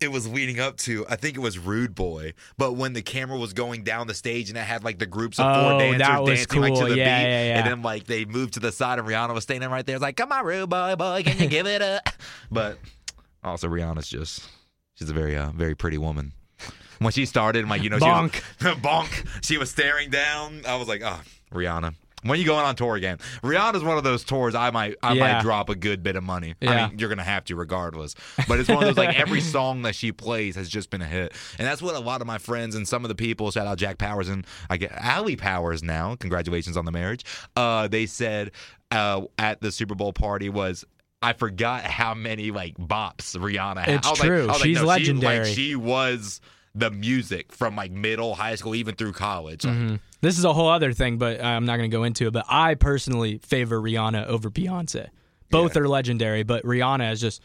it 0.00 0.08
was 0.12 0.28
leading 0.28 0.60
up 0.60 0.76
to. 0.78 1.06
I 1.08 1.16
think 1.16 1.36
it 1.36 1.40
was 1.40 1.58
Rude 1.58 1.94
Boy. 1.94 2.34
But 2.58 2.72
when 2.74 2.92
the 2.92 3.02
camera 3.02 3.38
was 3.38 3.52
going 3.52 3.82
down 3.82 4.06
the 4.06 4.14
stage 4.14 4.48
and 4.50 4.58
it 4.58 4.62
had 4.62 4.84
like 4.84 4.98
the 4.98 5.06
groups 5.06 5.38
of 5.38 5.46
Oh, 5.46 5.70
four 5.70 5.78
dancers 5.80 5.98
that 6.06 6.20
was 6.22 6.38
dancing 6.46 6.60
like 6.60 6.74
to 6.74 6.84
the 6.84 6.96
Yeah, 6.96 7.18
beat, 7.18 7.28
yeah, 7.28 7.44
yeah. 7.44 7.58
and 7.58 7.66
then 7.66 7.82
like 7.82 8.04
they 8.06 8.24
moved 8.24 8.54
to 8.54 8.60
the 8.60 8.72
side 8.72 8.98
and 8.98 9.08
Rihanna 9.08 9.32
was 9.34 9.44
standing 9.44 9.70
right 9.70 9.84
there. 9.86 9.96
It's 9.96 10.02
like, 10.02 10.16
"Come 10.16 10.32
on, 10.32 10.44
Rude 10.44 10.68
Boy, 10.68 10.94
boy, 10.96 11.22
can 11.24 11.38
you 11.38 11.46
give 11.48 11.66
it 11.66 11.82
up?" 11.82 12.08
But 12.50 12.78
also 13.42 13.68
Rihanna's 13.68 14.08
just 14.08 14.42
She's 14.94 15.08
a 15.08 15.14
very 15.14 15.36
uh, 15.36 15.50
very 15.52 15.74
pretty 15.74 15.96
woman. 15.98 16.32
When 16.98 17.12
she 17.12 17.24
started, 17.24 17.62
I'm 17.64 17.70
like, 17.70 17.82
you 17.82 17.88
know, 17.88 17.96
Bonk. 17.96 18.34
she 18.60 18.66
was, 18.66 18.74
bonk. 18.82 19.26
She 19.42 19.56
was 19.56 19.70
staring 19.70 20.10
down. 20.10 20.62
I 20.68 20.76
was 20.76 20.86
like, 20.88 21.00
oh, 21.02 21.18
Rihanna. 21.50 21.94
When 22.22 22.38
you 22.38 22.44
going 22.44 22.64
on 22.64 22.76
tour 22.76 22.96
again? 22.96 23.18
Rihanna's 23.42 23.82
one 23.82 23.96
of 23.96 24.04
those 24.04 24.24
tours 24.24 24.54
I 24.54 24.70
might 24.70 24.96
I 25.02 25.14
Yeah. 25.14 25.32
might 25.34 25.42
drop 25.42 25.68
a 25.70 25.74
good 25.74 26.02
bit 26.02 26.16
of 26.16 26.22
money. 26.22 26.54
I 26.62 26.88
mean, 26.88 26.98
you're 26.98 27.08
gonna 27.08 27.22
have 27.24 27.44
to 27.46 27.56
regardless. 27.56 28.14
But 28.48 28.60
it's 28.60 28.68
one 28.68 28.78
of 28.78 28.84
those 28.84 28.96
like 28.96 29.18
every 29.18 29.40
song 29.56 29.82
that 29.82 29.94
she 29.94 30.12
plays 30.12 30.54
has 30.56 30.68
just 30.68 30.90
been 30.90 31.02
a 31.02 31.06
hit, 31.06 31.32
and 31.58 31.66
that's 31.66 31.80
what 31.82 31.94
a 31.94 32.00
lot 32.00 32.20
of 32.20 32.26
my 32.26 32.38
friends 32.38 32.74
and 32.74 32.86
some 32.86 33.04
of 33.04 33.08
the 33.08 33.14
people 33.14 33.50
shout 33.50 33.66
out 33.66 33.78
Jack 33.78 33.98
Powers 33.98 34.28
and 34.28 34.46
I 34.68 34.76
get 34.76 34.92
Allie 34.92 35.36
Powers 35.36 35.82
now. 35.82 36.14
Congratulations 36.16 36.76
on 36.76 36.84
the 36.84 36.92
marriage. 36.92 37.24
Uh, 37.56 37.88
they 37.88 38.06
said 38.06 38.50
uh, 38.90 39.22
at 39.38 39.60
the 39.60 39.72
Super 39.72 39.94
Bowl 39.94 40.12
party 40.12 40.48
was. 40.48 40.84
I 41.22 41.34
forgot 41.34 41.82
how 41.84 42.14
many 42.14 42.50
like 42.50 42.78
bops 42.78 43.36
Rihanna 43.36 43.80
had. 43.84 43.94
It's 43.96 44.08
like- 44.08 44.20
true. 44.20 44.44
Like, 44.46 44.62
She's 44.62 44.76
no, 44.76 44.80
she- 44.82 44.86
legendary. 44.86 45.38
like, 45.44 45.54
she 45.54 45.76
was 45.76 46.40
the 46.74 46.90
music 46.90 47.52
from 47.52 47.76
like 47.76 47.92
middle, 47.92 48.34
high 48.34 48.54
school, 48.54 48.74
even 48.74 48.94
through 48.94 49.12
college. 49.12 49.66
Like, 49.66 49.74
Mm-hmm. 49.74 49.96
This 50.20 50.38
is 50.38 50.44
a 50.44 50.52
whole 50.52 50.68
other 50.68 50.92
thing, 50.92 51.18
but 51.18 51.42
I'm 51.42 51.64
not 51.66 51.76
going 51.78 51.90
to 51.90 51.96
go 51.96 52.04
into 52.04 52.26
it. 52.26 52.32
But 52.32 52.44
I 52.48 52.74
personally 52.74 53.38
favor 53.38 53.80
Rihanna 53.80 54.26
over 54.26 54.50
Beyonce. 54.50 55.08
Both 55.50 55.74
Yeah. 55.76 55.82
are 55.82 55.88
legendary, 55.88 56.42
but 56.42 56.62
Rihanna 56.64 57.10
is 57.12 57.20
just, 57.20 57.40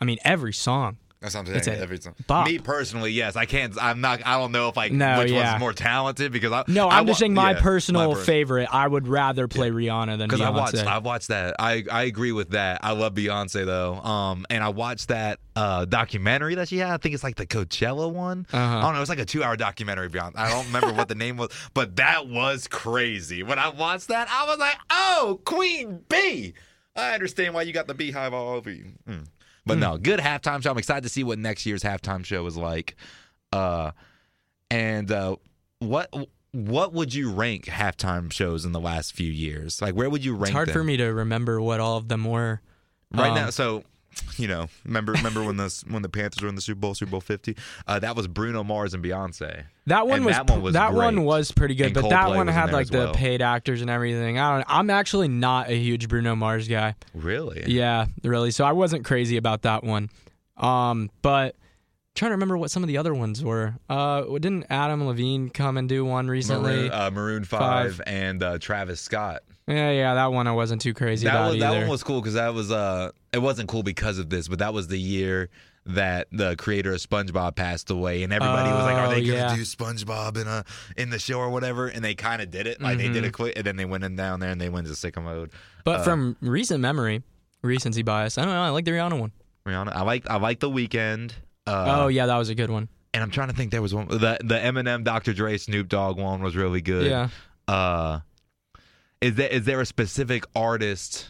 I 0.00 0.04
mean, 0.04 0.18
every 0.24 0.52
song. 0.52 0.98
That's 1.20 1.34
what 1.34 1.46
I'm 1.50 1.62
saying. 1.62 1.78
Every 1.82 1.98
time. 1.98 2.14
bop. 2.26 2.46
Me 2.46 2.58
personally, 2.58 3.12
yes, 3.12 3.36
I 3.36 3.44
can't. 3.44 3.74
I'm 3.78 4.00
not. 4.00 4.26
I 4.26 4.38
don't 4.38 4.52
know 4.52 4.70
if 4.70 4.76
like 4.78 4.90
No, 4.90 5.18
which 5.18 5.30
yeah. 5.30 5.50
one's 5.50 5.60
more 5.60 5.74
talented 5.74 6.32
because 6.32 6.50
I. 6.50 6.64
No, 6.66 6.88
I 6.88 6.96
I'm 6.98 7.06
just 7.06 7.18
saying 7.18 7.34
my 7.34 7.50
yeah, 7.50 7.60
personal 7.60 8.14
my 8.14 8.20
favorite. 8.22 8.70
I 8.72 8.88
would 8.88 9.06
rather 9.06 9.46
play 9.46 9.70
Rihanna 9.70 10.16
than 10.16 10.28
Because 10.28 10.40
I 10.40 10.48
watched, 10.48 10.76
I 10.78 10.96
watched 10.96 11.28
that. 11.28 11.56
I 11.58 11.84
I 11.92 12.04
agree 12.04 12.32
with 12.32 12.52
that. 12.52 12.80
I 12.82 12.92
love 12.92 13.12
Beyonce 13.12 13.66
though. 13.66 13.96
Um, 13.96 14.46
and 14.48 14.64
I 14.64 14.70
watched 14.70 15.08
that 15.08 15.39
uh 15.56 15.84
documentary 15.84 16.54
that 16.54 16.68
she 16.68 16.78
had. 16.78 16.90
I 16.90 16.96
think 16.98 17.14
it's 17.14 17.24
like 17.24 17.36
the 17.36 17.46
Coachella 17.46 18.10
one. 18.12 18.46
Uh-huh. 18.52 18.78
I 18.78 18.82
don't 18.82 18.94
know. 18.94 19.00
It's 19.00 19.10
like 19.10 19.18
a 19.18 19.24
two 19.24 19.42
hour 19.42 19.56
documentary. 19.56 20.08
Beyond, 20.08 20.36
I 20.36 20.48
don't 20.50 20.66
remember 20.66 20.92
what 20.92 21.08
the 21.08 21.14
name 21.14 21.36
was, 21.36 21.50
but 21.74 21.96
that 21.96 22.28
was 22.28 22.68
crazy. 22.68 23.42
When 23.42 23.58
I 23.58 23.68
watched 23.68 24.08
that, 24.08 24.28
I 24.30 24.46
was 24.46 24.58
like, 24.58 24.76
"Oh, 24.90 25.40
Queen 25.44 26.04
B." 26.08 26.54
I 26.96 27.12
understand 27.14 27.54
why 27.54 27.62
you 27.62 27.72
got 27.72 27.86
the 27.86 27.94
beehive 27.94 28.34
all 28.34 28.50
over 28.54 28.70
you. 28.70 28.92
Mm. 29.08 29.26
But 29.66 29.78
no, 29.78 29.96
good 29.98 30.18
halftime 30.20 30.62
show. 30.62 30.70
I'm 30.70 30.78
excited 30.78 31.02
to 31.04 31.08
see 31.08 31.22
what 31.22 31.38
next 31.38 31.64
year's 31.66 31.82
halftime 31.82 32.24
show 32.24 32.44
is 32.46 32.56
like. 32.56 32.96
Uh, 33.52 33.92
and 34.70 35.10
uh, 35.10 35.36
what 35.78 36.12
what 36.52 36.92
would 36.92 37.14
you 37.14 37.30
rank 37.32 37.66
halftime 37.66 38.32
shows 38.32 38.64
in 38.64 38.72
the 38.72 38.80
last 38.80 39.12
few 39.12 39.30
years? 39.30 39.80
Like, 39.80 39.94
where 39.94 40.10
would 40.10 40.24
you 40.24 40.32
rank? 40.34 40.44
it's 40.48 40.50
hard 40.52 40.68
them? 40.68 40.72
for 40.72 40.84
me 40.84 40.96
to 40.96 41.06
remember 41.06 41.60
what 41.60 41.78
all 41.80 41.96
of 41.96 42.08
them 42.08 42.24
were. 42.24 42.60
right 43.12 43.28
Um, 43.30 43.34
now. 43.34 43.50
So, 43.50 43.84
you 44.36 44.48
know, 44.48 44.68
remember 44.84 45.12
remember 45.12 45.42
when 45.44 45.56
the 45.56 45.84
when 45.88 46.02
the 46.02 46.08
Panthers 46.08 46.42
were 46.42 46.48
in 46.48 46.54
the 46.54 46.60
Super 46.60 46.80
Bowl, 46.80 46.94
Super 46.94 47.10
Bowl 47.12 47.20
Fifty? 47.20 47.56
Uh, 47.86 47.98
that 47.98 48.16
was 48.16 48.26
Bruno 48.26 48.64
Mars 48.64 48.94
and 48.94 49.04
Beyonce. 49.04 49.64
That 49.86 50.06
one 50.06 50.16
And 50.18 50.24
was 50.26 50.36
that 50.36 50.48
one 50.48 50.62
was 50.62 50.74
that 50.74 50.92
one 50.92 51.24
was 51.24 51.52
pretty 51.52 51.74
good, 51.74 51.86
And 51.86 51.94
but 51.94 52.08
that 52.10 52.30
one 52.30 52.46
had 52.46 52.72
like 52.72 52.82
as 52.82 52.90
the 52.90 53.12
paid 53.12 53.42
actors 53.42 53.80
and 53.80 53.90
everything. 53.90 54.38
I 54.38 54.56
don't. 54.56 54.66
I'm 54.68 54.90
actually 54.90 55.28
not 55.28 55.68
a 55.68 55.74
huge 55.76 56.08
Bruno 56.08 56.36
Mars 56.36 56.68
guy. 56.68 56.94
Really? 57.14 57.64
Yeah, 57.66 58.06
really. 58.22 58.50
So 58.50 58.64
I 58.64 58.72
wasn't 58.72 59.04
crazy 59.04 59.36
about 59.36 59.62
that 59.62 59.82
one. 59.84 60.10
Um, 60.56 61.10
but 61.22 61.56
trying 62.14 62.30
to 62.30 62.34
remember 62.34 62.58
what 62.58 62.70
some 62.70 62.82
of 62.82 62.88
the 62.88 62.96
other 62.98 63.14
ones 63.14 63.42
were. 63.44 63.74
Uh, 63.88 64.22
didn't 64.38 64.66
Adam 64.70 65.06
Levine 65.06 65.48
come 65.50 65.76
and 65.76 65.88
do 65.88 66.04
one 66.04 66.28
recently? 66.28 66.72
Maroon, 66.88 66.92
uh, 66.92 67.10
Maroon 67.12 67.44
Five, 67.44 68.00
and 68.06 68.42
uh, 68.42 68.58
Travis 68.58 69.00
Scott. 69.00 69.42
yeah, 69.66 69.90
yeah, 69.90 70.14
that 70.14 70.32
one 70.32 70.46
I 70.46 70.52
wasn't 70.52 70.80
too 70.82 70.94
crazy 70.94 71.26
That 71.26 71.34
about 71.36 71.50
was 71.52 71.60
that 71.60 71.72
one 71.78 71.88
was 71.88 72.02
cool 72.02 72.20
because 72.20 72.34
that 72.34 72.52
was 72.54 72.70
uh 72.72 73.10
it 73.32 73.38
wasn't 73.38 73.68
cool 73.68 73.82
because 73.82 74.18
of 74.18 74.28
this, 74.30 74.48
but 74.48 74.58
that 74.58 74.74
was 74.74 74.88
the 74.88 74.98
year 74.98 75.48
that 75.86 76.28
the 76.30 76.56
creator 76.56 76.92
of 76.92 77.00
SpongeBob 77.00 77.56
passed 77.56 77.90
away, 77.90 78.22
and 78.22 78.32
everybody 78.32 78.70
was 78.70 78.84
like, 78.84 78.96
"Are 78.96 79.06
Oh, 79.06 79.10
they 79.10 79.22
gonna 79.24 79.32
yeah. 79.38 79.54
do 79.56 79.62
SpongeBob 79.62 80.36
in 80.36 80.46
a 80.46 80.64
in 80.96 81.08
the 81.10 81.18
show 81.18 81.38
or 81.38 81.48
whatever?" 81.48 81.86
And 81.88 82.04
they 82.04 82.14
kind 82.14 82.42
of 82.42 82.50
did 82.50 82.66
it, 82.66 82.82
like 82.82 82.98
they 82.98 83.04
did 83.08 83.16
Mm-hmm. 83.18 83.24
it 83.26 83.32
quick, 83.32 83.52
and 83.56 83.64
then 83.66 83.76
they 83.76 83.86
went 83.86 84.04
in 84.04 84.14
down 84.16 84.40
there 84.40 84.50
and 84.50 84.60
they 84.60 84.68
went 84.68 84.86
to 84.88 84.92
sicko 84.92 85.22
mode. 85.22 85.50
but 85.84 86.00
uh, 86.00 86.02
from 86.04 86.36
recent 86.42 86.80
memory, 86.80 87.22
recency 87.62 88.02
bias, 88.02 88.36
I 88.36 88.44
don't 88.44 88.52
know. 88.52 88.60
I 88.62 88.68
like 88.68 88.84
the 88.84 88.90
Rihanna 88.90 89.18
one. 89.18 89.32
Rihanna, 89.66 89.94
I 89.94 90.02
like 90.02 90.28
I 90.28 90.36
like 90.36 90.60
the 90.60 90.68
Weeknd. 90.70 91.32
Uh, 91.66 92.02
oh 92.04 92.08
yeah, 92.08 92.26
that 92.26 92.36
was 92.36 92.48
a 92.48 92.54
good 92.54 92.70
one. 92.70 92.88
and 93.14 93.22
I'm 93.22 93.30
trying 93.30 93.48
to 93.48 93.54
think 93.54 93.70
there 93.70 93.82
was 93.82 93.94
one 93.94 94.08
the 94.08 94.38
the 94.42 94.54
Eminem, 94.58 95.04
Dr. 95.04 95.32
Dre, 95.32 95.56
Snoop 95.58 95.88
Dogg 95.88 96.18
one 96.18 96.42
was 96.42 96.56
really 96.56 96.80
good. 96.80 97.06
Yeah, 97.06 97.28
Uh, 97.68 98.20
is 99.20 99.34
there 99.36 99.48
is 99.48 99.64
there 99.64 99.80
a 99.80 99.86
specific 99.86 100.44
artist? 100.54 101.28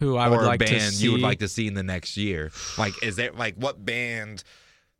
who 0.00 0.16
I 0.16 0.28
or 0.28 0.30
would 0.38 0.46
like 0.46 0.60
band 0.60 0.70
to 0.72 0.80
see. 0.92 1.04
you 1.04 1.12
would 1.12 1.20
like 1.20 1.40
to 1.40 1.48
see 1.48 1.66
in 1.66 1.74
the 1.74 1.82
next 1.82 2.16
year? 2.16 2.50
Like, 2.78 2.94
is 3.02 3.16
there 3.16 3.32
like 3.32 3.56
what 3.56 3.84
band 3.84 4.42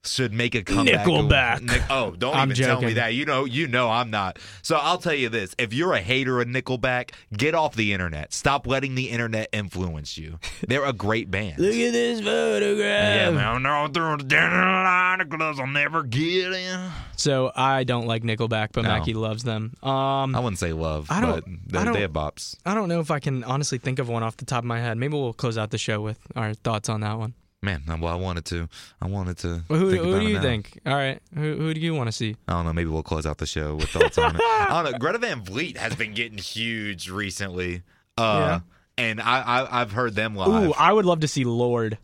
should 0.05 0.33
make 0.33 0.55
a 0.55 0.63
comeback? 0.63 1.07
Nickelback. 1.07 1.61
Nick- 1.63 1.83
oh, 1.91 2.13
don't 2.13 2.35
I'm 2.35 2.51
even 2.53 2.65
tell 2.65 2.81
me 2.81 2.95
that. 2.95 3.13
You 3.15 3.27
know, 3.27 3.45
you 3.45 3.69
know, 3.69 3.91
I'm 3.91 4.11
not. 4.11 4.39
So 4.63 4.77
I'll 4.77 4.97
tell 4.99 5.15
you 5.15 5.29
this: 5.29 5.55
if 5.59 5.75
you're 5.75 5.93
a 5.93 6.01
hater 6.01 6.41
of 6.41 6.49
Nickelback, 6.49 7.11
get 7.37 7.55
off 7.55 7.75
the 7.77 7.93
internet. 7.93 8.33
Stop 8.33 8.67
letting 8.67 8.95
the 8.95 9.11
internet 9.11 9.49
influence 9.53 10.17
you. 10.17 10.39
They're 10.67 10.85
a 10.87 10.93
great 10.93 11.31
band. 11.31 11.59
Look 11.59 11.75
at 11.75 11.93
this 11.93 12.21
photograph. 12.21 13.17
yeah, 13.17 13.31
man, 13.31 13.63
they're 13.63 13.73
all 13.75 13.89
through 13.89 14.17
the 14.19 14.37
line 14.37 15.21
of 15.21 15.29
gloves 15.29 15.61
I'll 15.61 15.67
never 15.67 16.03
get 16.03 16.53
in. 16.53 16.91
So 17.17 17.53
I 17.55 17.85
don't 17.85 18.07
like 18.07 18.23
Nickelback, 18.23 18.69
but 18.73 18.83
No. 18.83 18.89
Mackie 18.89 19.13
loves 19.15 19.45
them. 19.45 19.75
Um, 19.83 20.35
I 20.35 20.41
wouldn't 20.41 20.59
say 20.59 20.73
love, 20.73 21.09
I 21.11 21.21
but 21.21 21.27
don't- 21.45 21.69
they, 21.69 21.79
I 21.79 21.85
don't- 21.85 21.93
they 21.93 22.01
have 22.01 22.13
bops. 22.13 22.57
I 22.65 22.75
don't 22.75 22.89
know 22.89 23.01
if 23.01 23.11
I 23.11 23.19
can 23.21 23.45
honestly 23.45 23.77
think 23.77 23.99
of 23.99 24.09
one 24.09 24.23
off 24.23 24.39
the 24.39 24.47
top 24.47 24.61
of 24.61 24.65
my 24.65 24.81
head. 24.81 24.97
Maybe 24.97 25.13
we'll 25.15 25.35
close 25.35 25.59
out 25.59 25.71
the 25.71 25.79
show 25.79 26.01
with 26.01 26.19
our 26.37 26.55
thoughts 26.55 26.89
on 26.89 27.01
that 27.03 27.19
one. 27.19 27.35
Man, 27.63 27.83
well, 28.01 28.07
I 28.11 28.15
wanted 28.17 28.47
to. 28.47 28.69
I 29.03 29.07
wanted 29.07 29.37
to. 29.39 29.63
Well, 29.69 29.79
who 29.79 29.91
who 29.91 30.21
do 30.21 30.27
you 30.27 30.35
now. 30.37 30.43
think? 30.43 30.81
All 30.87 30.95
right, 30.95 31.21
who 31.35 31.57
who 31.57 31.75
do 31.75 31.81
you 31.81 31.95
want 31.95 32.09
to 32.09 32.13
see? 32.13 32.35
I 32.49 32.53
don't 32.55 32.65
know. 32.65 32.73
Maybe 32.73 32.89
we'll 32.89 33.03
close 33.03 33.27
out 33.27 33.37
the 33.37 33.45
show 33.47 33.75
with 33.75 33.91
thoughts 33.91 34.17
on 34.17 34.35
it. 34.35 34.41
I 34.45 34.83
don't 34.83 34.93
know. 34.93 34.99
Greta 34.99 35.19
Van 35.19 35.45
Fleet 35.45 35.77
has 35.77 35.95
been 35.95 36.15
getting 36.15 36.39
huge 36.39 37.11
recently. 37.11 37.83
Uh, 38.17 38.61
And 38.97 39.21
I, 39.21 39.41
I, 39.41 39.81
I've 39.83 39.93
heard 39.93 40.15
them 40.15 40.35
live. 40.37 40.71
Ooh, 40.71 40.73
I 40.73 40.91
would 40.93 41.05
love 41.05 41.21
to 41.21 41.29
see 41.29 41.45
Lorde. 41.45 41.99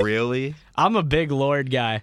really? 0.00 0.54
I'm 0.76 0.96
a 0.96 1.02
big 1.02 1.30
Lorde 1.32 1.70
guy. 1.70 2.02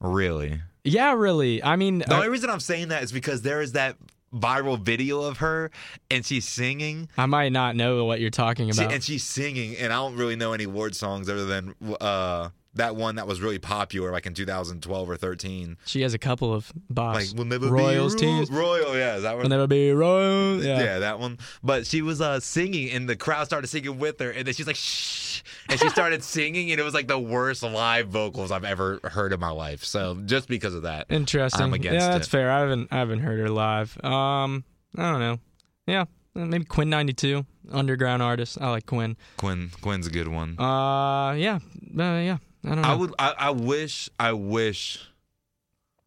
Really? 0.00 0.60
Yeah, 0.84 1.12
really. 1.14 1.62
I 1.62 1.76
mean, 1.76 1.98
The 2.00 2.12
uh, 2.12 2.16
only 2.16 2.28
reason 2.28 2.48
I'm 2.50 2.60
saying 2.60 2.88
that 2.88 3.02
is 3.02 3.12
because 3.12 3.42
there 3.42 3.60
is 3.60 3.72
that 3.72 3.96
viral 4.34 4.78
video 4.78 5.22
of 5.22 5.38
her 5.38 5.70
and 6.10 6.24
she's 6.24 6.46
singing. 6.46 7.08
I 7.16 7.26
might 7.26 7.52
not 7.52 7.76
know 7.76 8.04
what 8.04 8.20
you're 8.20 8.30
talking 8.30 8.70
She, 8.72 8.80
about. 8.82 8.92
and 8.94 9.02
she's 9.02 9.24
singing, 9.24 9.76
and 9.76 9.92
I 9.92 9.96
don't 9.96 10.16
really 10.16 10.36
know 10.36 10.52
any 10.52 10.66
Lorde 10.66 10.94
songs 10.94 11.28
other 11.28 11.44
than 11.46 11.74
uh, 12.00 12.50
that 12.78 12.96
one 12.96 13.16
that 13.16 13.26
was 13.26 13.40
really 13.40 13.58
popular, 13.58 14.10
like 14.10 14.26
in 14.26 14.34
2012 14.34 15.10
or 15.10 15.16
13. 15.16 15.76
she 15.86 16.00
has 16.02 16.14
a 16.14 16.18
couple 16.18 16.52
of 16.52 16.72
bops. 16.92 17.14
Like, 17.14 17.26
we'll 17.36 17.44
never 17.44 17.68
Royals 17.68 18.14
be 18.14 18.22
teams. 18.22 18.50
royal. 18.50 18.96
Yeah, 18.96 19.16
is 19.16 19.22
that 19.22 19.34
Will 19.34 19.42
one? 19.42 19.50
never 19.50 19.66
be 19.66 19.92
royal. 19.92 20.62
Yeah. 20.62 20.78
Yeah. 20.82 20.98
that 21.00 21.18
one. 21.20 21.38
But 21.62 21.86
she 21.86 22.02
was 22.02 22.20
uh, 22.20 22.40
singing, 22.40 22.90
and 22.90 23.08
the 23.08 23.16
crowd 23.16 23.44
started 23.44 23.66
singing 23.68 23.98
with 23.98 24.18
her, 24.20 24.30
and 24.30 24.46
then 24.46 24.54
she's 24.54 24.66
like, 24.66 24.76
"Shh," 24.76 25.42
and 25.68 25.78
she 25.78 25.88
started 25.90 26.24
singing, 26.36 26.70
and 26.70 26.80
it 26.80 26.82
was 26.84 26.94
like 26.94 27.06
the 27.08 27.18
worst 27.18 27.62
live 27.62 28.08
vocals 28.08 28.50
I've 28.50 28.64
ever 28.64 29.00
heard 29.04 29.32
in 29.32 29.40
my 29.40 29.50
life. 29.50 29.84
So 29.84 30.16
just 30.24 30.48
because 30.48 30.74
of 30.74 30.82
that, 30.82 31.06
Interesting. 31.10 31.62
I'm 31.62 31.74
against 31.74 32.00
yeah, 32.00 32.10
that's 32.12 32.26
it. 32.26 32.30
fair. 32.30 32.50
I 32.50 32.60
haven't 32.60 32.88
I 32.90 32.96
haven't 32.96 33.20
heard 33.20 33.38
her 33.38 33.48
live. 33.50 33.96
Um, 34.04 34.64
I 34.96 35.10
don't 35.10 35.20
know. 35.20 35.38
Yeah, 35.86 36.04
maybe 36.34 36.64
Quinn 36.64 36.90
ninety 36.90 37.12
two, 37.12 37.44
underground 37.72 38.22
artist. 38.22 38.58
I 38.60 38.70
like 38.70 38.86
Quinn. 38.86 39.16
Quinn 39.36 39.70
Quinn's 39.80 40.06
a 40.06 40.10
good 40.10 40.28
one. 40.28 40.58
Uh, 40.60 41.32
yeah, 41.32 41.58
uh, 41.98 42.02
yeah. 42.20 42.38
I 42.64 42.68
don't 42.70 42.82
know. 42.82 42.88
I 42.88 42.94
would. 42.94 43.14
I, 43.18 43.34
I 43.38 43.50
wish. 43.50 44.08
I 44.18 44.32
wish. 44.32 45.00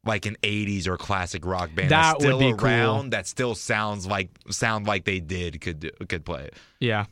Like 0.03 0.25
an 0.25 0.35
'80s 0.41 0.87
or 0.87 0.97
classic 0.97 1.45
rock 1.45 1.75
band 1.75 1.91
That 1.91 2.13
that's 2.13 2.13
would 2.15 2.21
still 2.23 2.39
be 2.39 2.53
cool. 2.57 2.65
around 2.67 3.09
that 3.11 3.27
still 3.27 3.53
sounds 3.53 4.07
like 4.07 4.29
sound 4.49 4.87
like 4.87 5.05
they 5.05 5.19
did 5.19 5.61
could 5.61 5.79
do, 5.79 5.91
could 6.09 6.25
play 6.25 6.45
it. 6.45 6.55
yeah. 6.79 7.05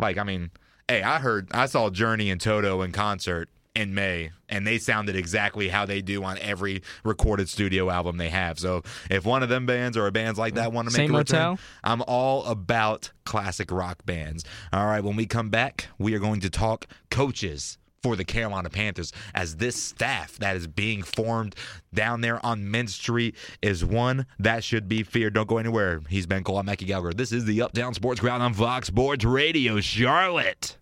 Like 0.00 0.18
I 0.18 0.24
mean, 0.24 0.50
hey, 0.88 1.04
I 1.04 1.20
heard 1.20 1.46
I 1.52 1.66
saw 1.66 1.88
Journey 1.88 2.30
and 2.30 2.40
Toto 2.40 2.82
in 2.82 2.90
concert 2.90 3.48
in 3.76 3.94
May, 3.94 4.32
and 4.48 4.66
they 4.66 4.78
sounded 4.78 5.14
exactly 5.14 5.68
how 5.68 5.86
they 5.86 6.02
do 6.02 6.24
on 6.24 6.36
every 6.38 6.82
recorded 7.04 7.48
studio 7.48 7.88
album 7.90 8.16
they 8.16 8.28
have. 8.30 8.58
So 8.58 8.82
if 9.08 9.24
one 9.24 9.44
of 9.44 9.48
them 9.48 9.64
bands 9.64 9.96
or 9.96 10.10
bands 10.10 10.36
like 10.36 10.54
that 10.54 10.72
want 10.72 10.90
to 10.90 10.98
make 10.98 11.06
Same 11.06 11.14
a 11.14 11.18
return, 11.18 11.40
Motel? 11.40 11.58
I'm 11.84 12.02
all 12.08 12.44
about 12.46 13.12
classic 13.24 13.70
rock 13.70 14.04
bands. 14.04 14.44
All 14.72 14.84
right, 14.86 15.04
when 15.04 15.14
we 15.14 15.26
come 15.26 15.48
back, 15.48 15.86
we 15.96 16.12
are 16.14 16.18
going 16.18 16.40
to 16.40 16.50
talk 16.50 16.88
coaches. 17.08 17.78
For 18.02 18.16
the 18.16 18.24
Carolina 18.24 18.68
Panthers, 18.68 19.12
as 19.32 19.54
this 19.56 19.80
staff 19.80 20.36
that 20.38 20.56
is 20.56 20.66
being 20.66 21.04
formed 21.04 21.54
down 21.94 22.20
there 22.20 22.44
on 22.44 22.68
Mint 22.68 22.90
Street 22.90 23.36
is 23.62 23.84
one 23.84 24.26
that 24.40 24.64
should 24.64 24.88
be 24.88 25.04
feared. 25.04 25.34
Don't 25.34 25.46
go 25.46 25.58
anywhere. 25.58 26.00
He's 26.08 26.26
Ben 26.26 26.42
Cole. 26.42 26.58
I'm 26.58 26.66
Mackie 26.66 26.84
Gallagher. 26.84 27.12
This 27.12 27.30
is 27.30 27.44
the 27.44 27.62
Uptown 27.62 27.94
Sports 27.94 28.18
Crowd 28.18 28.40
on 28.40 28.54
Fox 28.54 28.88
Sports 28.88 29.24
Radio, 29.24 29.78
Charlotte. 29.78 30.78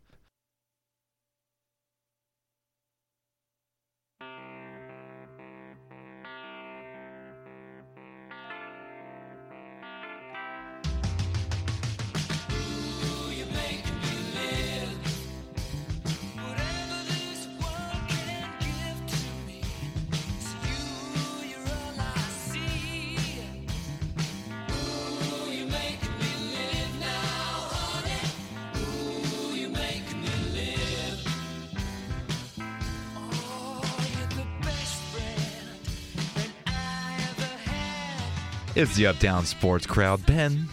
It's 38.76 38.94
the 38.94 39.06
Uptown 39.08 39.44
Sports 39.46 39.86
Crowd. 39.86 40.24
Ben, 40.26 40.68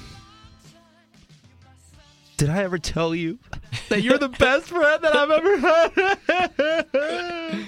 did 2.38 2.50
I 2.50 2.64
ever 2.64 2.78
tell 2.78 3.16
you 3.16 3.40
that 3.90 4.02
you're 4.04 4.18
the 4.20 4.30
best 4.30 4.66
friend 4.66 5.04
that 5.04 5.16
I've 5.16 5.32
ever 5.32 5.58
had? 5.58 5.92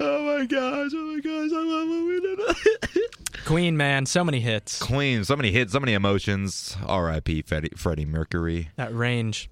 oh 0.00 0.38
my 0.38 0.46
gosh! 0.46 0.90
Oh 0.94 1.14
my 1.14 1.20
gosh! 1.20 1.50
I 1.52 1.62
love 1.62 1.88
what 1.88 2.06
we 2.06 2.20
did. 2.20 3.10
Queen, 3.46 3.76
man, 3.76 4.06
so 4.06 4.24
many 4.24 4.40
hits. 4.40 4.82
Queen, 4.82 5.22
so 5.24 5.36
many 5.36 5.52
hits, 5.52 5.72
so 5.72 5.78
many 5.78 5.92
emotions. 5.92 6.76
R.I.P. 6.84 7.42
Freddie, 7.42 7.70
Freddie 7.76 8.04
Mercury. 8.04 8.70
That 8.76 8.92
range. 8.94 9.48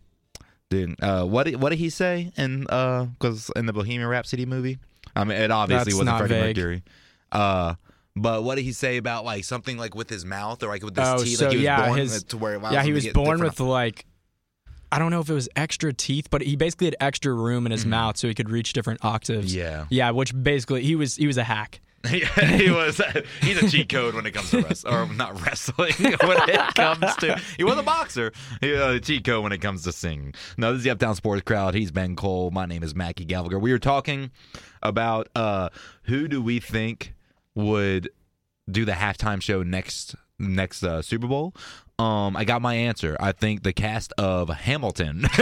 Dude, 0.70 1.00
uh, 1.02 1.24
what 1.24 1.44
did, 1.44 1.60
what 1.60 1.70
did 1.70 1.78
he 1.78 1.90
say 1.90 2.32
in 2.36 2.66
uh 2.68 3.04
because 3.04 3.50
in 3.54 3.66
the 3.66 3.72
Bohemian 3.72 4.08
Rhapsody 4.08 4.44
movie? 4.44 4.78
I 5.14 5.22
mean, 5.22 5.38
it 5.38 5.52
obviously 5.52 5.92
That's 5.92 5.98
wasn't 5.98 6.18
Freddie 6.18 6.34
vague. 6.34 6.56
Mercury. 6.56 6.82
Uh, 7.30 7.74
but 8.16 8.44
what 8.44 8.54
did 8.56 8.62
he 8.62 8.72
say 8.72 8.96
about 8.96 9.24
like 9.24 9.44
something 9.44 9.76
like 9.76 9.94
with 9.94 10.08
his 10.10 10.24
mouth 10.24 10.62
or 10.62 10.68
like 10.68 10.82
with 10.82 10.96
his 10.96 11.08
Oh, 11.08 11.22
teeth? 11.24 11.38
so 11.38 11.44
like 11.46 11.52
he 11.52 11.56
was 11.58 11.64
yeah, 11.64 11.86
born 11.86 11.98
his 11.98 12.24
to 12.24 12.36
where 12.38 12.60
yeah, 12.72 12.82
he 12.82 12.92
was 12.92 13.06
born 13.08 13.40
with 13.40 13.60
like 13.60 14.06
I 14.92 14.98
don't 15.00 15.10
know 15.10 15.20
if 15.20 15.28
it 15.28 15.34
was 15.34 15.48
extra 15.56 15.92
teeth, 15.92 16.28
but 16.30 16.40
he 16.42 16.54
basically 16.54 16.86
had 16.86 16.96
extra 17.00 17.32
room 17.32 17.66
in 17.66 17.72
his 17.72 17.84
mouth 17.84 18.16
so 18.16 18.28
he 18.28 18.34
could 18.34 18.48
reach 18.48 18.72
different 18.72 19.04
octaves. 19.04 19.52
Mm-hmm. 19.52 19.58
Yeah. 19.60 19.86
yeah, 19.90 20.10
which 20.10 20.32
basically 20.40 20.82
he 20.84 20.94
was 20.94 21.16
he 21.16 21.26
was 21.26 21.36
a 21.36 21.42
hack. 21.44 21.80
he 22.06 22.70
was. 22.70 23.00
He's 23.40 23.62
a 23.62 23.70
cheat 23.70 23.88
code 23.88 24.14
when 24.14 24.26
it 24.26 24.32
comes 24.32 24.50
to 24.50 24.60
wrestling, 24.60 24.94
or 24.94 25.06
not 25.14 25.40
wrestling. 25.42 25.94
When 25.98 26.36
it 26.50 26.74
comes 26.74 27.16
to, 27.16 27.40
he 27.56 27.64
was 27.64 27.78
a 27.78 27.82
boxer. 27.82 28.30
He 28.60 28.76
uh, 28.76 28.92
a 28.92 29.00
cheat 29.00 29.24
code 29.24 29.42
when 29.42 29.52
it 29.52 29.62
comes 29.62 29.84
to 29.84 29.92
singing. 29.92 30.34
No, 30.58 30.70
this 30.72 30.80
is 30.80 30.84
the 30.84 30.90
Uptown 30.90 31.14
Sports 31.14 31.42
Crowd. 31.42 31.74
He's 31.74 31.90
Ben 31.90 32.14
Cole. 32.14 32.50
My 32.50 32.66
name 32.66 32.82
is 32.82 32.94
Mackie 32.94 33.24
Gallagher. 33.24 33.58
We 33.58 33.72
were 33.72 33.78
talking 33.78 34.30
about 34.82 35.28
uh, 35.34 35.70
who 36.02 36.28
do 36.28 36.42
we 36.42 36.60
think 36.60 37.14
would 37.54 38.10
do 38.70 38.84
the 38.84 38.92
halftime 38.92 39.40
show 39.42 39.62
next 39.62 40.14
next 40.38 40.82
uh, 40.82 41.02
Super 41.02 41.26
Bowl. 41.26 41.54
Um, 41.98 42.36
I 42.36 42.44
got 42.44 42.60
my 42.60 42.74
answer. 42.74 43.16
I 43.20 43.32
think 43.32 43.62
the 43.62 43.72
cast 43.72 44.12
of 44.18 44.48
Hamilton. 44.48 45.22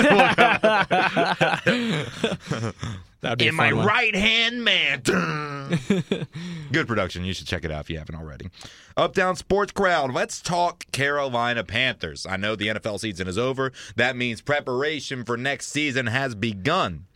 That'd 3.22 3.38
be 3.38 3.46
in 3.46 3.54
my 3.54 3.72
one. 3.72 3.86
right 3.86 4.14
hand 4.14 4.62
man. 4.64 5.00
Good 6.72 6.88
production. 6.88 7.24
You 7.24 7.32
should 7.32 7.46
check 7.46 7.64
it 7.64 7.70
out 7.70 7.82
if 7.82 7.90
you 7.90 7.96
haven't 7.96 8.16
already. 8.16 8.50
Uptown 8.96 9.36
Sports 9.36 9.72
Crowd. 9.72 10.12
Let's 10.12 10.42
talk 10.42 10.84
Carolina 10.92 11.64
Panthers. 11.64 12.26
I 12.26 12.36
know 12.36 12.56
the 12.56 12.68
NFL 12.68 13.00
season 13.00 13.28
is 13.28 13.38
over. 13.38 13.72
That 13.96 14.16
means 14.16 14.42
preparation 14.42 15.24
for 15.24 15.36
next 15.36 15.68
season 15.68 16.08
has 16.08 16.34
begun. 16.34 17.06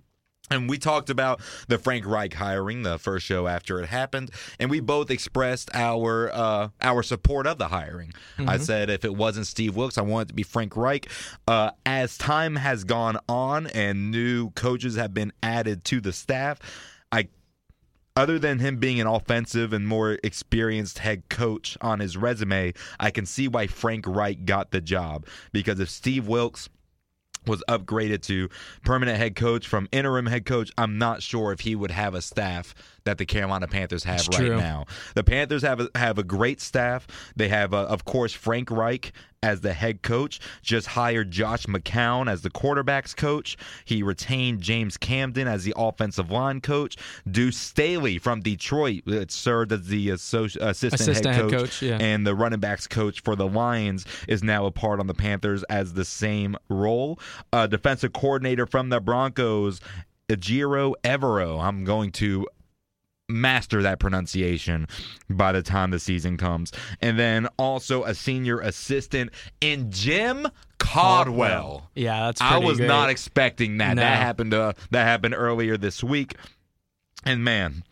And 0.50 0.68
we 0.68 0.78
talked 0.78 1.10
about 1.10 1.40
the 1.66 1.78
Frank 1.78 2.06
Reich 2.06 2.34
hiring, 2.34 2.82
the 2.82 2.98
first 2.98 3.26
show 3.26 3.46
after 3.46 3.80
it 3.80 3.86
happened, 3.86 4.30
and 4.60 4.70
we 4.70 4.80
both 4.80 5.10
expressed 5.10 5.70
our 5.74 6.30
uh, 6.32 6.68
our 6.80 7.02
support 7.02 7.46
of 7.46 7.58
the 7.58 7.68
hiring. 7.68 8.12
I 8.38 8.58
said 8.58 8.88
if 8.90 9.04
it 9.04 9.14
wasn't 9.14 9.46
Steve 9.46 9.74
Wilks, 9.74 9.98
I 9.98 10.02
wanted 10.02 10.26
it 10.26 10.28
to 10.28 10.34
be 10.34 10.42
Frank 10.44 10.76
Reich. 10.76 11.08
Uh, 11.48 11.72
as 11.84 12.16
time 12.16 12.56
has 12.56 12.84
gone 12.84 13.18
on 13.28 13.66
and 13.68 14.10
new 14.10 14.50
coaches 14.50 14.96
have 14.96 15.12
been 15.12 15.32
added 15.42 15.84
to 15.86 16.00
the 16.00 16.12
staff, 16.12 16.60
I 17.10 17.28
other 18.16 18.38
than 18.38 18.60
him 18.60 18.78
being 18.78 19.00
an 19.00 19.06
offensive 19.06 19.72
and 19.72 19.86
more 19.86 20.18
experienced 20.24 21.00
head 21.00 21.28
coach 21.28 21.76
on 21.80 22.00
his 22.00 22.16
resume, 22.16 22.72
I 22.98 23.10
can 23.10 23.26
see 23.26 23.46
why 23.46 23.66
Frank 23.66 24.06
Reich 24.06 24.44
got 24.46 24.70
the 24.70 24.80
job. 24.80 25.26
Because 25.52 25.80
if 25.80 25.90
Steve 25.90 26.26
Wilks 26.26 26.68
was 27.46 27.62
upgraded 27.68 28.22
to 28.22 28.48
permanent 28.84 29.18
head 29.18 29.36
coach 29.36 29.66
from 29.66 29.88
interim 29.92 30.26
head 30.26 30.46
coach, 30.46 30.70
I'm 30.76 30.98
not 30.98 31.22
sure 31.22 31.52
if 31.52 31.60
he 31.60 31.74
would 31.74 31.90
have 31.90 32.14
a 32.14 32.22
staff 32.22 32.74
that 33.06 33.18
the 33.18 33.24
Carolina 33.26 33.66
Panthers 33.66 34.04
have 34.04 34.20
It's 34.20 34.28
right 34.28 34.46
true. 34.46 34.56
now. 34.58 34.84
The 35.14 35.24
Panthers 35.24 35.62
have 35.62 35.80
a, 35.80 35.88
have 35.94 36.18
a 36.18 36.22
great 36.22 36.60
staff. 36.60 37.06
They 37.34 37.48
have, 37.48 37.72
uh, 37.72 37.84
of 37.84 38.04
course, 38.04 38.32
Frank 38.32 38.70
Reich 38.70 39.12
as 39.42 39.60
the 39.60 39.72
head 39.72 40.02
coach. 40.02 40.40
Just 40.62 40.88
hired 40.88 41.30
Josh 41.30 41.66
McCown 41.66 42.28
as 42.30 42.42
the 42.42 42.50
quarterbacks 42.50 43.16
coach. 43.16 43.56
He 43.84 44.02
retained 44.02 44.60
James 44.60 44.96
Campen 44.96 45.46
as 45.46 45.64
the 45.64 45.72
offensive 45.76 46.30
line 46.30 46.60
coach. 46.60 46.96
Deuce 47.30 47.56
Staley 47.56 48.18
from 48.18 48.40
Detroit 48.40 49.06
uh, 49.08 49.24
served 49.28 49.72
as 49.72 49.86
the 49.86 50.08
associ- 50.08 50.56
assistant, 50.60 51.00
Assistant 51.00 51.26
head 51.26 51.42
head 51.42 51.50
coach, 51.50 51.60
coach, 51.60 51.82
yeah. 51.82 51.98
and 52.00 52.26
the 52.26 52.34
running 52.34 52.60
backs 52.60 52.86
coach 52.86 53.22
for 53.22 53.36
the 53.36 53.46
Lions 53.46 54.04
is 54.26 54.42
now 54.42 54.66
a 54.66 54.70
part 54.72 54.98
on 55.00 55.06
the 55.06 55.14
Panthers 55.14 55.62
as 55.64 55.94
the 55.94 56.04
same 56.04 56.56
role. 56.68 57.18
Uh, 57.52 57.66
defensive 57.68 58.12
coordinator 58.12 58.66
from 58.66 58.88
the 58.88 59.00
Broncos, 59.00 59.80
Ejiro 60.28 60.94
Evero. 61.04 61.62
I'm 61.62 61.84
going 61.84 62.10
to 62.12 62.48
master 63.28 63.82
that 63.82 63.98
pronunciation 63.98 64.86
by 65.28 65.52
the 65.52 65.62
time 65.62 65.90
the 65.90 65.98
season 65.98 66.36
comes. 66.36 66.72
And 67.00 67.18
then 67.18 67.48
also 67.58 68.04
a 68.04 68.14
senior 68.14 68.60
assistant 68.60 69.30
in 69.60 69.90
Jim 69.90 70.46
Caldwell. 70.78 71.90
Yeah, 71.94 72.26
that's 72.26 72.40
I 72.40 72.58
was 72.58 72.78
great. 72.78 72.86
not 72.86 73.10
expecting 73.10 73.78
that. 73.78 73.96
No. 73.96 74.02
That 74.02 74.18
happened. 74.18 74.54
Uh, 74.54 74.72
that 74.90 75.04
happened 75.04 75.34
earlier 75.36 75.76
this 75.76 76.04
week, 76.04 76.34
and 77.24 77.42
man, 77.42 77.82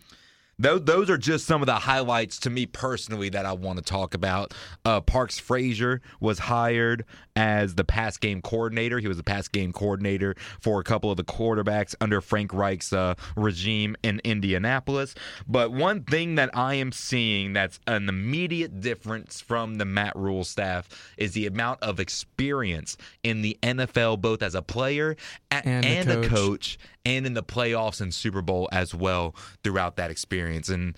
those 0.59 0.85
those 0.85 1.11
are 1.11 1.19
just 1.19 1.47
some 1.47 1.63
of 1.63 1.67
the 1.67 1.75
highlights 1.75 2.39
to 2.41 2.51
me 2.51 2.67
personally 2.67 3.29
that 3.31 3.47
I 3.47 3.53
want 3.53 3.79
to 3.79 3.85
talk 3.85 4.15
about. 4.15 4.55
Uh, 4.85 5.01
Parks 5.01 5.39
Frazier 5.39 6.01
was 6.21 6.39
hired 6.39 7.05
as 7.37 7.75
the 7.75 7.85
pass 7.85 8.17
game 8.17 8.41
coordinator. 8.41 8.99
He 8.99 9.09
was 9.09 9.17
the 9.17 9.25
pass 9.25 9.49
game 9.49 9.73
coordinator 9.73 10.35
for 10.61 10.81
a 10.81 10.85
couple 10.85 11.11
of 11.11 11.17
the 11.17 11.25
quarterbacks 11.25 11.95
under 12.01 12.21
Frank 12.21 12.53
Reich's 12.53 12.93
uh, 12.93 13.15
regime 13.37 13.97
in 14.03 14.21
Indianapolis. 14.25 15.15
But 15.47 15.73
one 15.73 16.05
thing 16.05 16.37
that 16.37 16.57
I 16.57 16.75
am 16.75 16.93
seeing 16.93 17.53
that's 17.53 17.81
an 17.87 18.09
immediate 18.09 18.81
difference 18.81 19.41
from 19.41 19.77
the 19.77 19.85
Matt 19.85 20.15
Rhule 20.17 20.45
staff 20.45 20.89
is 21.17 21.33
the 21.33 21.47
amount 21.47 21.83
of 21.83 22.01
experience 22.01 22.97
in 23.23 23.43
the 23.43 23.59
NFL, 23.63 24.21
both 24.21 24.43
as 24.43 24.55
a 24.55 24.63
player 24.63 25.17
And 25.51 25.85
and, 25.85 26.09
a 26.09 26.21
a 26.21 26.29
coach. 26.29 26.79
And 27.05 27.27
in 27.27 27.35
the 27.35 27.43
playoffs 27.43 28.01
and 28.01 28.15
Super 28.15 28.43
Bowl 28.43 28.69
as 28.73 28.95
well 28.95 29.35
throughout 29.63 29.97
that 29.97 30.11
experience. 30.11 30.69
And 30.69 30.97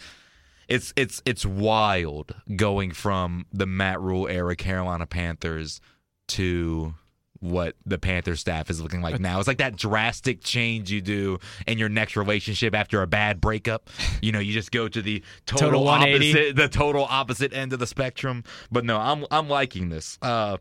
it's 0.69 0.93
it's 0.97 1.23
it's 1.25 1.45
wild 1.47 2.35
going 2.55 2.93
from 2.93 3.47
the 3.53 3.67
Matt 3.67 4.01
Rhule 4.01 4.29
era 4.29 4.57
Carolina 4.57 5.07
Panthers 5.07 5.81
to 6.29 6.95
what 7.41 7.77
the 7.85 7.99
Panther 7.99 8.37
staff 8.37 8.71
is 8.71 8.81
looking 8.81 9.03
like 9.03 9.21
now. 9.21 9.39
It's 9.39 9.49
like 9.49 9.59
that 9.59 9.77
drastic 9.77 10.43
change 10.43 10.91
you 10.91 11.01
do 11.01 11.39
in 11.67 11.79
your 11.79 11.89
next 11.89 12.17
relationship 12.17 12.75
after 12.75 13.03
a 13.03 13.07
bad 13.07 13.41
breakup. 13.41 13.91
You 14.23 14.33
know, 14.33 14.39
you 14.39 14.53
just 14.53 14.73
go 14.73 14.89
to 14.89 15.03
the 15.03 15.23
total, 15.45 15.85
Total 15.85 15.89
opposite 15.89 16.57
the 16.57 16.69
total 16.69 17.05
opposite 17.05 17.53
end 17.53 17.73
of 17.73 17.79
the 17.79 17.87
spectrum. 17.87 18.45
But 18.71 18.85
no, 18.85 18.99
I'm 18.99 19.25
I'm 19.31 19.49
liking 19.49 19.89
this. 19.89 20.19
Uh 20.23 20.59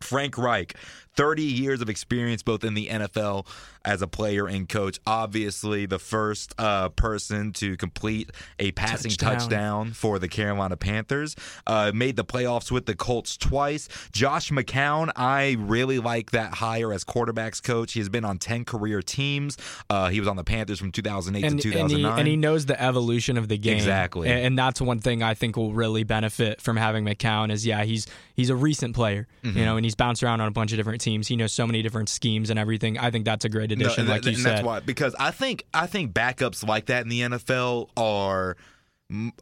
Frank 0.00 0.36
Reich, 0.36 0.74
30 1.14 1.42
years 1.42 1.80
of 1.80 1.88
experience 1.88 2.42
both 2.42 2.64
in 2.64 2.74
the 2.74 2.88
NFL 2.88 3.46
as 3.84 4.02
a 4.02 4.06
player 4.06 4.46
and 4.46 4.68
coach. 4.68 4.98
Obviously, 5.06 5.86
the 5.86 5.98
first 5.98 6.54
uh, 6.58 6.88
person 6.90 7.52
to 7.54 7.76
complete 7.76 8.30
a 8.58 8.72
passing 8.72 9.10
touchdown, 9.12 9.38
Touchdown. 9.38 9.90
for 9.92 10.18
the 10.18 10.28
Carolina 10.28 10.76
Panthers. 10.76 11.34
Uh, 11.66 11.92
made 11.94 12.16
the 12.16 12.24
playoffs 12.24 12.70
with 12.70 12.86
the 12.86 12.94
Colts 12.94 13.36
twice. 13.36 13.88
Josh 14.12 14.50
McCown, 14.50 15.10
I 15.16 15.56
really 15.58 15.98
like 15.98 16.32
that 16.32 16.54
hire 16.54 16.92
as 16.92 17.04
quarterbacks 17.04 17.62
coach. 17.62 17.92
He 17.92 18.00
has 18.00 18.08
been 18.08 18.24
on 18.24 18.38
10 18.38 18.64
career 18.64 19.02
teams. 19.02 19.56
Uh, 19.88 20.08
he 20.08 20.18
was 20.20 20.28
on 20.28 20.36
the 20.36 20.44
Panthers 20.44 20.78
from 20.78 20.92
2008 20.92 21.44
and, 21.44 21.60
to 21.60 21.68
and 21.68 21.90
he 21.90 21.96
2009. 21.96 22.18
and 22.18 22.28
he 22.28 22.36
knows 22.36 22.66
the 22.66 22.80
evolution 22.82 23.36
of 23.36 23.48
the 23.48 23.56
game 23.58 23.76
Exactly. 23.76 24.28
and, 24.28 24.38
and 24.46 24.58
that's 24.58 24.80
one 24.80 24.98
thing 24.98 25.22
I 25.22 25.34
think 25.34 25.56
will 25.56 25.72
really 25.72 26.04
benefit 26.04 26.60
from 26.60 26.76
having 26.76 27.04
McCown 27.04 27.50
is 27.50 27.66
yeah 27.66 27.84
he's 27.84 28.06
he's 28.34 28.50
a 28.50 28.56
recent 28.56 28.94
player 28.94 29.26
Mm-hmm. 29.42 29.58
you 29.58 29.64
know 29.64 29.76
and 29.76 29.84
he's 29.84 29.96
bounced 29.96 30.22
around 30.22 30.40
on 30.40 30.46
a 30.46 30.52
bunch 30.52 30.70
of 30.70 30.76
different 30.78 31.00
teams 31.00 31.26
he 31.26 31.34
knows 31.34 31.52
so 31.52 31.66
many 31.66 31.82
different 31.82 32.08
schemes 32.08 32.48
and 32.50 32.58
everything 32.60 32.96
I 32.96 33.10
think 33.10 33.24
that's 33.24 33.44
a 33.44 33.48
great 33.48 33.71
No, 33.76 33.86
addition 33.86 34.00
and 34.02 34.08
like 34.10 34.24
you 34.24 34.30
and 34.30 34.38
said 34.38 34.56
That's 34.58 34.66
why 34.66 34.80
because 34.80 35.14
I 35.18 35.30
think 35.30 35.64
I 35.74 35.86
think 35.86 36.12
backups 36.12 36.66
like 36.66 36.86
that 36.86 37.02
in 37.02 37.08
the 37.08 37.20
NFL 37.20 37.88
are 37.96 38.56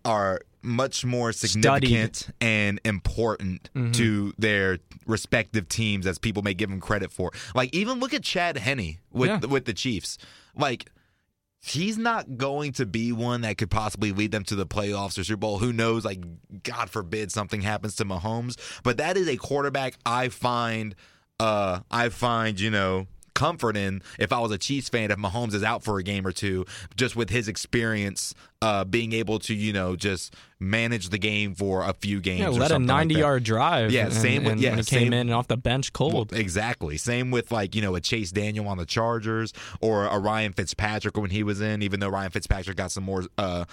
are 0.04 0.40
much 0.62 1.04
more 1.06 1.32
significant 1.32 2.28
and 2.40 2.80
important 2.84 3.70
Mm-hmm. 3.74 3.92
to 3.92 4.34
their 4.38 4.78
respective 5.06 5.68
teams 5.68 6.06
as 6.06 6.18
people 6.18 6.42
may 6.42 6.54
give 6.54 6.68
them 6.70 6.80
credit 6.80 7.10
for. 7.12 7.30
Like 7.54 7.74
even 7.74 7.98
look 8.00 8.12
at 8.14 8.22
Chad 8.22 8.56
Henne 8.58 8.98
with 9.12 9.28
Yeah. 9.30 9.38
with 9.48 9.64
the 9.64 9.72
Chiefs. 9.74 10.18
Like 10.56 10.90
he's 11.62 11.98
not 11.98 12.36
going 12.38 12.72
to 12.72 12.86
be 12.86 13.12
one 13.12 13.42
that 13.42 13.58
could 13.58 13.70
possibly 13.70 14.12
lead 14.12 14.32
them 14.32 14.42
to 14.44 14.54
the 14.56 14.66
playoffs 14.66 15.18
or 15.18 15.24
Super 15.24 15.36
Bowl. 15.36 15.58
Who 15.58 15.74
knows? 15.74 16.06
Like, 16.06 16.18
God 16.62 16.88
forbid 16.88 17.30
something 17.30 17.60
happens 17.60 17.96
to 17.96 18.04
Mahomes. 18.06 18.56
But 18.82 18.96
that 18.96 19.18
is 19.18 19.28
a 19.28 19.36
quarterback 19.36 19.98
I 20.06 20.30
find, 20.30 20.94
uh, 21.38 21.80
I 21.90 22.08
find, 22.08 22.58
you 22.58 22.70
know, 22.70 23.08
comfort 23.34 23.76
in 23.76 24.02
if 24.18 24.32
I 24.32 24.38
was 24.40 24.50
a 24.52 24.58
Chiefs 24.58 24.88
fan 24.88 25.10
if 25.10 25.18
Mahomes 25.18 25.54
is 25.54 25.62
out 25.62 25.82
for 25.82 25.98
a 25.98 26.02
game 26.02 26.26
or 26.26 26.32
two, 26.32 26.64
just 26.96 27.16
with 27.16 27.30
his 27.30 27.48
experience, 27.48 28.34
uh, 28.62 28.84
being 28.84 29.12
able 29.12 29.38
to, 29.40 29.54
you 29.54 29.72
know, 29.72 29.96
just 29.96 30.34
manage 30.58 31.08
the 31.08 31.16
game 31.18 31.54
for 31.54 31.82
a 31.82 31.94
few 31.94 32.20
games. 32.20 32.40
yeah 32.40 32.48
led 32.48 32.66
a 32.70 32.74
something 32.74 32.86
like 32.88 32.96
90 33.08 33.14
that. 33.14 33.20
yard 33.20 33.42
drive 33.44 33.90
Yeah, 33.90 34.04
and, 34.06 34.12
same 34.12 34.44
with- 34.44 34.52
and 34.52 34.60
yeah, 34.60 34.70
when 34.70 34.78
he 34.80 34.84
came 34.84 34.98
same- 35.04 35.12
in 35.14 35.20
and 35.28 35.32
off 35.32 35.48
the 35.48 35.56
bench 35.56 35.92
cold 35.94 36.12
Well, 36.32 36.38
exactly. 36.38 36.98
Same 36.98 37.30
with 37.30 37.50
like 37.50 37.74
you 37.74 37.80
know 37.80 37.94
a 37.94 38.00
Chase 38.00 38.30
Daniel 38.30 38.68
on 38.68 38.76
the 38.76 38.84
Chargers 38.84 39.52
or 39.80 40.04
a 40.06 40.18
Ryan 40.18 40.52
Fitzpatrick 40.52 41.16
when 41.16 41.30
he 41.30 41.42
was 41.42 41.60
in. 41.62 41.80
Even 41.82 42.00
though 42.00 42.08
Ryan 42.10 42.30
Fitzpatrick 42.30 42.76
got 42.76 42.90
some 42.92 43.04
more 43.04 43.24
uh, 43.38 43.64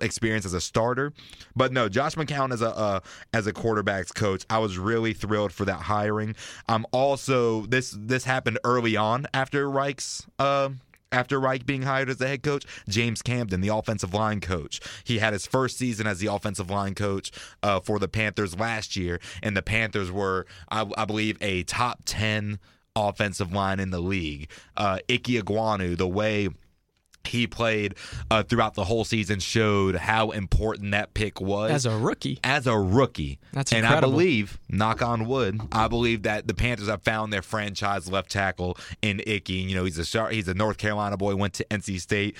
experience 0.00 0.44
as 0.44 0.54
a 0.54 0.60
starter. 0.60 1.12
But 1.54 1.72
no, 1.72 1.88
Josh 1.88 2.14
McCown 2.14 2.52
as 2.52 2.62
a 2.62 2.76
uh, 2.76 3.00
as 3.32 3.46
a 3.46 3.52
quarterbacks 3.52 4.14
coach, 4.14 4.44
I 4.50 4.58
was 4.58 4.78
really 4.78 5.12
thrilled 5.12 5.52
for 5.52 5.64
that 5.64 5.82
hiring. 5.82 6.36
I'm 6.68 6.86
also 6.92 7.66
this 7.66 7.94
this 7.98 8.24
happened 8.24 8.58
early 8.64 8.96
on 8.96 9.26
after 9.34 9.68
Reich's. 9.70 10.26
Uh, 10.38 10.70
after 11.12 11.40
Reich 11.40 11.66
being 11.66 11.82
hired 11.82 12.08
as 12.08 12.18
the 12.18 12.28
head 12.28 12.44
coach, 12.44 12.64
James 12.88 13.20
Campen, 13.20 13.60
the 13.60 13.74
offensive 13.74 14.14
line 14.14 14.40
coach. 14.40 14.80
He 15.02 15.18
had 15.18 15.32
his 15.32 15.44
first 15.44 15.76
season 15.76 16.06
as 16.06 16.20
the 16.20 16.28
offensive 16.28 16.70
line 16.70 16.94
coach 16.94 17.32
uh, 17.64 17.80
for 17.80 17.98
the 17.98 18.06
Panthers 18.06 18.58
last 18.58 18.94
year, 18.94 19.18
and 19.42 19.56
the 19.56 19.62
Panthers 19.62 20.12
were, 20.12 20.46
I, 20.70 20.88
I 20.96 21.04
believe, 21.04 21.36
a 21.40 21.64
top 21.64 22.02
10 22.04 22.60
offensive 22.94 23.52
line 23.52 23.80
in 23.80 23.90
the 23.90 24.00
league. 24.00 24.48
Uh, 24.76 24.98
Ike 25.10 25.24
Ekwonu, 25.24 25.96
the 25.96 26.08
way 26.08 26.48
he 27.24 27.46
played 27.46 27.94
uh, 28.30 28.42
throughout 28.42 28.74
the 28.74 28.84
whole 28.84 29.04
season 29.04 29.38
showed 29.40 29.94
how 29.96 30.30
important 30.30 30.92
that 30.92 31.14
pick 31.14 31.40
was 31.40 31.70
As 31.70 31.86
a 31.86 31.96
rookie. 31.96 32.38
as 32.42 32.66
a 32.66 32.76
rookie. 32.76 33.38
That's 33.52 33.72
and 33.72 33.84
incredible. 33.84 34.08
I 34.08 34.12
believe, 34.12 34.58
knock 34.68 35.02
on 35.02 35.26
wood, 35.26 35.60
I 35.72 35.88
believe 35.88 36.22
that 36.22 36.46
the 36.46 36.54
Panthers 36.54 36.88
have 36.88 37.02
found 37.02 37.32
their 37.32 37.42
franchise 37.42 38.10
left 38.10 38.30
tackle 38.30 38.76
in 39.02 39.20
Ickey. 39.26 39.54
You 39.54 39.76
know, 39.76 39.84
he's 39.84 39.98
a 40.14 40.30
he's 40.30 40.48
a 40.48 40.54
North 40.54 40.78
Carolina 40.78 41.16
boy, 41.16 41.36
went 41.36 41.54
to 41.54 41.64
NC 41.70 42.00
State, 42.00 42.36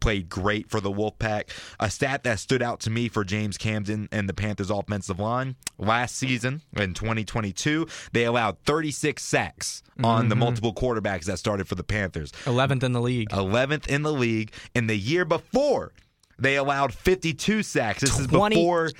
played 0.00 0.28
great 0.28 0.70
for 0.70 0.80
the 0.80 0.90
Wolfpack. 0.90 1.50
A 1.80 1.90
stat 1.90 2.22
that 2.24 2.38
stood 2.38 2.62
out 2.62 2.80
to 2.80 2.90
me 2.90 3.08
for 3.08 3.24
James 3.24 3.56
Campen 3.58 4.08
and 4.12 4.28
the 4.28 4.34
Panthers 4.34 4.70
offensive 4.70 5.18
line 5.18 5.56
last 5.78 6.16
season 6.16 6.62
in 6.76 6.94
2022, 6.94 7.86
they 8.12 8.24
allowed 8.24 8.58
36 8.64 9.22
sacks 9.22 9.82
on 10.02 10.20
Mm-hmm. 10.22 10.28
the 10.28 10.36
multiple 10.36 10.74
quarterbacks 10.74 11.24
that 11.24 11.38
started 11.38 11.66
for 11.66 11.74
the 11.74 11.82
Panthers. 11.84 12.30
11th 12.44 12.82
in 12.82 12.92
the 12.92 13.00
league. 13.00 13.28
11th 13.30 13.88
in 13.88 14.02
the 14.02 14.12
league. 14.12 14.52
In 14.74 14.86
the 14.86 14.96
year 14.96 15.24
before, 15.24 15.92
they 16.38 16.56
allowed 16.56 16.94
52 16.94 17.62
sacks. 17.64 18.00
This 18.00 18.18
is 18.18 18.26
20 18.28 18.54
before 18.56 18.90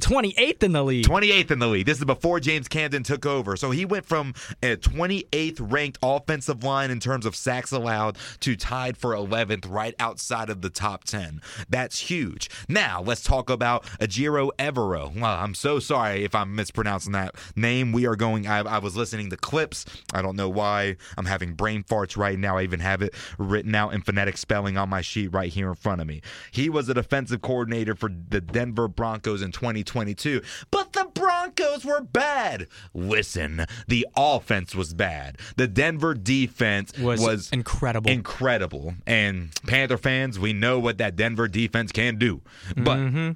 28th 0.00 0.62
in 0.62 0.70
the 0.70 0.84
league. 0.84 1.04
28th 1.06 1.50
in 1.50 1.58
the 1.58 1.66
league. 1.66 1.84
This 1.84 1.98
is 1.98 2.04
before 2.04 2.38
James 2.38 2.68
Campen 2.68 3.02
took 3.02 3.26
over. 3.26 3.56
So 3.56 3.72
he 3.72 3.84
went 3.84 4.06
from 4.06 4.32
a 4.62 4.76
28th 4.76 5.72
ranked 5.72 5.98
offensive 6.04 6.62
line 6.62 6.92
in 6.92 7.00
terms 7.00 7.26
of 7.26 7.34
sacks 7.34 7.72
allowed 7.72 8.16
to 8.40 8.54
tied 8.54 8.96
for 8.96 9.10
11th, 9.12 9.66
right 9.68 9.96
outside 9.98 10.50
of 10.50 10.62
the 10.62 10.70
top 10.70 11.02
10. 11.02 11.42
That's 11.68 11.98
huge. 11.98 12.48
Now, 12.68 13.02
let's 13.02 13.24
talk 13.24 13.50
about 13.50 13.82
Ejiro 14.00 14.50
Evero. 14.56 15.12
Well, 15.12 15.24
I'm 15.24 15.54
so 15.54 15.80
sorry 15.80 16.22
if 16.22 16.32
I'm 16.32 16.54
mispronouncing 16.54 17.12
that 17.12 17.34
name. 17.56 17.90
We 17.90 18.06
are 18.06 18.14
going, 18.16 18.46
I, 18.46 18.60
I 18.60 18.78
was 18.78 18.96
listening 18.96 19.30
to 19.30 19.36
clips. 19.36 19.84
I 20.14 20.22
don't 20.22 20.36
know 20.36 20.48
why 20.48 20.96
I'm 21.16 21.26
having 21.26 21.54
brain 21.54 21.82
farts 21.82 22.16
right 22.16 22.38
now. 22.38 22.56
I 22.56 22.62
even 22.62 22.78
have 22.78 23.02
it 23.02 23.14
written 23.36 23.74
out 23.74 23.94
in 23.94 24.02
phonetic 24.02 24.36
spelling 24.36 24.76
on 24.76 24.88
my 24.88 25.00
sheet 25.00 25.32
right 25.32 25.52
here 25.52 25.68
in 25.68 25.74
front 25.74 26.00
of 26.00 26.06
me. 26.06 26.22
He 26.52 26.70
was 26.70 26.88
a 26.88 26.94
defensive 26.94 27.42
coordinator 27.42 27.96
for 27.96 28.10
the 28.28 28.40
Denver 28.40 28.86
Broncos 28.86 29.42
in 29.42 29.50
2022, 29.88 30.42
but 30.70 30.92
the 30.92 31.08
Broncos 31.14 31.84
were 31.84 32.00
bad. 32.00 32.68
Listen, 32.94 33.66
the 33.86 34.06
offense 34.16 34.74
was 34.74 34.94
bad. 34.94 35.38
The 35.56 35.66
Denver 35.66 36.14
defense 36.14 36.96
Was, 36.98 37.20
was, 37.20 37.50
incredible. 37.50 38.10
incredible. 38.10 38.94
And 39.06 39.50
Panther 39.66 39.98
fans, 39.98 40.38
we 40.38 40.52
know 40.52 40.78
what 40.78 40.98
that 40.98 41.16
Denver 41.16 41.48
defense 41.48 41.92
can 41.92 42.16
do. 42.16 42.42
But 42.76 42.98
mm-hmm. 42.98 43.30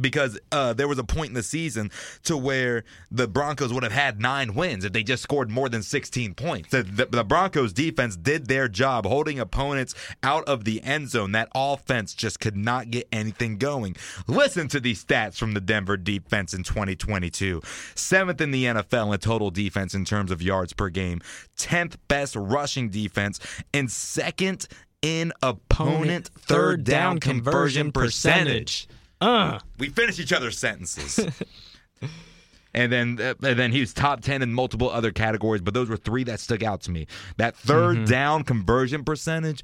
Because 0.00 0.38
uh, 0.52 0.72
there 0.72 0.88
was 0.88 0.98
a 0.98 1.04
point 1.04 1.28
in 1.28 1.34
the 1.34 1.42
season 1.42 1.90
to 2.24 2.36
where 2.36 2.84
the 3.10 3.28
Broncos 3.28 3.72
would 3.72 3.82
have 3.82 3.92
had 3.92 4.20
nine 4.20 4.54
wins 4.54 4.84
if 4.84 4.92
they 4.92 5.02
just 5.02 5.22
scored 5.22 5.50
more 5.50 5.68
than 5.68 5.82
16 5.82 6.34
points. 6.34 6.70
The, 6.70 6.82
the, 6.82 7.06
the 7.06 7.24
Broncos 7.24 7.72
defense 7.72 8.16
did 8.16 8.46
their 8.46 8.68
job 8.68 9.06
holding 9.06 9.38
opponents 9.38 9.94
out 10.22 10.44
of 10.44 10.64
the 10.64 10.82
end 10.82 11.10
zone. 11.10 11.32
That 11.32 11.48
offense 11.54 12.14
just 12.14 12.40
could 12.40 12.56
not 12.56 12.90
get 12.90 13.08
anything 13.12 13.58
going. 13.58 13.96
Listen 14.26 14.68
to 14.68 14.80
these 14.80 15.04
stats 15.04 15.36
from 15.36 15.54
the 15.54 15.60
Denver 15.60 15.96
defense 15.96 16.54
in 16.54 16.62
2022. 16.62 17.62
Seventh 17.94 18.40
in 18.40 18.50
the 18.50 18.64
NFL 18.64 19.12
in 19.12 19.20
total 19.20 19.50
defense 19.50 19.94
in 19.94 20.04
terms 20.04 20.30
of 20.30 20.42
yards 20.42 20.72
per 20.72 20.88
game, 20.88 21.20
10th 21.56 21.96
best 22.08 22.36
rushing 22.36 22.90
defense, 22.90 23.40
and 23.72 23.90
second 23.90 24.66
in 25.02 25.32
opponent 25.42 26.30
third 26.34 26.82
down 26.84 27.20
conversion 27.20 27.92
percentage. 27.92 28.88
Uh, 29.24 29.58
We 29.78 29.88
finish 29.88 30.18
each 30.20 30.32
other's 30.32 30.58
sentences. 30.58 31.18
and 32.74 32.90
then 32.92 33.18
uh, 33.20 33.34
and 33.42 33.58
then 33.58 33.72
he 33.72 33.80
was 33.80 33.92
top 33.92 34.20
10 34.20 34.42
in 34.42 34.52
multiple 34.52 34.90
other 34.90 35.12
categories, 35.12 35.62
but 35.62 35.74
those 35.74 35.88
were 35.88 35.96
three 35.96 36.24
that 36.24 36.40
stuck 36.40 36.62
out 36.62 36.82
to 36.82 36.90
me. 36.90 37.06
That 37.36 37.56
3rd 37.56 38.08
down 38.08 38.44
conversion 38.44 39.04
percentage. 39.04 39.62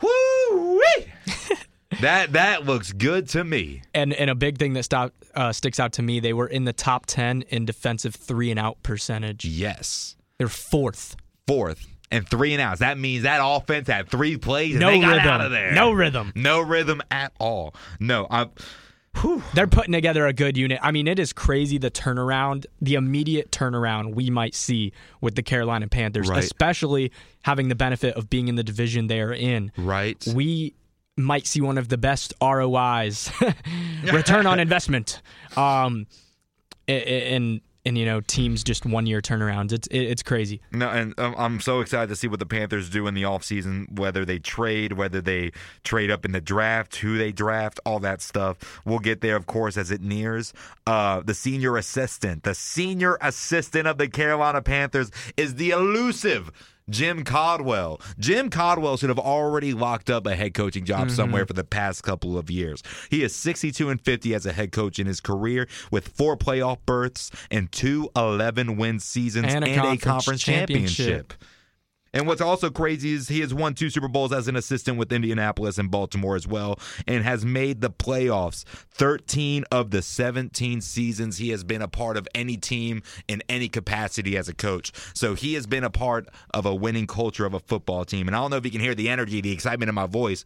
Woo! 0.00 0.80
that 2.00 2.32
that 2.32 2.64
looks 2.64 2.92
good 2.92 3.28
to 3.30 3.44
me. 3.44 3.82
and 3.94 4.12
and 4.12 4.30
a 4.30 4.34
big 4.34 4.58
thing 4.58 4.74
that 4.74 4.84
stop, 4.84 5.12
uh, 5.34 5.52
sticks 5.52 5.80
out 5.80 5.92
to 5.94 6.02
me, 6.02 6.20
they 6.20 6.32
were 6.32 6.46
in 6.46 6.64
the 6.64 6.72
top 6.72 7.06
10 7.06 7.42
in 7.48 7.64
defensive 7.64 8.14
three 8.14 8.50
and 8.50 8.58
out 8.60 8.82
percentage. 8.82 9.44
Yes. 9.44 10.16
They're 10.38 10.48
fourth. 10.48 11.16
Fourth 11.46 11.86
and 12.10 12.26
three 12.28 12.52
and 12.54 12.62
outs. 12.62 12.80
That 12.80 12.98
means 12.98 13.24
that 13.24 13.40
offense 13.42 13.88
had 13.88 14.08
three 14.08 14.36
plays 14.36 14.72
and 14.72 14.80
No 14.80 14.90
they 14.90 15.00
got 15.00 15.16
rhythm. 15.16 15.28
out 15.28 15.40
of 15.42 15.50
there. 15.50 15.72
No 15.72 15.90
rhythm. 15.92 16.32
No 16.34 16.60
rhythm 16.60 17.02
at 17.10 17.32
all. 17.38 17.74
No, 18.00 18.26
I'm 19.24 19.42
They're 19.54 19.66
putting 19.66 19.92
together 19.92 20.26
a 20.26 20.32
good 20.32 20.56
unit. 20.56 20.78
I 20.82 20.90
mean, 20.92 21.06
it 21.08 21.18
is 21.18 21.32
crazy 21.32 21.78
the 21.78 21.90
turnaround, 21.90 22.66
the 22.80 22.94
immediate 22.94 23.50
turnaround 23.50 24.14
we 24.14 24.30
might 24.30 24.54
see 24.54 24.92
with 25.20 25.34
the 25.34 25.42
Carolina 25.42 25.88
Panthers, 25.88 26.28
Right. 26.28 26.42
especially 26.42 27.12
having 27.42 27.68
the 27.68 27.74
benefit 27.74 28.14
of 28.14 28.28
being 28.30 28.48
in 28.48 28.54
the 28.56 28.64
division 28.64 29.06
they 29.06 29.20
are 29.20 29.32
in. 29.32 29.72
right. 29.76 30.22
We 30.34 30.74
might 31.16 31.46
see 31.46 31.60
one 31.60 31.78
of 31.78 31.88
the 31.88 31.98
best 31.98 32.32
ROIs, 32.40 33.30
return 34.12 34.46
on 34.46 34.60
investment, 34.60 35.20
um, 35.56 36.06
and 36.86 37.60
and 37.88 37.98
you 37.98 38.04
know 38.04 38.20
teams 38.20 38.62
just 38.62 38.86
one 38.86 39.06
year 39.06 39.20
turnarounds. 39.20 39.72
It's 39.72 39.88
it, 39.88 40.02
it's 40.02 40.22
crazy. 40.22 40.60
No, 40.70 40.88
and 40.90 41.18
um, 41.18 41.34
I'm 41.36 41.60
so 41.60 41.80
excited 41.80 42.08
to 42.08 42.16
see 42.16 42.28
what 42.28 42.38
the 42.38 42.46
Panthers 42.46 42.88
do 42.88 43.06
in 43.06 43.14
the 43.14 43.22
offseason, 43.22 43.98
whether 43.98 44.24
they 44.24 44.38
trade, 44.38 44.92
whether 44.92 45.20
they 45.20 45.52
trade 45.82 46.10
up 46.10 46.24
in 46.24 46.32
the 46.32 46.40
draft, 46.40 46.96
who 46.96 47.18
they 47.18 47.32
draft, 47.32 47.80
all 47.84 47.98
that 48.00 48.20
stuff. 48.20 48.80
We'll 48.84 48.98
get 49.00 49.22
there, 49.22 49.36
of 49.36 49.46
course, 49.46 49.76
as 49.76 49.90
it 49.90 50.02
nears. 50.02 50.52
Uh, 50.86 51.22
the 51.22 51.34
senior 51.34 51.76
assistant, 51.76 52.44
the 52.44 52.54
senior 52.54 53.18
assistant 53.20 53.88
of 53.88 53.98
the 53.98 54.08
Carolina 54.08 54.62
Panthers 54.62 55.10
is 55.36 55.56
the 55.56 55.70
elusive. 55.70 56.52
Jim 56.88 57.24
Caldwell. 57.24 58.00
Jim 58.18 58.50
Caldwell 58.50 58.96
should 58.96 59.08
have 59.08 59.18
already 59.18 59.72
locked 59.72 60.10
up 60.10 60.26
a 60.26 60.34
head 60.34 60.54
coaching 60.54 60.84
job 60.84 61.08
mm-hmm. 61.08 61.16
somewhere 61.16 61.46
for 61.46 61.52
the 61.52 61.64
past 61.64 62.02
couple 62.02 62.38
of 62.38 62.50
years. 62.50 62.82
He 63.10 63.22
is 63.22 63.34
62 63.34 63.88
and 63.90 64.00
50 64.00 64.34
as 64.34 64.46
a 64.46 64.52
head 64.52 64.72
coach 64.72 64.98
in 64.98 65.06
his 65.06 65.20
career 65.20 65.68
with 65.90 66.08
four 66.08 66.36
playoff 66.36 66.78
berths 66.86 67.30
and 67.50 67.70
two 67.72 68.10
11 68.16 68.76
win 68.76 69.00
seasons 69.00 69.52
And 69.52 69.64
a 69.64 69.74
conference 69.74 70.02
conference 70.02 70.42
championship. 70.42 70.96
championship. 70.96 71.34
And 72.12 72.26
what's 72.26 72.40
also 72.40 72.70
crazy 72.70 73.12
is 73.12 73.28
he 73.28 73.40
has 73.40 73.52
won 73.52 73.74
two 73.74 73.90
Super 73.90 74.08
Bowls 74.08 74.32
as 74.32 74.48
an 74.48 74.56
assistant 74.56 74.98
with 74.98 75.12
Indianapolis 75.12 75.78
and 75.78 75.90
Baltimore 75.90 76.36
as 76.36 76.46
well, 76.46 76.78
and 77.06 77.24
has 77.24 77.44
made 77.44 77.80
the 77.80 77.90
playoffs 77.90 78.64
13 78.64 79.64
of 79.70 79.90
the 79.90 80.02
17 80.02 80.80
seasons 80.80 81.38
he 81.38 81.50
has 81.50 81.64
been 81.64 81.82
a 81.82 81.88
part 81.88 82.16
of 82.16 82.26
any 82.34 82.56
team 82.56 83.02
in 83.26 83.42
any 83.48 83.68
capacity 83.68 84.36
as 84.36 84.48
a 84.48 84.54
coach. 84.54 84.92
So 85.14 85.34
he 85.34 85.54
has 85.54 85.66
been 85.66 85.84
a 85.84 85.90
part 85.90 86.28
of 86.54 86.66
a 86.66 86.74
winning 86.74 87.06
culture 87.06 87.46
of 87.46 87.54
a 87.54 87.60
football 87.60 88.04
team. 88.04 88.26
And 88.26 88.36
I 88.36 88.40
don't 88.40 88.50
know 88.50 88.56
if 88.56 88.64
you 88.64 88.70
can 88.70 88.80
hear 88.80 88.94
the 88.94 89.08
energy, 89.08 89.40
the 89.40 89.52
excitement 89.52 89.88
in 89.88 89.94
my 89.94 90.06
voice 90.06 90.44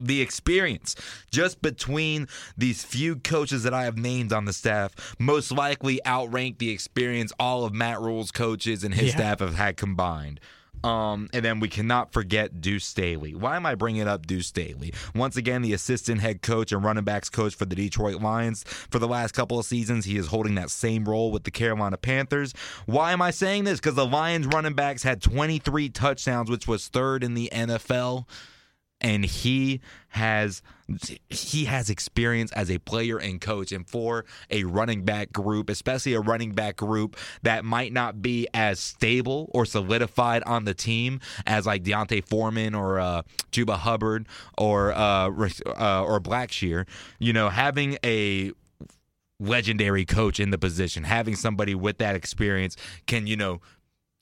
the 0.00 0.20
experience 0.20 0.96
just 1.30 1.60
between 1.62 2.26
these 2.56 2.82
few 2.84 3.16
coaches 3.16 3.62
that 3.64 3.74
I 3.74 3.84
have 3.84 3.98
named 3.98 4.32
on 4.32 4.44
the 4.46 4.52
staff 4.52 4.92
most 5.18 5.52
likely 5.52 6.04
outrank 6.06 6.58
the 6.58 6.70
experience 6.70 7.32
all 7.38 7.64
of 7.64 7.74
Matt 7.74 8.00
Rhule's 8.00 8.30
coaches 8.30 8.82
and 8.84 8.94
his 8.94 9.08
Yeah. 9.10 9.16
staff 9.16 9.40
have 9.40 9.54
had 9.56 9.76
combined. 9.76 10.40
Um, 10.82 11.28
and 11.34 11.44
then 11.44 11.60
we 11.60 11.68
cannot 11.68 12.10
forget 12.14 12.62
Deuce 12.62 12.86
Staley. 12.86 13.34
Why 13.34 13.56
am 13.56 13.66
I 13.66 13.74
bringing 13.74 14.08
up 14.08 14.26
Deuce 14.26 14.46
Staley? 14.46 14.94
Once 15.14 15.36
again, 15.36 15.60
the 15.60 15.74
assistant 15.74 16.22
head 16.22 16.40
coach 16.40 16.72
and 16.72 16.82
running 16.82 17.04
backs 17.04 17.28
coach 17.28 17.54
for 17.54 17.66
the 17.66 17.76
Detroit 17.76 18.22
Lions. 18.22 18.64
For 18.90 18.98
the 18.98 19.06
last 19.06 19.32
couple 19.32 19.58
of 19.58 19.66
seasons, 19.66 20.06
he 20.06 20.16
is 20.16 20.28
holding 20.28 20.54
that 20.54 20.70
same 20.70 21.04
role 21.04 21.30
with 21.32 21.44
the 21.44 21.50
Carolina 21.50 21.98
Panthers. 21.98 22.54
Why 22.86 23.12
am 23.12 23.20
I 23.20 23.30
saying 23.30 23.64
this? 23.64 23.78
Because 23.78 23.94
the 23.94 24.06
Lions 24.06 24.46
running 24.46 24.72
backs 24.72 25.02
had 25.02 25.20
23 25.20 25.90
touchdowns, 25.90 26.48
which 26.48 26.66
was 26.66 26.88
third 26.88 27.22
in 27.22 27.34
the 27.34 27.50
NFL 27.52 28.26
and 29.00 29.24
he 29.24 29.80
has 30.08 30.62
he 31.28 31.66
has 31.66 31.88
experience 31.88 32.50
as 32.52 32.70
a 32.70 32.78
player 32.78 33.18
and 33.18 33.40
coach. 33.40 33.72
And 33.72 33.88
for 33.88 34.24
a 34.50 34.64
running 34.64 35.04
back 35.04 35.32
group 35.32 35.70
especially 35.70 36.14
a 36.14 36.20
running 36.20 36.52
back 36.52 36.76
group 36.76 37.16
that 37.42 37.64
might 37.64 37.92
not 37.92 38.22
be 38.22 38.48
as 38.52 38.80
stable 38.80 39.50
or 39.54 39.64
solidified 39.64 40.42
on 40.44 40.64
the 40.64 40.74
team 40.74 41.20
as 41.46 41.66
like 41.66 41.82
D'Onta 41.82 42.24
Foreman 42.26 42.74
or 42.74 42.98
uh, 42.98 43.22
Chuba 43.52 43.76
Hubbard 43.76 44.26
or 44.58 44.92
uh, 44.92 45.28
uh, 45.28 46.04
or 46.04 46.20
Blackshear 46.20 46.86
you 47.18 47.32
know 47.32 47.48
having 47.48 47.98
a 48.04 48.52
legendary 49.38 50.04
coach 50.04 50.38
in 50.38 50.50
the 50.50 50.58
position 50.58 51.04
having 51.04 51.34
somebody 51.34 51.74
with 51.74 51.98
that 51.98 52.14
experience 52.14 52.76
can 53.06 53.26
you 53.26 53.36
know 53.36 53.60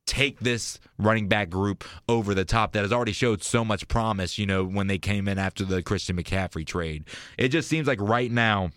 take 0.09 0.41
this 0.41 0.81
running 0.99 1.29
back 1.29 1.51
group 1.51 1.85
over 2.09 2.35
the 2.35 2.45
top 2.45 2.73
that 2.73 2.83
has 2.83 2.93
already 2.93 3.13
showed 3.13 3.43
so 3.43 3.65
much 3.65 3.87
promise, 3.89 4.39
you 4.39 4.47
know, 4.47 4.65
when 4.65 4.87
they 4.87 4.99
came 4.99 5.29
in 5.29 5.39
after 5.39 5.65
the 5.65 5.83
Christian 5.83 6.17
McCaffrey 6.17 6.67
trade. 6.67 7.05
It 7.37 7.49
just 7.49 7.69
seems 7.69 7.87
like 7.87 8.01
right 8.01 8.31
now 8.31 8.71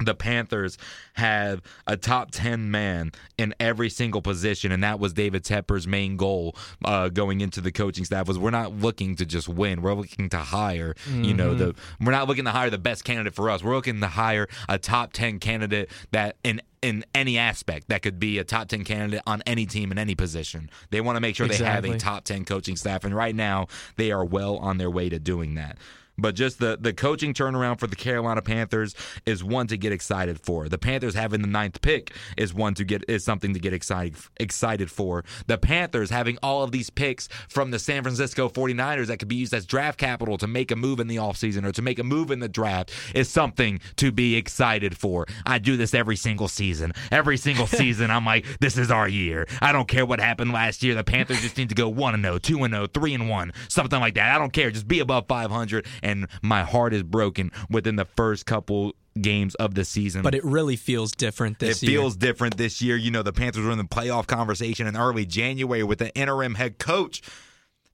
the 0.00 0.14
Panthers 0.14 0.76
have 1.14 1.62
a 1.86 1.96
top 1.96 2.30
10 2.32 2.70
man 2.70 3.12
in 3.38 3.54
every 3.60 3.88
single 3.88 4.20
position, 4.22 4.72
and 4.72 4.82
that 4.82 4.98
was 4.98 5.12
David 5.12 5.44
Tepper's 5.44 5.86
main 5.86 6.16
goal 6.16 6.56
uh, 6.84 7.08
going 7.08 7.40
into 7.40 7.60
the 7.60 7.70
coaching 7.70 8.04
staff 8.04 8.26
was 8.26 8.38
we're 8.38 8.50
not 8.50 8.72
looking 8.72 9.14
to 9.16 9.24
just 9.24 9.48
win. 9.48 9.82
We're 9.82 9.94
looking 9.94 10.28
to 10.30 10.38
hire, 10.38 10.94
you 11.10 11.34
know, 11.34 11.54
the 11.54 11.74
we're 12.00 12.12
not 12.12 12.26
looking 12.28 12.44
to 12.44 12.50
hire 12.50 12.70
the 12.70 12.78
best 12.78 13.04
candidate 13.04 13.34
for 13.34 13.48
us. 13.50 13.62
We're 13.62 13.74
looking 13.76 14.00
to 14.00 14.08
hire 14.08 14.48
a 14.68 14.78
top 14.78 15.12
10 15.12 15.38
candidate 15.38 15.90
that 16.10 16.36
in 16.42 16.60
in 16.82 17.02
any 17.14 17.38
aspect 17.38 17.88
that 17.88 18.02
could 18.02 18.18
be 18.20 18.38
a 18.38 18.44
top 18.44 18.68
10 18.68 18.84
candidate 18.84 19.22
on 19.26 19.42
any 19.46 19.64
team 19.64 19.90
in 19.90 19.96
any 19.98 20.14
position. 20.14 20.68
They 20.90 21.00
want 21.00 21.16
to 21.16 21.20
make 21.20 21.34
sure 21.34 21.46
they 21.48 21.54
have 21.64 21.84
a 21.84 21.98
top 21.98 22.24
10 22.24 22.44
coaching 22.44 22.76
staff, 22.76 23.04
and 23.04 23.14
right 23.14 23.34
now 23.34 23.68
they 23.96 24.10
are 24.12 24.24
well 24.24 24.56
on 24.58 24.76
their 24.78 24.90
way 24.90 25.08
to 25.08 25.18
doing 25.18 25.54
that. 25.54 25.78
But 26.16 26.34
just 26.34 26.58
the 26.58 26.78
the 26.80 26.92
coaching 26.92 27.34
turnaround 27.34 27.80
for 27.80 27.86
the 27.86 27.96
Carolina 27.96 28.42
Panthers 28.42 28.94
is 29.26 29.42
one 29.42 29.66
to 29.68 29.76
get 29.76 29.92
excited 29.92 30.40
for. 30.40 30.68
The 30.68 30.78
Panthers 30.78 31.14
having 31.14 31.42
the 31.42 31.48
ninth 31.48 31.80
pick 31.80 32.12
is 32.36 32.54
one 32.54 32.74
to 32.74 32.84
get 32.84 33.04
is 33.08 33.24
something 33.24 33.52
to 33.54 33.60
get 33.60 33.72
excited 33.72 34.16
excited 34.38 34.90
for. 34.90 35.24
The 35.46 35.58
Panthers 35.58 36.10
having 36.10 36.38
all 36.42 36.62
of 36.62 36.72
these 36.72 36.90
picks 36.90 37.28
from 37.48 37.70
the 37.70 37.78
San 37.78 38.02
Francisco 38.02 38.48
49ers 38.48 39.06
that 39.06 39.18
could 39.18 39.28
be 39.28 39.36
used 39.36 39.54
as 39.54 39.66
draft 39.66 39.98
capital 39.98 40.38
to 40.38 40.46
make 40.46 40.70
a 40.70 40.76
move 40.76 41.00
in 41.00 41.08
the 41.08 41.16
offseason 41.16 41.64
or 41.64 41.72
to 41.72 41.82
make 41.82 41.98
a 41.98 42.04
move 42.04 42.30
in 42.30 42.38
the 42.38 42.48
draft 42.48 42.92
is 43.14 43.28
something 43.28 43.80
to 43.96 44.12
be 44.12 44.36
excited 44.36 44.96
for. 44.96 45.26
I 45.44 45.58
do 45.58 45.76
this 45.76 45.94
every 45.94 46.16
single 46.16 46.48
season. 46.48 46.92
Every 47.10 47.36
single 47.36 47.66
season 47.80 48.10
I'm 48.10 48.24
like 48.24 48.46
this 48.60 48.78
is 48.78 48.90
our 48.90 49.08
year. 49.08 49.46
I 49.60 49.72
don't 49.72 49.88
care 49.88 50.06
what 50.06 50.20
happened 50.20 50.52
last 50.52 50.82
year. 50.82 50.94
The 50.94 51.04
Panthers 51.04 51.40
just 51.40 51.56
need 51.56 51.70
to 51.70 51.74
go 51.74 51.88
1 51.88 52.14
and 52.14 52.24
0, 52.24 52.38
2 52.38 52.64
and 52.64 52.74
0, 52.74 52.86
3 52.86 53.14
and 53.14 53.28
1, 53.28 53.52
something 53.68 54.00
like 54.00 54.14
that. 54.14 54.34
I 54.34 54.38
don't 54.38 54.52
care. 54.52 54.70
Just 54.70 54.86
be 54.86 55.00
above 55.00 55.26
500 55.26 55.86
and 56.04 56.28
my 56.42 56.62
heart 56.62 56.94
is 56.94 57.02
broken 57.02 57.50
within 57.68 57.96
the 57.96 58.04
first 58.04 58.46
couple 58.46 58.94
games 59.20 59.54
of 59.56 59.74
the 59.74 59.84
season. 59.84 60.22
But 60.22 60.34
it 60.34 60.44
really 60.44 60.76
feels 60.76 61.12
different 61.12 61.58
this 61.58 61.82
it 61.82 61.88
year. 61.88 62.00
feels 62.00 62.16
different 62.16 62.56
this 62.56 62.82
year. 62.82 62.96
You 62.96 63.10
know, 63.10 63.22
the 63.22 63.32
Panthers 63.32 63.64
were 63.64 63.72
in 63.72 63.78
the 63.78 63.84
playoff 63.84 64.26
conversation 64.26 64.86
in 64.86 64.96
early 64.96 65.26
January 65.26 65.82
with 65.82 65.98
the 65.98 66.14
interim 66.14 66.54
head 66.54 66.78
coach. 66.78 67.22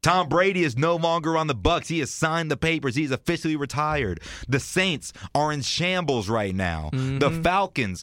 Tom 0.02 0.30
Brady 0.30 0.62
is 0.62 0.78
no 0.78 0.96
longer 0.96 1.36
on 1.36 1.46
the 1.46 1.54
Bucks. 1.54 1.88
He 1.88 1.98
has 1.98 2.10
signed 2.10 2.50
the 2.50 2.56
papers. 2.56 2.94
He's 2.94 3.10
officially 3.10 3.56
retired. 3.56 4.22
The 4.48 4.60
Saints 4.60 5.12
are 5.34 5.52
in 5.52 5.60
shambles 5.60 6.28
right 6.28 6.54
now. 6.54 6.88
The 6.92 6.98
mm-hmm. 6.98 7.42
Falcons 7.42 8.02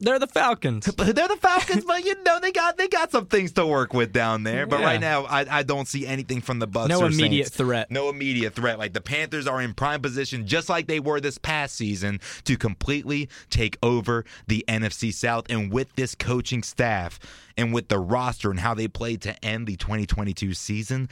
They're 0.00 0.18
the 0.18 0.26
Falcons. 0.26 0.86
they're 0.96 1.12
the 1.28 1.36
Falcons, 1.40 1.84
but 1.84 2.04
you 2.04 2.22
know 2.24 2.40
they 2.40 2.52
got 2.52 2.78
they 2.78 2.88
got 2.88 3.10
some 3.10 3.26
things 3.26 3.52
to 3.52 3.66
work 3.66 3.92
with 3.92 4.12
down 4.12 4.42
there. 4.44 4.66
But 4.66 4.80
Yeah. 4.80 4.86
right 4.86 5.00
now, 5.00 5.24
I, 5.26 5.58
I 5.58 5.62
don't 5.62 5.86
see 5.86 6.06
anything 6.06 6.40
from 6.40 6.58
the 6.58 6.66
Bucks. 6.66 6.88
No 6.88 7.04
immediate 7.04 7.46
Saints. 7.48 7.56
threat. 7.58 7.90
No 7.90 8.08
immediate 8.08 8.54
threat. 8.54 8.78
Like 8.78 8.94
the 8.94 9.00
Panthers 9.02 9.46
are 9.46 9.60
in 9.60 9.74
prime 9.74 10.00
position, 10.00 10.46
just 10.46 10.68
like 10.68 10.86
they 10.86 11.00
were 11.00 11.20
this 11.20 11.36
past 11.38 11.76
season, 11.76 12.20
to 12.44 12.56
completely 12.56 13.28
take 13.50 13.76
over 13.82 14.24
the 14.46 14.64
NFC 14.66 15.12
South. 15.12 15.44
And 15.50 15.72
with 15.72 15.94
this 15.96 16.14
coaching 16.14 16.62
staff 16.62 17.20
and 17.58 17.74
with 17.74 17.88
the 17.88 17.98
roster 17.98 18.50
and 18.50 18.60
how 18.60 18.72
they 18.74 18.88
played 18.88 19.20
to 19.22 19.44
end 19.44 19.66
the 19.66 19.76
2022 19.76 20.54
season. 20.54 21.08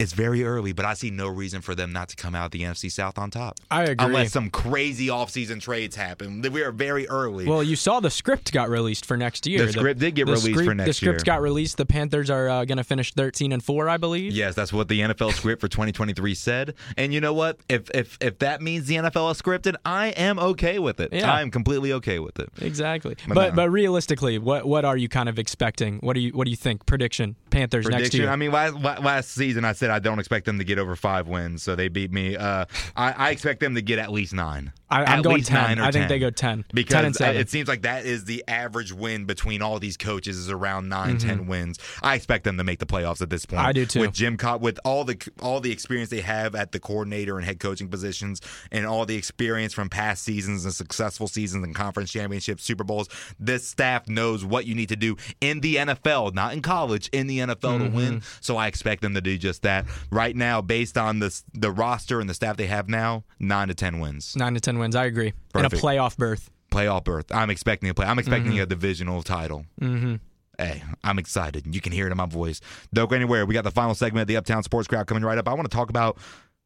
It's 0.00 0.12
very 0.12 0.44
early, 0.44 0.72
but 0.72 0.84
I 0.84 0.94
see 0.94 1.10
no 1.10 1.26
reason 1.26 1.60
for 1.60 1.74
them 1.74 1.92
not 1.92 2.08
to 2.10 2.14
come 2.14 2.36
out 2.36 2.52
the 2.52 2.62
NFC 2.62 2.88
South 2.88 3.18
on 3.18 3.32
top. 3.32 3.58
I 3.68 3.82
agree. 3.82 4.06
Unless 4.06 4.30
some 4.30 4.48
crazy 4.48 5.08
offseason 5.08 5.60
trades 5.60 5.96
happen. 5.96 6.40
We 6.40 6.62
are 6.62 6.70
very 6.70 7.08
early. 7.08 7.48
Well, 7.48 7.64
you 7.64 7.74
saw 7.74 7.98
the 7.98 8.08
script 8.08 8.52
got 8.52 8.68
released 8.68 9.04
for 9.04 9.16
next 9.16 9.44
year. 9.48 9.66
The 9.66 9.72
script 9.72 9.98
did 9.98 10.14
get 10.14 10.26
released 10.26 10.44
script- 10.44 10.68
for 10.68 10.74
next 10.76 10.86
year. 10.86 10.86
The 10.86 10.94
script 10.94 11.26
year. 11.26 11.34
got 11.34 11.42
released. 11.42 11.78
The 11.78 11.86
Panthers 11.86 12.30
are 12.30 12.48
uh, 12.48 12.64
going 12.64 12.78
to 12.78 12.84
finish 12.84 13.12
13 13.12 13.50
and 13.50 13.60
4, 13.60 13.88
I 13.88 13.96
believe. 13.96 14.30
Yes, 14.34 14.54
that's 14.54 14.72
what 14.72 14.86
the 14.86 15.00
NFL 15.00 15.32
script 15.32 15.60
for 15.60 15.66
2023 15.66 16.32
said. 16.32 16.74
And 16.96 17.12
you 17.12 17.20
know 17.20 17.34
what? 17.34 17.58
If 17.68 17.90
if 17.90 18.18
if 18.20 18.38
that 18.38 18.62
means 18.62 18.86
the 18.86 18.94
NFL 18.94 19.32
is 19.32 19.42
scripted, 19.42 19.74
I 19.84 20.10
am 20.10 20.38
okay 20.38 20.78
with 20.78 21.00
it. 21.00 21.12
Yeah. 21.12 21.32
I'm 21.32 21.50
completely 21.50 21.92
okay 21.94 22.20
with 22.20 22.38
it. 22.38 22.50
Exactly. 22.60 23.16
But 23.26 23.34
But 23.34 23.48
no. 23.50 23.56
but 23.56 23.70
realistically, 23.70 24.38
what 24.38 24.64
what 24.64 24.84
are 24.84 24.96
you 24.96 25.08
kind 25.08 25.28
of 25.28 25.40
expecting? 25.40 25.98
What 26.02 26.12
do 26.12 26.20
you 26.20 26.30
what 26.30 26.44
do 26.44 26.52
you 26.52 26.56
think? 26.56 26.86
Prediction 26.86 27.34
Panthers 27.50 27.88
next 27.88 28.14
year. 28.14 28.30
I 28.30 28.36
mean, 28.36 28.52
last, 28.52 28.74
last 28.76 29.30
season 29.32 29.64
I 29.64 29.72
said 29.72 29.87
I 29.90 29.98
don't 29.98 30.18
expect 30.18 30.46
them 30.46 30.58
to 30.58 30.64
get 30.64 30.78
over 30.78 30.96
five 30.96 31.28
wins, 31.28 31.62
so 31.62 31.74
they 31.76 31.88
beat 31.88 32.12
me. 32.12 32.36
Uh, 32.36 32.64
I, 32.96 33.12
I 33.12 33.30
expect 33.30 33.60
them 33.60 33.74
to 33.74 33.82
get 33.82 33.98
at 33.98 34.10
least 34.12 34.32
nine. 34.32 34.72
I, 34.90 35.02
I'm 35.02 35.18
At 35.18 35.24
going 35.24 35.36
least 35.36 35.48
10. 35.48 35.62
nine 35.62 35.78
or 35.78 35.82
I 35.82 35.90
think 35.90 36.04
10. 36.04 36.08
they 36.08 36.18
go 36.18 36.30
10. 36.30 36.64
because 36.72 36.94
10 36.94 37.04
and 37.04 37.14
7. 37.14 37.36
it 37.40 37.50
seems 37.50 37.68
like 37.68 37.82
that 37.82 38.06
is 38.06 38.24
the 38.24 38.42
average 38.48 38.90
win 38.90 39.26
between 39.26 39.60
all 39.60 39.78
these 39.78 39.98
coaches 39.98 40.38
is 40.38 40.50
around 40.50 40.88
9 40.88 41.08
Mm-hmm. 41.18 41.28
10 41.28 41.46
wins. 41.46 41.78
I 42.02 42.14
expect 42.14 42.44
them 42.44 42.56
to 42.58 42.64
make 42.64 42.78
the 42.78 42.86
playoffs 42.86 43.20
at 43.22 43.28
this 43.30 43.44
point. 43.46 43.62
I 43.62 43.72
do 43.72 43.84
too. 43.86 44.00
With 44.00 44.12
Jim 44.12 44.36
Cott 44.36 44.60
with 44.60 44.78
all 44.84 45.04
the 45.04 45.16
all 45.40 45.60
the 45.60 45.70
experience 45.72 46.08
they 46.10 46.20
have 46.22 46.54
at 46.54 46.72
the 46.72 46.80
coordinator 46.80 47.36
and 47.36 47.44
head 47.44 47.60
coaching 47.60 47.88
positions 47.88 48.40
and 48.72 48.86
all 48.86 49.04
the 49.06 49.16
experience 49.16 49.72
from 49.74 49.88
past 49.90 50.22
seasons 50.22 50.64
and 50.64 50.72
successful 50.74 51.28
seasons 51.28 51.64
and 51.64 51.74
conference 51.74 52.10
championships, 52.10 52.64
Super 52.64 52.84
Bowls, 52.84 53.08
this 53.38 53.66
staff 53.68 54.08
knows 54.08 54.44
what 54.44 54.66
you 54.66 54.74
need 54.74 54.88
to 54.88 54.96
do 54.96 55.16
in 55.40 55.60
the 55.60 55.76
NFL, 55.76 56.34
not 56.34 56.52
in 56.54 56.62
college, 56.62 57.08
in 57.12 57.26
the 57.26 57.38
NFL 57.40 57.78
to 57.78 57.88
win. 57.90 58.14
Mm-hmm. 58.20 58.38
So 58.40 58.56
I 58.56 58.66
expect 58.68 59.02
them 59.02 59.14
to 59.14 59.20
do 59.20 59.36
just 59.38 59.62
that. 59.62 59.77
Right 60.10 60.34
now, 60.36 60.60
based 60.60 60.96
on 60.98 61.18
the 61.18 61.42
the 61.54 61.70
roster 61.70 62.20
and 62.20 62.28
the 62.28 62.34
staff 62.34 62.56
they 62.56 62.66
have 62.66 62.88
now, 62.88 63.24
9 63.40 63.68
to 63.68 63.74
10 63.74 64.00
wins. 64.00 64.34
9 64.36 64.54
to 64.54 64.60
10 64.60 64.78
wins. 64.78 64.94
I 64.96 65.04
agree. 65.06 65.32
In 65.54 65.64
a 65.64 65.70
playoff 65.70 66.16
berth. 66.16 66.50
playoff 66.70 67.04
berth. 67.04 67.26
I'm 67.32 67.50
expecting 67.50 67.88
a 67.90 67.94
play. 67.94 68.06
I'm 68.06 68.18
expecting 68.18 68.52
Mm-hmm. 68.52 68.62
a 68.62 68.66
divisional 68.66 69.22
title. 69.22 69.64
Mm-hmm. 69.80 70.16
Hey, 70.58 70.82
I'm 71.04 71.18
excited. 71.18 71.72
You 71.72 71.80
can 71.80 71.92
hear 71.92 72.06
it 72.08 72.10
in 72.10 72.16
my 72.16 72.26
voice. 72.26 72.60
Don't 72.92 73.08
go 73.08 73.14
anywhere. 73.16 73.46
We 73.46 73.54
got 73.54 73.62
the 73.64 73.70
final 73.70 73.94
segment 73.94 74.22
of 74.22 74.26
the 74.28 74.36
Uptown 74.36 74.62
Sports 74.64 74.88
Crowd 74.88 75.06
coming 75.06 75.22
right 75.24 75.38
up. 75.38 75.48
I 75.48 75.54
want 75.54 75.70
to 75.70 75.74
talk 75.76 75.88
about 75.88 76.18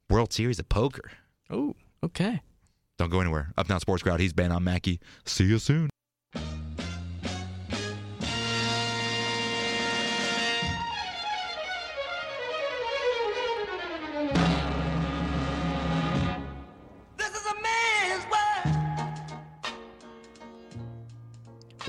World 0.08 0.32
Series 0.32 0.58
of 0.58 0.68
Poker. 0.70 1.10
Oh, 1.50 1.74
okay. 2.02 2.40
Don't 2.98 3.10
go 3.10 3.20
anywhere. 3.20 3.52
Uptown 3.58 3.80
Sports 3.80 4.02
Crowd. 4.02 4.20
He's 4.20 4.32
Ben. 4.32 4.50
I'm 4.50 4.64
Mackie. 4.64 4.98
See 5.26 5.44
you 5.44 5.58
soon. 5.58 5.90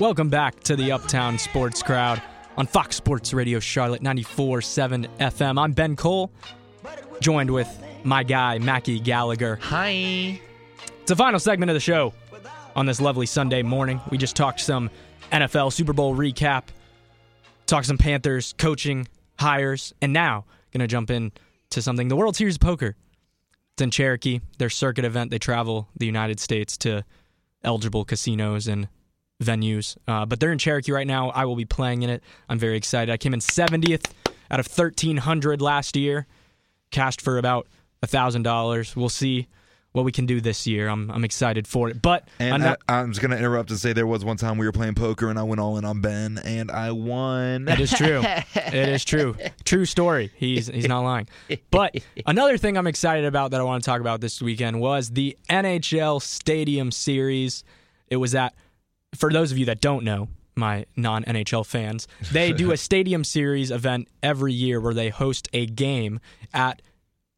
Welcome 0.00 0.28
back 0.28 0.58
to 0.64 0.74
the 0.74 0.90
Uptown 0.90 1.38
Sports 1.38 1.80
Crowd 1.80 2.20
on 2.56 2.66
Fox 2.66 2.96
Sports 2.96 3.32
Radio 3.32 3.60
Charlotte 3.60 4.02
94.7 4.02 5.06
FM. 5.18 5.56
I'm 5.56 5.72
Ben 5.72 5.94
Cole, 5.94 6.32
joined 7.20 7.48
with 7.48 7.68
my 8.02 8.24
guy, 8.24 8.58
Mackie 8.58 8.98
Gallagher. 8.98 9.56
Hi. 9.62 10.40
It's 11.00 11.08
the 11.10 11.14
final 11.14 11.38
segment 11.38 11.70
of 11.70 11.74
the 11.74 11.80
show 11.80 12.12
on 12.74 12.86
this 12.86 13.00
lovely 13.00 13.26
Sunday 13.26 13.62
morning. 13.62 14.00
We 14.10 14.18
just 14.18 14.34
talked 14.34 14.58
some 14.58 14.90
NFL 15.30 15.72
Super 15.72 15.92
Bowl 15.92 16.16
recap, 16.16 16.64
talked 17.66 17.86
some 17.86 17.96
Panthers 17.98 18.52
coaching 18.58 19.06
hires, 19.38 19.94
and 20.02 20.12
now 20.12 20.44
gonna 20.72 20.88
jump 20.88 21.08
in 21.08 21.30
to 21.70 21.80
something 21.80 22.08
the 22.08 22.16
World 22.16 22.34
Series 22.34 22.56
of 22.56 22.60
Poker. 22.60 22.96
It's 23.74 23.82
in 23.82 23.92
Cherokee, 23.92 24.40
their 24.58 24.70
circuit 24.70 25.04
event. 25.04 25.30
They 25.30 25.38
travel 25.38 25.88
the 25.96 26.06
United 26.06 26.40
States 26.40 26.76
to 26.78 27.04
eligible 27.62 28.04
casinos 28.04 28.66
and 28.66 28.88
venues, 29.44 29.96
uh, 30.08 30.24
but 30.26 30.40
they're 30.40 30.52
in 30.52 30.58
Cherokee 30.58 30.92
right 30.92 31.06
now. 31.06 31.30
I 31.30 31.44
will 31.44 31.56
be 31.56 31.64
playing 31.64 32.02
in 32.02 32.10
it. 32.10 32.22
I'm 32.48 32.58
very 32.58 32.76
excited. 32.76 33.12
I 33.12 33.16
came 33.16 33.34
in 33.34 33.40
70th 33.40 34.10
out 34.50 34.60
of 34.60 34.66
1,300 34.66 35.60
last 35.60 35.96
year, 35.96 36.26
cashed 36.90 37.20
for 37.20 37.38
about 37.38 37.66
thousand 38.06 38.42
dollars. 38.42 38.94
We'll 38.94 39.08
see 39.08 39.48
what 39.92 40.04
we 40.04 40.10
can 40.12 40.26
do 40.26 40.40
this 40.40 40.66
year. 40.66 40.88
I'm 40.88 41.10
I'm 41.10 41.24
excited 41.24 41.66
for 41.66 41.88
it. 41.88 42.02
But 42.02 42.28
And 42.38 42.52
I'm 42.54 42.60
not- 42.60 42.80
I, 42.88 43.00
am 43.00 43.12
just 43.12 43.20
going 43.22 43.30
to 43.30 43.38
interrupt 43.38 43.70
and 43.70 43.78
say 43.78 43.92
there 43.92 44.06
was 44.06 44.24
one 44.24 44.36
time 44.36 44.58
we 44.58 44.66
were 44.66 44.72
playing 44.72 44.94
poker 44.94 45.30
and 45.30 45.38
I 45.38 45.44
went 45.44 45.60
all 45.60 45.78
in 45.78 45.84
on 45.84 46.00
Ben 46.00 46.38
and 46.44 46.70
I 46.70 46.90
won. 46.90 47.64
That 47.66 47.80
is 47.80 47.92
true. 47.92 48.22
it 48.54 48.88
is 48.88 49.04
true. 49.04 49.36
True 49.64 49.84
story. 49.86 50.32
He's 50.36 50.66
he's 50.66 50.88
not 50.88 51.00
lying. 51.00 51.28
But 51.70 51.94
another 52.26 52.58
thing 52.58 52.76
I'm 52.76 52.88
excited 52.88 53.24
about 53.24 53.52
that 53.52 53.60
I 53.60 53.64
want 53.64 53.84
to 53.84 53.88
talk 53.88 54.00
about 54.00 54.20
this 54.20 54.42
weekend 54.42 54.80
was 54.80 55.10
the 55.10 55.38
NHL 55.48 56.20
Stadium 56.20 56.90
Series. 56.90 57.64
It 58.08 58.16
was 58.16 58.34
at 58.34 58.54
for 59.16 59.32
those 59.32 59.52
of 59.52 59.58
you 59.58 59.66
that 59.66 59.80
don't 59.80 60.04
know, 60.04 60.28
my 60.56 60.86
non-NHL 60.96 61.66
fans, 61.66 62.06
they 62.32 62.52
do 62.52 62.72
a 62.72 62.76
Stadium 62.88 63.24
Series 63.24 63.70
event 63.70 64.08
every 64.22 64.52
year 64.52 64.80
where 64.80 64.94
they 64.94 65.08
host 65.08 65.48
a 65.52 65.66
game 65.66 66.20
at 66.52 66.80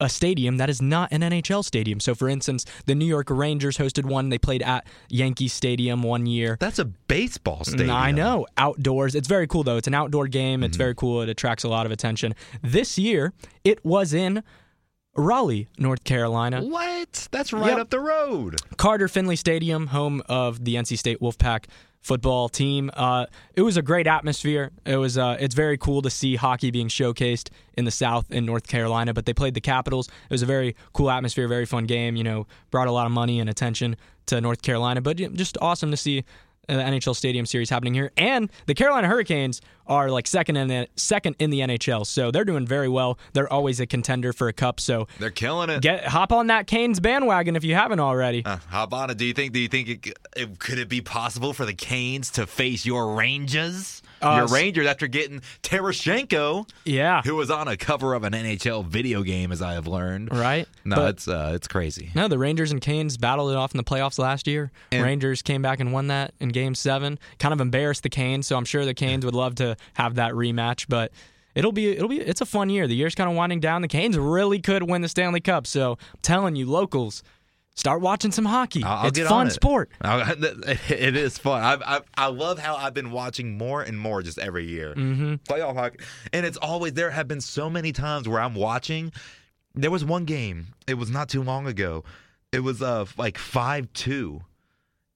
a 0.00 0.08
stadium 0.08 0.58
that 0.58 0.68
is 0.68 0.82
not 0.82 1.10
an 1.10 1.22
NHL 1.22 1.64
stadium. 1.64 2.00
So 2.00 2.14
for 2.14 2.28
instance, 2.28 2.64
the 2.84 2.94
New 2.94 3.06
York 3.06 3.28
Rangers 3.30 3.78
hosted 3.78 4.04
one. 4.04 4.28
They 4.28 4.38
played 4.38 4.62
at 4.62 4.86
Yankee 5.08 5.48
Stadium 5.48 6.02
one 6.02 6.26
year. 6.26 6.56
That's 6.60 6.78
a 6.78 6.84
baseball 6.84 7.60
mm, 7.60 7.66
stadium. 7.66 7.90
I 7.90 8.12
know. 8.12 8.46
Outdoors. 8.58 9.14
It's 9.14 9.28
very 9.28 9.46
cool, 9.46 9.62
though. 9.62 9.76
It's 9.76 9.88
an 9.88 9.94
outdoor 9.94 10.28
game. 10.28 10.62
It's 10.62 10.74
mm-hmm. 10.74 10.82
very 10.82 10.94
cool. 10.94 11.22
It 11.22 11.28
attracts 11.28 11.64
a 11.64 11.68
lot 11.68 11.86
of 11.86 11.92
attention. 11.92 12.34
This 12.62 12.98
year, 12.98 13.32
it 13.64 13.84
was 13.84 14.12
in 14.12 14.42
Raleigh, 15.16 15.68
North 15.78 16.04
Carolina. 16.04 16.62
What? 16.62 17.28
That's 17.30 17.52
right 17.52 17.70
Yep. 17.70 17.78
up 17.78 17.90
the 17.90 18.00
road. 18.00 18.56
Carter 18.76 19.08
Finley 19.08 19.36
Stadium, 19.36 19.88
home 19.88 20.22
of 20.28 20.64
the 20.64 20.74
NC 20.76 20.96
State 20.98 21.20
Wolfpack 21.20 21.64
football 22.00 22.48
team. 22.48 22.88
Uh, 22.94 23.26
it 23.56 23.62
was 23.62 23.76
a 23.76 23.82
great 23.82 24.06
atmosphere. 24.06 24.70
It 24.84 24.96
was 24.96 25.18
uh, 25.18 25.36
it's 25.40 25.54
very 25.54 25.76
cool 25.76 26.02
to 26.02 26.10
see 26.10 26.36
hockey 26.36 26.70
being 26.70 26.88
showcased 26.88 27.48
in 27.76 27.84
the 27.84 27.90
South 27.90 28.30
in 28.30 28.44
North 28.46 28.68
Carolina. 28.68 29.12
But 29.12 29.26
they 29.26 29.32
played 29.32 29.54
the 29.54 29.60
Capitals. 29.60 30.06
It 30.08 30.30
was 30.30 30.42
a 30.42 30.46
very 30.46 30.76
cool 30.92 31.10
atmosphere, 31.10 31.48
very 31.48 31.66
fun 31.66 31.86
game. 31.86 32.14
You 32.14 32.22
know, 32.24 32.46
brought 32.70 32.86
a 32.86 32.92
lot 32.92 33.06
of 33.06 33.12
money 33.12 33.40
and 33.40 33.50
attention 33.50 33.96
to 34.26 34.40
North 34.40 34.62
Carolina. 34.62 35.00
But 35.00 35.16
just 35.16 35.56
awesome 35.60 35.90
to 35.90 35.96
see 35.96 36.24
NHL 36.68 37.14
Stadium 37.16 37.46
Series 37.46 37.70
happening 37.70 37.94
here, 37.94 38.12
and 38.16 38.50
the 38.66 38.74
Carolina 38.74 39.08
Hurricanes 39.08 39.60
are 39.86 40.10
like 40.10 40.26
second 40.26 40.56
in 40.56 40.66
the 40.68 40.88
second 40.96 41.36
in 41.38 41.50
the 41.50 41.60
NHL, 41.60 42.04
so 42.06 42.30
they're 42.30 42.44
doing 42.44 42.66
very 42.66 42.88
well. 42.88 43.18
They're 43.34 43.52
always 43.52 43.78
a 43.78 43.86
contender 43.86 44.32
for 44.32 44.48
a 44.48 44.52
cup, 44.52 44.80
so 44.80 45.06
They're 45.20 45.30
killing 45.30 45.70
it. 45.70 45.80
get 45.82 46.04
hop 46.06 46.32
on 46.32 46.48
that 46.48 46.66
Canes 46.66 46.98
bandwagon 46.98 47.54
if 47.56 47.62
you 47.64 47.74
haven't 47.74 48.00
already. 48.00 48.44
Uh, 48.44 48.56
hop 48.68 48.92
on 48.92 49.10
it. 49.10 49.16
Do 49.18 49.24
you 49.24 49.32
think? 49.32 49.52
Do 49.52 49.60
you 49.60 49.68
think 49.68 49.88
it, 49.88 50.18
it 50.36 50.58
could 50.58 50.78
it 50.78 50.88
be 50.88 51.00
possible 51.00 51.52
for 51.52 51.64
the 51.64 51.74
Canes 51.74 52.30
to 52.32 52.46
face 52.46 52.84
your 52.84 53.14
Rangers? 53.14 54.02
Uh, 54.26 54.36
your 54.38 54.46
Rangers 54.48 54.86
after 54.86 55.06
getting 55.06 55.40
Tarasenko, 55.62 56.68
yeah, 56.84 57.22
who 57.22 57.34
was 57.36 57.50
on 57.50 57.68
a 57.68 57.76
cover 57.76 58.14
of 58.14 58.24
an 58.24 58.32
NHL 58.32 58.84
video 58.84 59.22
game, 59.22 59.52
as 59.52 59.62
I 59.62 59.74
have 59.74 59.86
learned. 59.86 60.32
right. 60.32 60.66
No, 60.84 60.96
But- 60.96 61.08
it's 61.16 61.28
uh, 61.28 61.52
it's 61.54 61.68
crazy. 61.68 62.10
No, 62.14 62.28
the 62.28 62.38
Rangers 62.38 62.70
and 62.72 62.80
Canes 62.80 63.16
battled 63.16 63.50
it 63.50 63.56
off 63.56 63.72
in 63.72 63.78
the 63.78 63.84
playoffs 63.84 64.18
last 64.18 64.46
year. 64.46 64.70
And- 64.92 65.02
Rangers 65.02 65.42
came 65.42 65.62
back 65.62 65.80
and 65.80 65.92
won 65.92 66.08
that 66.08 66.34
in 66.40 66.48
Game 66.50 66.74
Seven. 66.74 67.18
Kind 67.38 67.52
of 67.54 67.60
embarrassed 67.60 68.02
the 68.02 68.08
Canes, 68.10 68.46
so 68.46 68.56
I'm 68.56 68.64
sure 68.64 68.84
the 68.84 68.94
Canes 68.94 69.24
would 69.24 69.34
love 69.34 69.54
to 69.56 69.76
have 69.94 70.16
that 70.16 70.32
rematch. 70.32 70.86
But 70.88 71.12
it'll 71.54 71.72
be 71.72 71.88
it'll 71.90 72.08
be 72.08 72.20
it's 72.20 72.40
a 72.40 72.46
fun 72.46 72.70
year. 72.70 72.86
The 72.86 72.94
year's 72.96 73.14
kind 73.14 73.28
of 73.30 73.36
winding 73.36 73.60
down. 73.60 73.82
The 73.82 73.88
Canes 73.88 74.18
really 74.18 74.60
could 74.60 74.82
win 74.88 75.02
the 75.02 75.08
Stanley 75.08 75.40
Cup. 75.40 75.66
So 75.66 75.92
I'm 75.92 76.18
telling 76.22 76.56
you, 76.56 76.66
locals, 76.66 77.22
start 77.76 78.00
watching 78.00 78.32
some 78.32 78.44
hockey. 78.44 78.82
I'll, 78.82 79.06
it's 79.06 79.20
fun 79.20 79.46
it. 79.46 79.50
sport. 79.52 79.90
It 80.02 81.16
is 81.16 81.38
fun. 81.38 81.62
I, 81.62 81.96
I 81.96 82.00
I 82.16 82.26
love 82.26 82.58
how 82.58 82.74
I've 82.76 82.94
been 82.94 83.10
watching 83.12 83.56
more 83.56 83.82
and 83.82 83.98
more 83.98 84.22
just 84.22 84.38
every 84.38 84.66
year 84.66 84.94
Mm-hmm. 84.94 85.34
playoff 85.44 85.74
hockey, 85.74 85.98
and 86.32 86.44
it's 86.44 86.56
always 86.56 86.94
there 86.94 87.10
have 87.10 87.28
been 87.28 87.40
so 87.40 87.70
many 87.70 87.92
times 87.92 88.28
where 88.28 88.40
I'm 88.40 88.54
watching. 88.54 89.12
There 89.74 89.90
was 89.90 90.04
one 90.04 90.24
game. 90.24 90.68
It 90.88 90.94
was 90.94 91.10
not 91.10 91.28
too 91.28 91.42
long 91.42 91.66
ago. 91.66 92.02
It 92.50 92.60
was 92.60 92.82
uh 92.82 93.04
like 93.16 93.38
five 93.38 93.92
two, 93.92 94.40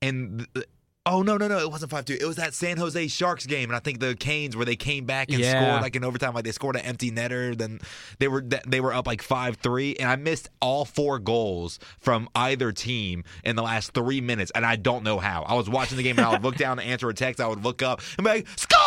and. 0.03 0.47
th- 0.55 0.67
Oh 1.07 1.23
no 1.23 1.39
no 1.39 1.49
no! 1.49 1.59
It 1.59 1.71
wasn't 1.71 1.91
five 1.91 2.05
two. 2.05 2.19
It 2.21 2.27
was 2.27 2.37
that 2.37 2.53
San 2.53 2.77
Jose 2.77 3.09
Sharks 3.09 3.47
game, 3.47 3.71
and 3.71 3.77
I 3.77 3.79
think 3.79 4.01
the 4.01 4.15
Canes 4.15 4.55
where 4.55 4.67
they 4.67 4.77
came 4.77 5.07
back 5.07 5.31
and 5.31 5.41
Yeah. 5.41 5.53
scored 5.59 5.83
like 5.83 5.97
in 5.97 6.05
overtime, 6.05 6.35
like 6.35 6.45
they 6.45 6.53
scored 6.53 6.77
an 6.77 6.83
empty 6.83 7.11
netter. 7.11 7.57
Then 7.57 7.81
they 8.19 8.29
were 8.29 8.45
they 8.67 8.81
were 8.83 8.93
up 8.93 9.07
like 9.07 9.23
five 9.23 9.57
three, 9.57 9.97
and 9.97 10.11
I 10.11 10.17
missed 10.17 10.51
all 10.61 10.85
four 10.85 11.19
goals 11.19 11.79
from 12.01 12.29
either 12.35 12.71
team 12.71 13.25
in 13.45 13.57
the 13.57 13.63
last 13.63 13.93
three 13.95 14.21
minutes, 14.21 14.53
and 14.55 14.67
I 14.67 14.77
don't 14.77 15.03
know 15.03 15.19
how. 15.19 15.43
I 15.45 15.55
was 15.55 15.71
watching 15.71 15.97
the 15.97 16.03
game, 16.03 16.19
and 16.19 16.27
I 16.27 16.33
would 16.33 16.43
look 16.43 16.57
down 16.57 16.77
to 16.77 16.83
answer 16.83 17.09
a 17.09 17.15
text. 17.15 17.41
I 17.41 17.47
would 17.47 17.65
look 17.65 17.81
up 17.83 18.03
and 18.19 18.25
be 18.27 18.31
like, 18.31 18.47
"Score!" 18.57 18.79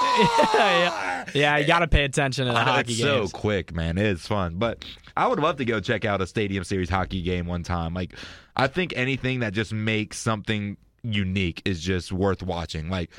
yeah, 0.54 1.26
yeah, 1.34 1.56
you 1.58 1.66
got 1.66 1.80
to 1.80 1.88
pay 1.88 2.04
attention 2.04 2.46
to 2.46 2.52
the 2.52 2.58
know, 2.58 2.64
hockey 2.64 2.92
it's 2.92 3.02
games. 3.02 3.30
so 3.30 3.36
quick, 3.38 3.74
man. 3.74 3.98
It's 3.98 4.26
fun, 4.26 4.54
but 4.56 4.86
I 5.18 5.26
would 5.26 5.38
love 5.38 5.56
to 5.56 5.66
go 5.66 5.80
check 5.80 6.06
out 6.06 6.22
a 6.22 6.26
Stadium 6.26 6.64
Series 6.64 6.88
hockey 6.88 7.20
game 7.20 7.44
one 7.46 7.62
time. 7.62 7.92
Like, 7.92 8.14
I 8.56 8.68
think 8.68 8.94
anything 8.96 9.40
that 9.40 9.52
just 9.52 9.72
makes 9.72 10.16
something 10.18 10.76
unique 11.02 11.62
is 11.64 11.80
just 11.80 12.12
worth 12.12 12.42
watching. 12.42 12.90
Like. 12.90 13.10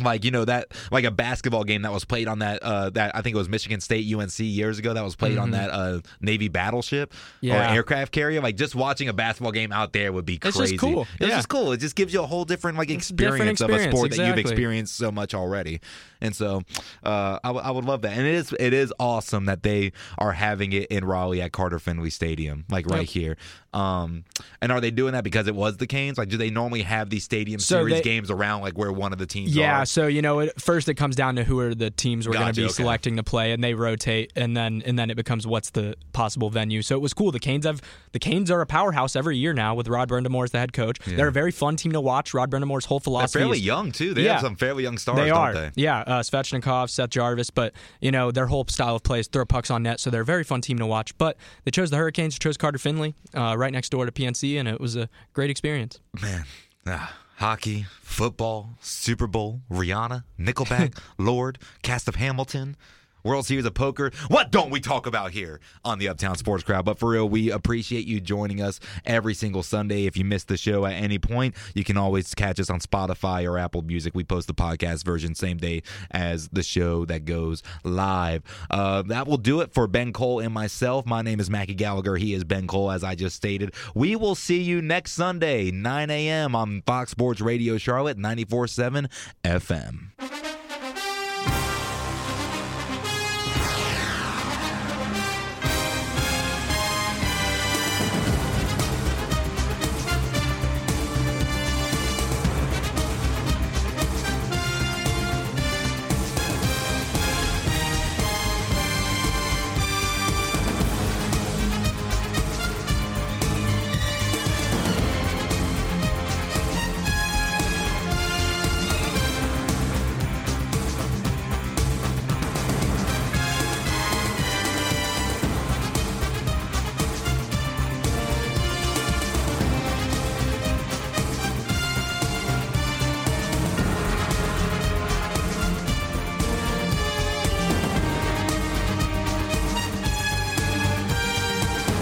Like 0.00 0.24
you 0.24 0.30
know 0.30 0.44
that 0.44 0.68
like 0.90 1.04
a 1.04 1.10
basketball 1.10 1.64
game 1.64 1.82
that 1.82 1.92
was 1.92 2.04
played 2.04 2.28
on 2.28 2.38
that 2.40 2.62
uh 2.62 2.90
that 2.90 3.14
I 3.16 3.22
think 3.22 3.34
it 3.34 3.38
was 3.38 3.48
Michigan 3.48 3.80
State 3.80 4.12
UNC 4.12 4.38
years 4.40 4.78
ago 4.78 4.94
that 4.94 5.02
was 5.04 5.16
played 5.16 5.38
on 5.38 5.50
that 5.52 5.70
uh 5.70 6.00
Navy 6.20 6.48
battleship 6.48 7.12
Yeah. 7.40 7.70
or 7.72 7.74
aircraft 7.74 8.12
carrier 8.12 8.40
like 8.40 8.56
just 8.56 8.74
watching 8.74 9.08
a 9.08 9.12
basketball 9.12 9.52
game 9.52 9.72
out 9.72 9.92
there 9.92 10.12
would 10.12 10.24
be 10.24 10.38
It's 10.42 10.56
crazy. 10.56 10.76
just 10.76 10.80
cool. 10.80 11.02
It's 11.20 11.28
Yeah. 11.28 11.36
just 11.36 11.48
cool. 11.48 11.72
It 11.72 11.78
just 11.78 11.94
gives 11.96 12.12
you 12.12 12.22
a 12.22 12.26
whole 12.26 12.44
different 12.44 12.78
like 12.78 12.90
It's 12.90 13.10
a 13.10 13.12
different 13.12 13.48
experience, 13.50 13.60
of 13.60 13.70
a 13.70 13.72
experience, 13.74 13.96
sport 13.98 14.10
that 14.16 14.26
you've 14.28 14.38
experienced 14.38 14.96
so 14.96 15.10
much 15.10 15.34
already. 15.34 15.80
And 16.20 16.34
so 16.34 16.62
uh, 17.04 17.38
I, 17.44 17.48
w- 17.48 17.64
I 17.64 17.70
would 17.70 17.84
love 17.84 18.02
that. 18.02 18.12
And 18.16 18.26
it 18.26 18.34
is 18.34 18.52
it 18.58 18.72
is 18.72 18.92
awesome 18.98 19.44
that 19.46 19.62
they 19.62 19.92
are 20.18 20.32
having 20.32 20.72
it 20.72 20.86
in 20.86 21.04
Raleigh 21.04 21.42
at 21.42 21.52
Carter 21.52 21.78
Finley 21.78 22.10
Stadium, 22.10 22.64
like 22.70 22.86
right 22.86 23.00
Yep. 23.00 23.08
here. 23.08 23.36
Um, 23.74 24.24
and 24.62 24.72
are 24.72 24.80
they 24.80 24.90
doing 24.90 25.12
that 25.12 25.24
because 25.24 25.46
it 25.46 25.54
was 25.54 25.76
the 25.76 25.86
Canes? 25.86 26.16
Like, 26.18 26.28
do 26.30 26.36
they 26.38 26.50
normally 26.50 26.82
have 26.82 27.10
these 27.10 27.22
Stadium 27.22 27.60
So 27.60 27.76
Series 27.76 27.94
they- 27.96 28.00
games 28.02 28.30
around 28.30 28.62
like 28.62 28.76
where 28.78 28.90
one 28.90 29.12
of 29.12 29.18
the 29.18 29.26
teams 29.26 29.54
Yeah, 29.54 29.82
are? 29.82 29.86
So 29.88 30.06
you 30.06 30.20
know, 30.20 30.40
it, 30.40 30.60
first 30.60 30.88
it 30.88 30.94
comes 30.94 31.16
down 31.16 31.36
to 31.36 31.44
who 31.44 31.58
are 31.60 31.74
the 31.74 31.90
teams 31.90 32.28
we're 32.28 32.34
going 32.34 32.52
to 32.52 32.60
be 32.60 32.64
okay. 32.66 32.72
selecting 32.72 33.16
to 33.16 33.22
play, 33.22 33.52
and 33.52 33.64
they 33.64 33.72
rotate, 33.72 34.32
and 34.36 34.56
then 34.56 34.82
and 34.84 34.98
then 34.98 35.08
it 35.10 35.16
becomes 35.16 35.46
what's 35.46 35.70
the 35.70 35.96
possible 36.12 36.50
venue. 36.50 36.82
So 36.82 36.94
it 36.94 37.00
was 37.00 37.14
cool. 37.14 37.32
The 37.32 37.40
Canes 37.40 37.64
have 37.64 37.80
the 38.12 38.18
Canes 38.18 38.50
are 38.50 38.60
a 38.60 38.66
powerhouse 38.66 39.16
every 39.16 39.38
year 39.38 39.54
now 39.54 39.74
with 39.74 39.88
Rod 39.88 40.10
Brind'Amour 40.10 40.44
as 40.44 40.50
the 40.50 40.58
head 40.58 40.72
coach. 40.74 40.98
They're 41.06 41.28
a 41.28 41.32
very 41.32 41.50
fun 41.50 41.76
team 41.76 41.92
to 41.92 42.00
watch. 42.00 42.34
Rod 42.34 42.50
Brind'Amour's 42.50 42.84
whole 42.84 43.00
philosophy. 43.00 43.38
They're 43.38 43.46
fairly 43.46 43.58
is 43.58 43.64
young 43.64 43.90
too. 43.92 44.12
They 44.12 44.24
Yeah. 44.24 44.32
have 44.34 44.42
some 44.42 44.56
fairly 44.56 44.82
young 44.82 44.98
stars, 44.98 45.18
they 45.18 45.28
don't 45.28 45.38
are, 45.38 45.52
they? 45.54 45.70
yeah. 45.74 46.00
Uh, 46.00 46.20
Svechnikov, 46.20 46.90
Seth 46.90 47.10
Jarvis, 47.10 47.48
but 47.50 47.72
you 48.00 48.10
know 48.10 48.30
their 48.30 48.46
whole 48.46 48.66
style 48.68 48.94
of 48.96 49.02
play 49.02 49.20
is 49.20 49.26
throw 49.28 49.46
pucks 49.46 49.70
on 49.70 49.82
net, 49.84 50.00
so 50.00 50.10
they're 50.10 50.22
a 50.22 50.24
very 50.24 50.44
fun 50.44 50.60
team 50.60 50.78
to 50.78 50.86
watch. 50.86 51.16
But 51.16 51.38
they 51.64 51.70
chose 51.70 51.90
the 51.90 51.96
Hurricanes, 51.96 52.38
chose 52.38 52.58
Carter 52.58 52.78
Finley, 52.78 53.14
uh, 53.34 53.56
right 53.56 53.72
next 53.72 53.88
door 53.88 54.04
to 54.04 54.12
PNC, 54.12 54.58
and 54.58 54.68
it 54.68 54.80
was 54.80 54.96
a 54.96 55.08
great 55.32 55.48
experience. 55.48 55.98
Man, 56.20 56.44
ah, 56.86 57.14
hockey, 57.38 57.86
football, 58.02 58.76
Super 58.80 59.26
Bowl, 59.26 59.62
Rihanna, 59.70 60.24
Nickelback, 60.38 60.98
Lorde, 61.18 61.58
cast 61.82 62.08
of 62.08 62.16
Hamilton. 62.16 62.76
World 63.24 63.46
Series 63.46 63.64
of 63.64 63.74
Poker. 63.74 64.10
What 64.28 64.50
don't 64.50 64.70
we 64.70 64.80
talk 64.80 65.06
about 65.06 65.32
here 65.32 65.60
on 65.84 65.98
the 65.98 66.08
Uptown 66.08 66.36
Sports 66.36 66.64
Crowd? 66.64 66.84
But 66.84 66.98
for 66.98 67.10
real, 67.10 67.28
we 67.28 67.50
appreciate 67.50 68.06
you 68.06 68.20
joining 68.20 68.60
us 68.62 68.80
every 69.04 69.34
single 69.34 69.62
Sunday. 69.62 70.06
If 70.06 70.16
you 70.16 70.24
missed 70.24 70.48
the 70.48 70.56
show 70.56 70.86
at 70.86 70.92
any 70.92 71.18
point, 71.18 71.54
you 71.74 71.84
can 71.84 71.96
always 71.96 72.34
catch 72.34 72.60
us 72.60 72.70
on 72.70 72.80
Spotify 72.80 73.48
or 73.48 73.58
Apple 73.58 73.82
Music. 73.82 74.14
We 74.14 74.24
post 74.24 74.46
the 74.46 74.54
podcast 74.54 75.04
version 75.04 75.34
same 75.34 75.56
day 75.56 75.82
as 76.10 76.48
the 76.48 76.62
show 76.62 77.04
that 77.06 77.24
goes 77.24 77.62
live. 77.84 78.42
Uh, 78.70 79.02
that 79.02 79.26
will 79.26 79.36
do 79.36 79.60
it 79.60 79.72
for 79.72 79.86
Ben 79.86 80.12
Cole 80.12 80.40
and 80.40 80.52
myself. 80.52 81.06
My 81.06 81.22
name 81.22 81.40
is 81.40 81.50
Mackie 81.50 81.74
Gallagher. 81.74 82.16
He 82.16 82.34
is 82.34 82.44
Ben 82.44 82.66
Cole, 82.66 82.90
as 82.90 83.04
I 83.04 83.14
just 83.14 83.36
stated. 83.36 83.74
We 83.94 84.16
will 84.16 84.34
see 84.34 84.62
you 84.62 84.80
next 84.80 85.12
Sunday, 85.12 85.70
9 85.70 86.10
a.m. 86.10 86.54
on 86.54 86.82
Fox 86.86 87.10
Sports 87.10 87.40
Radio 87.40 87.78
Charlotte, 87.78 88.18
94.7 88.18 89.08
FM. 89.44 90.47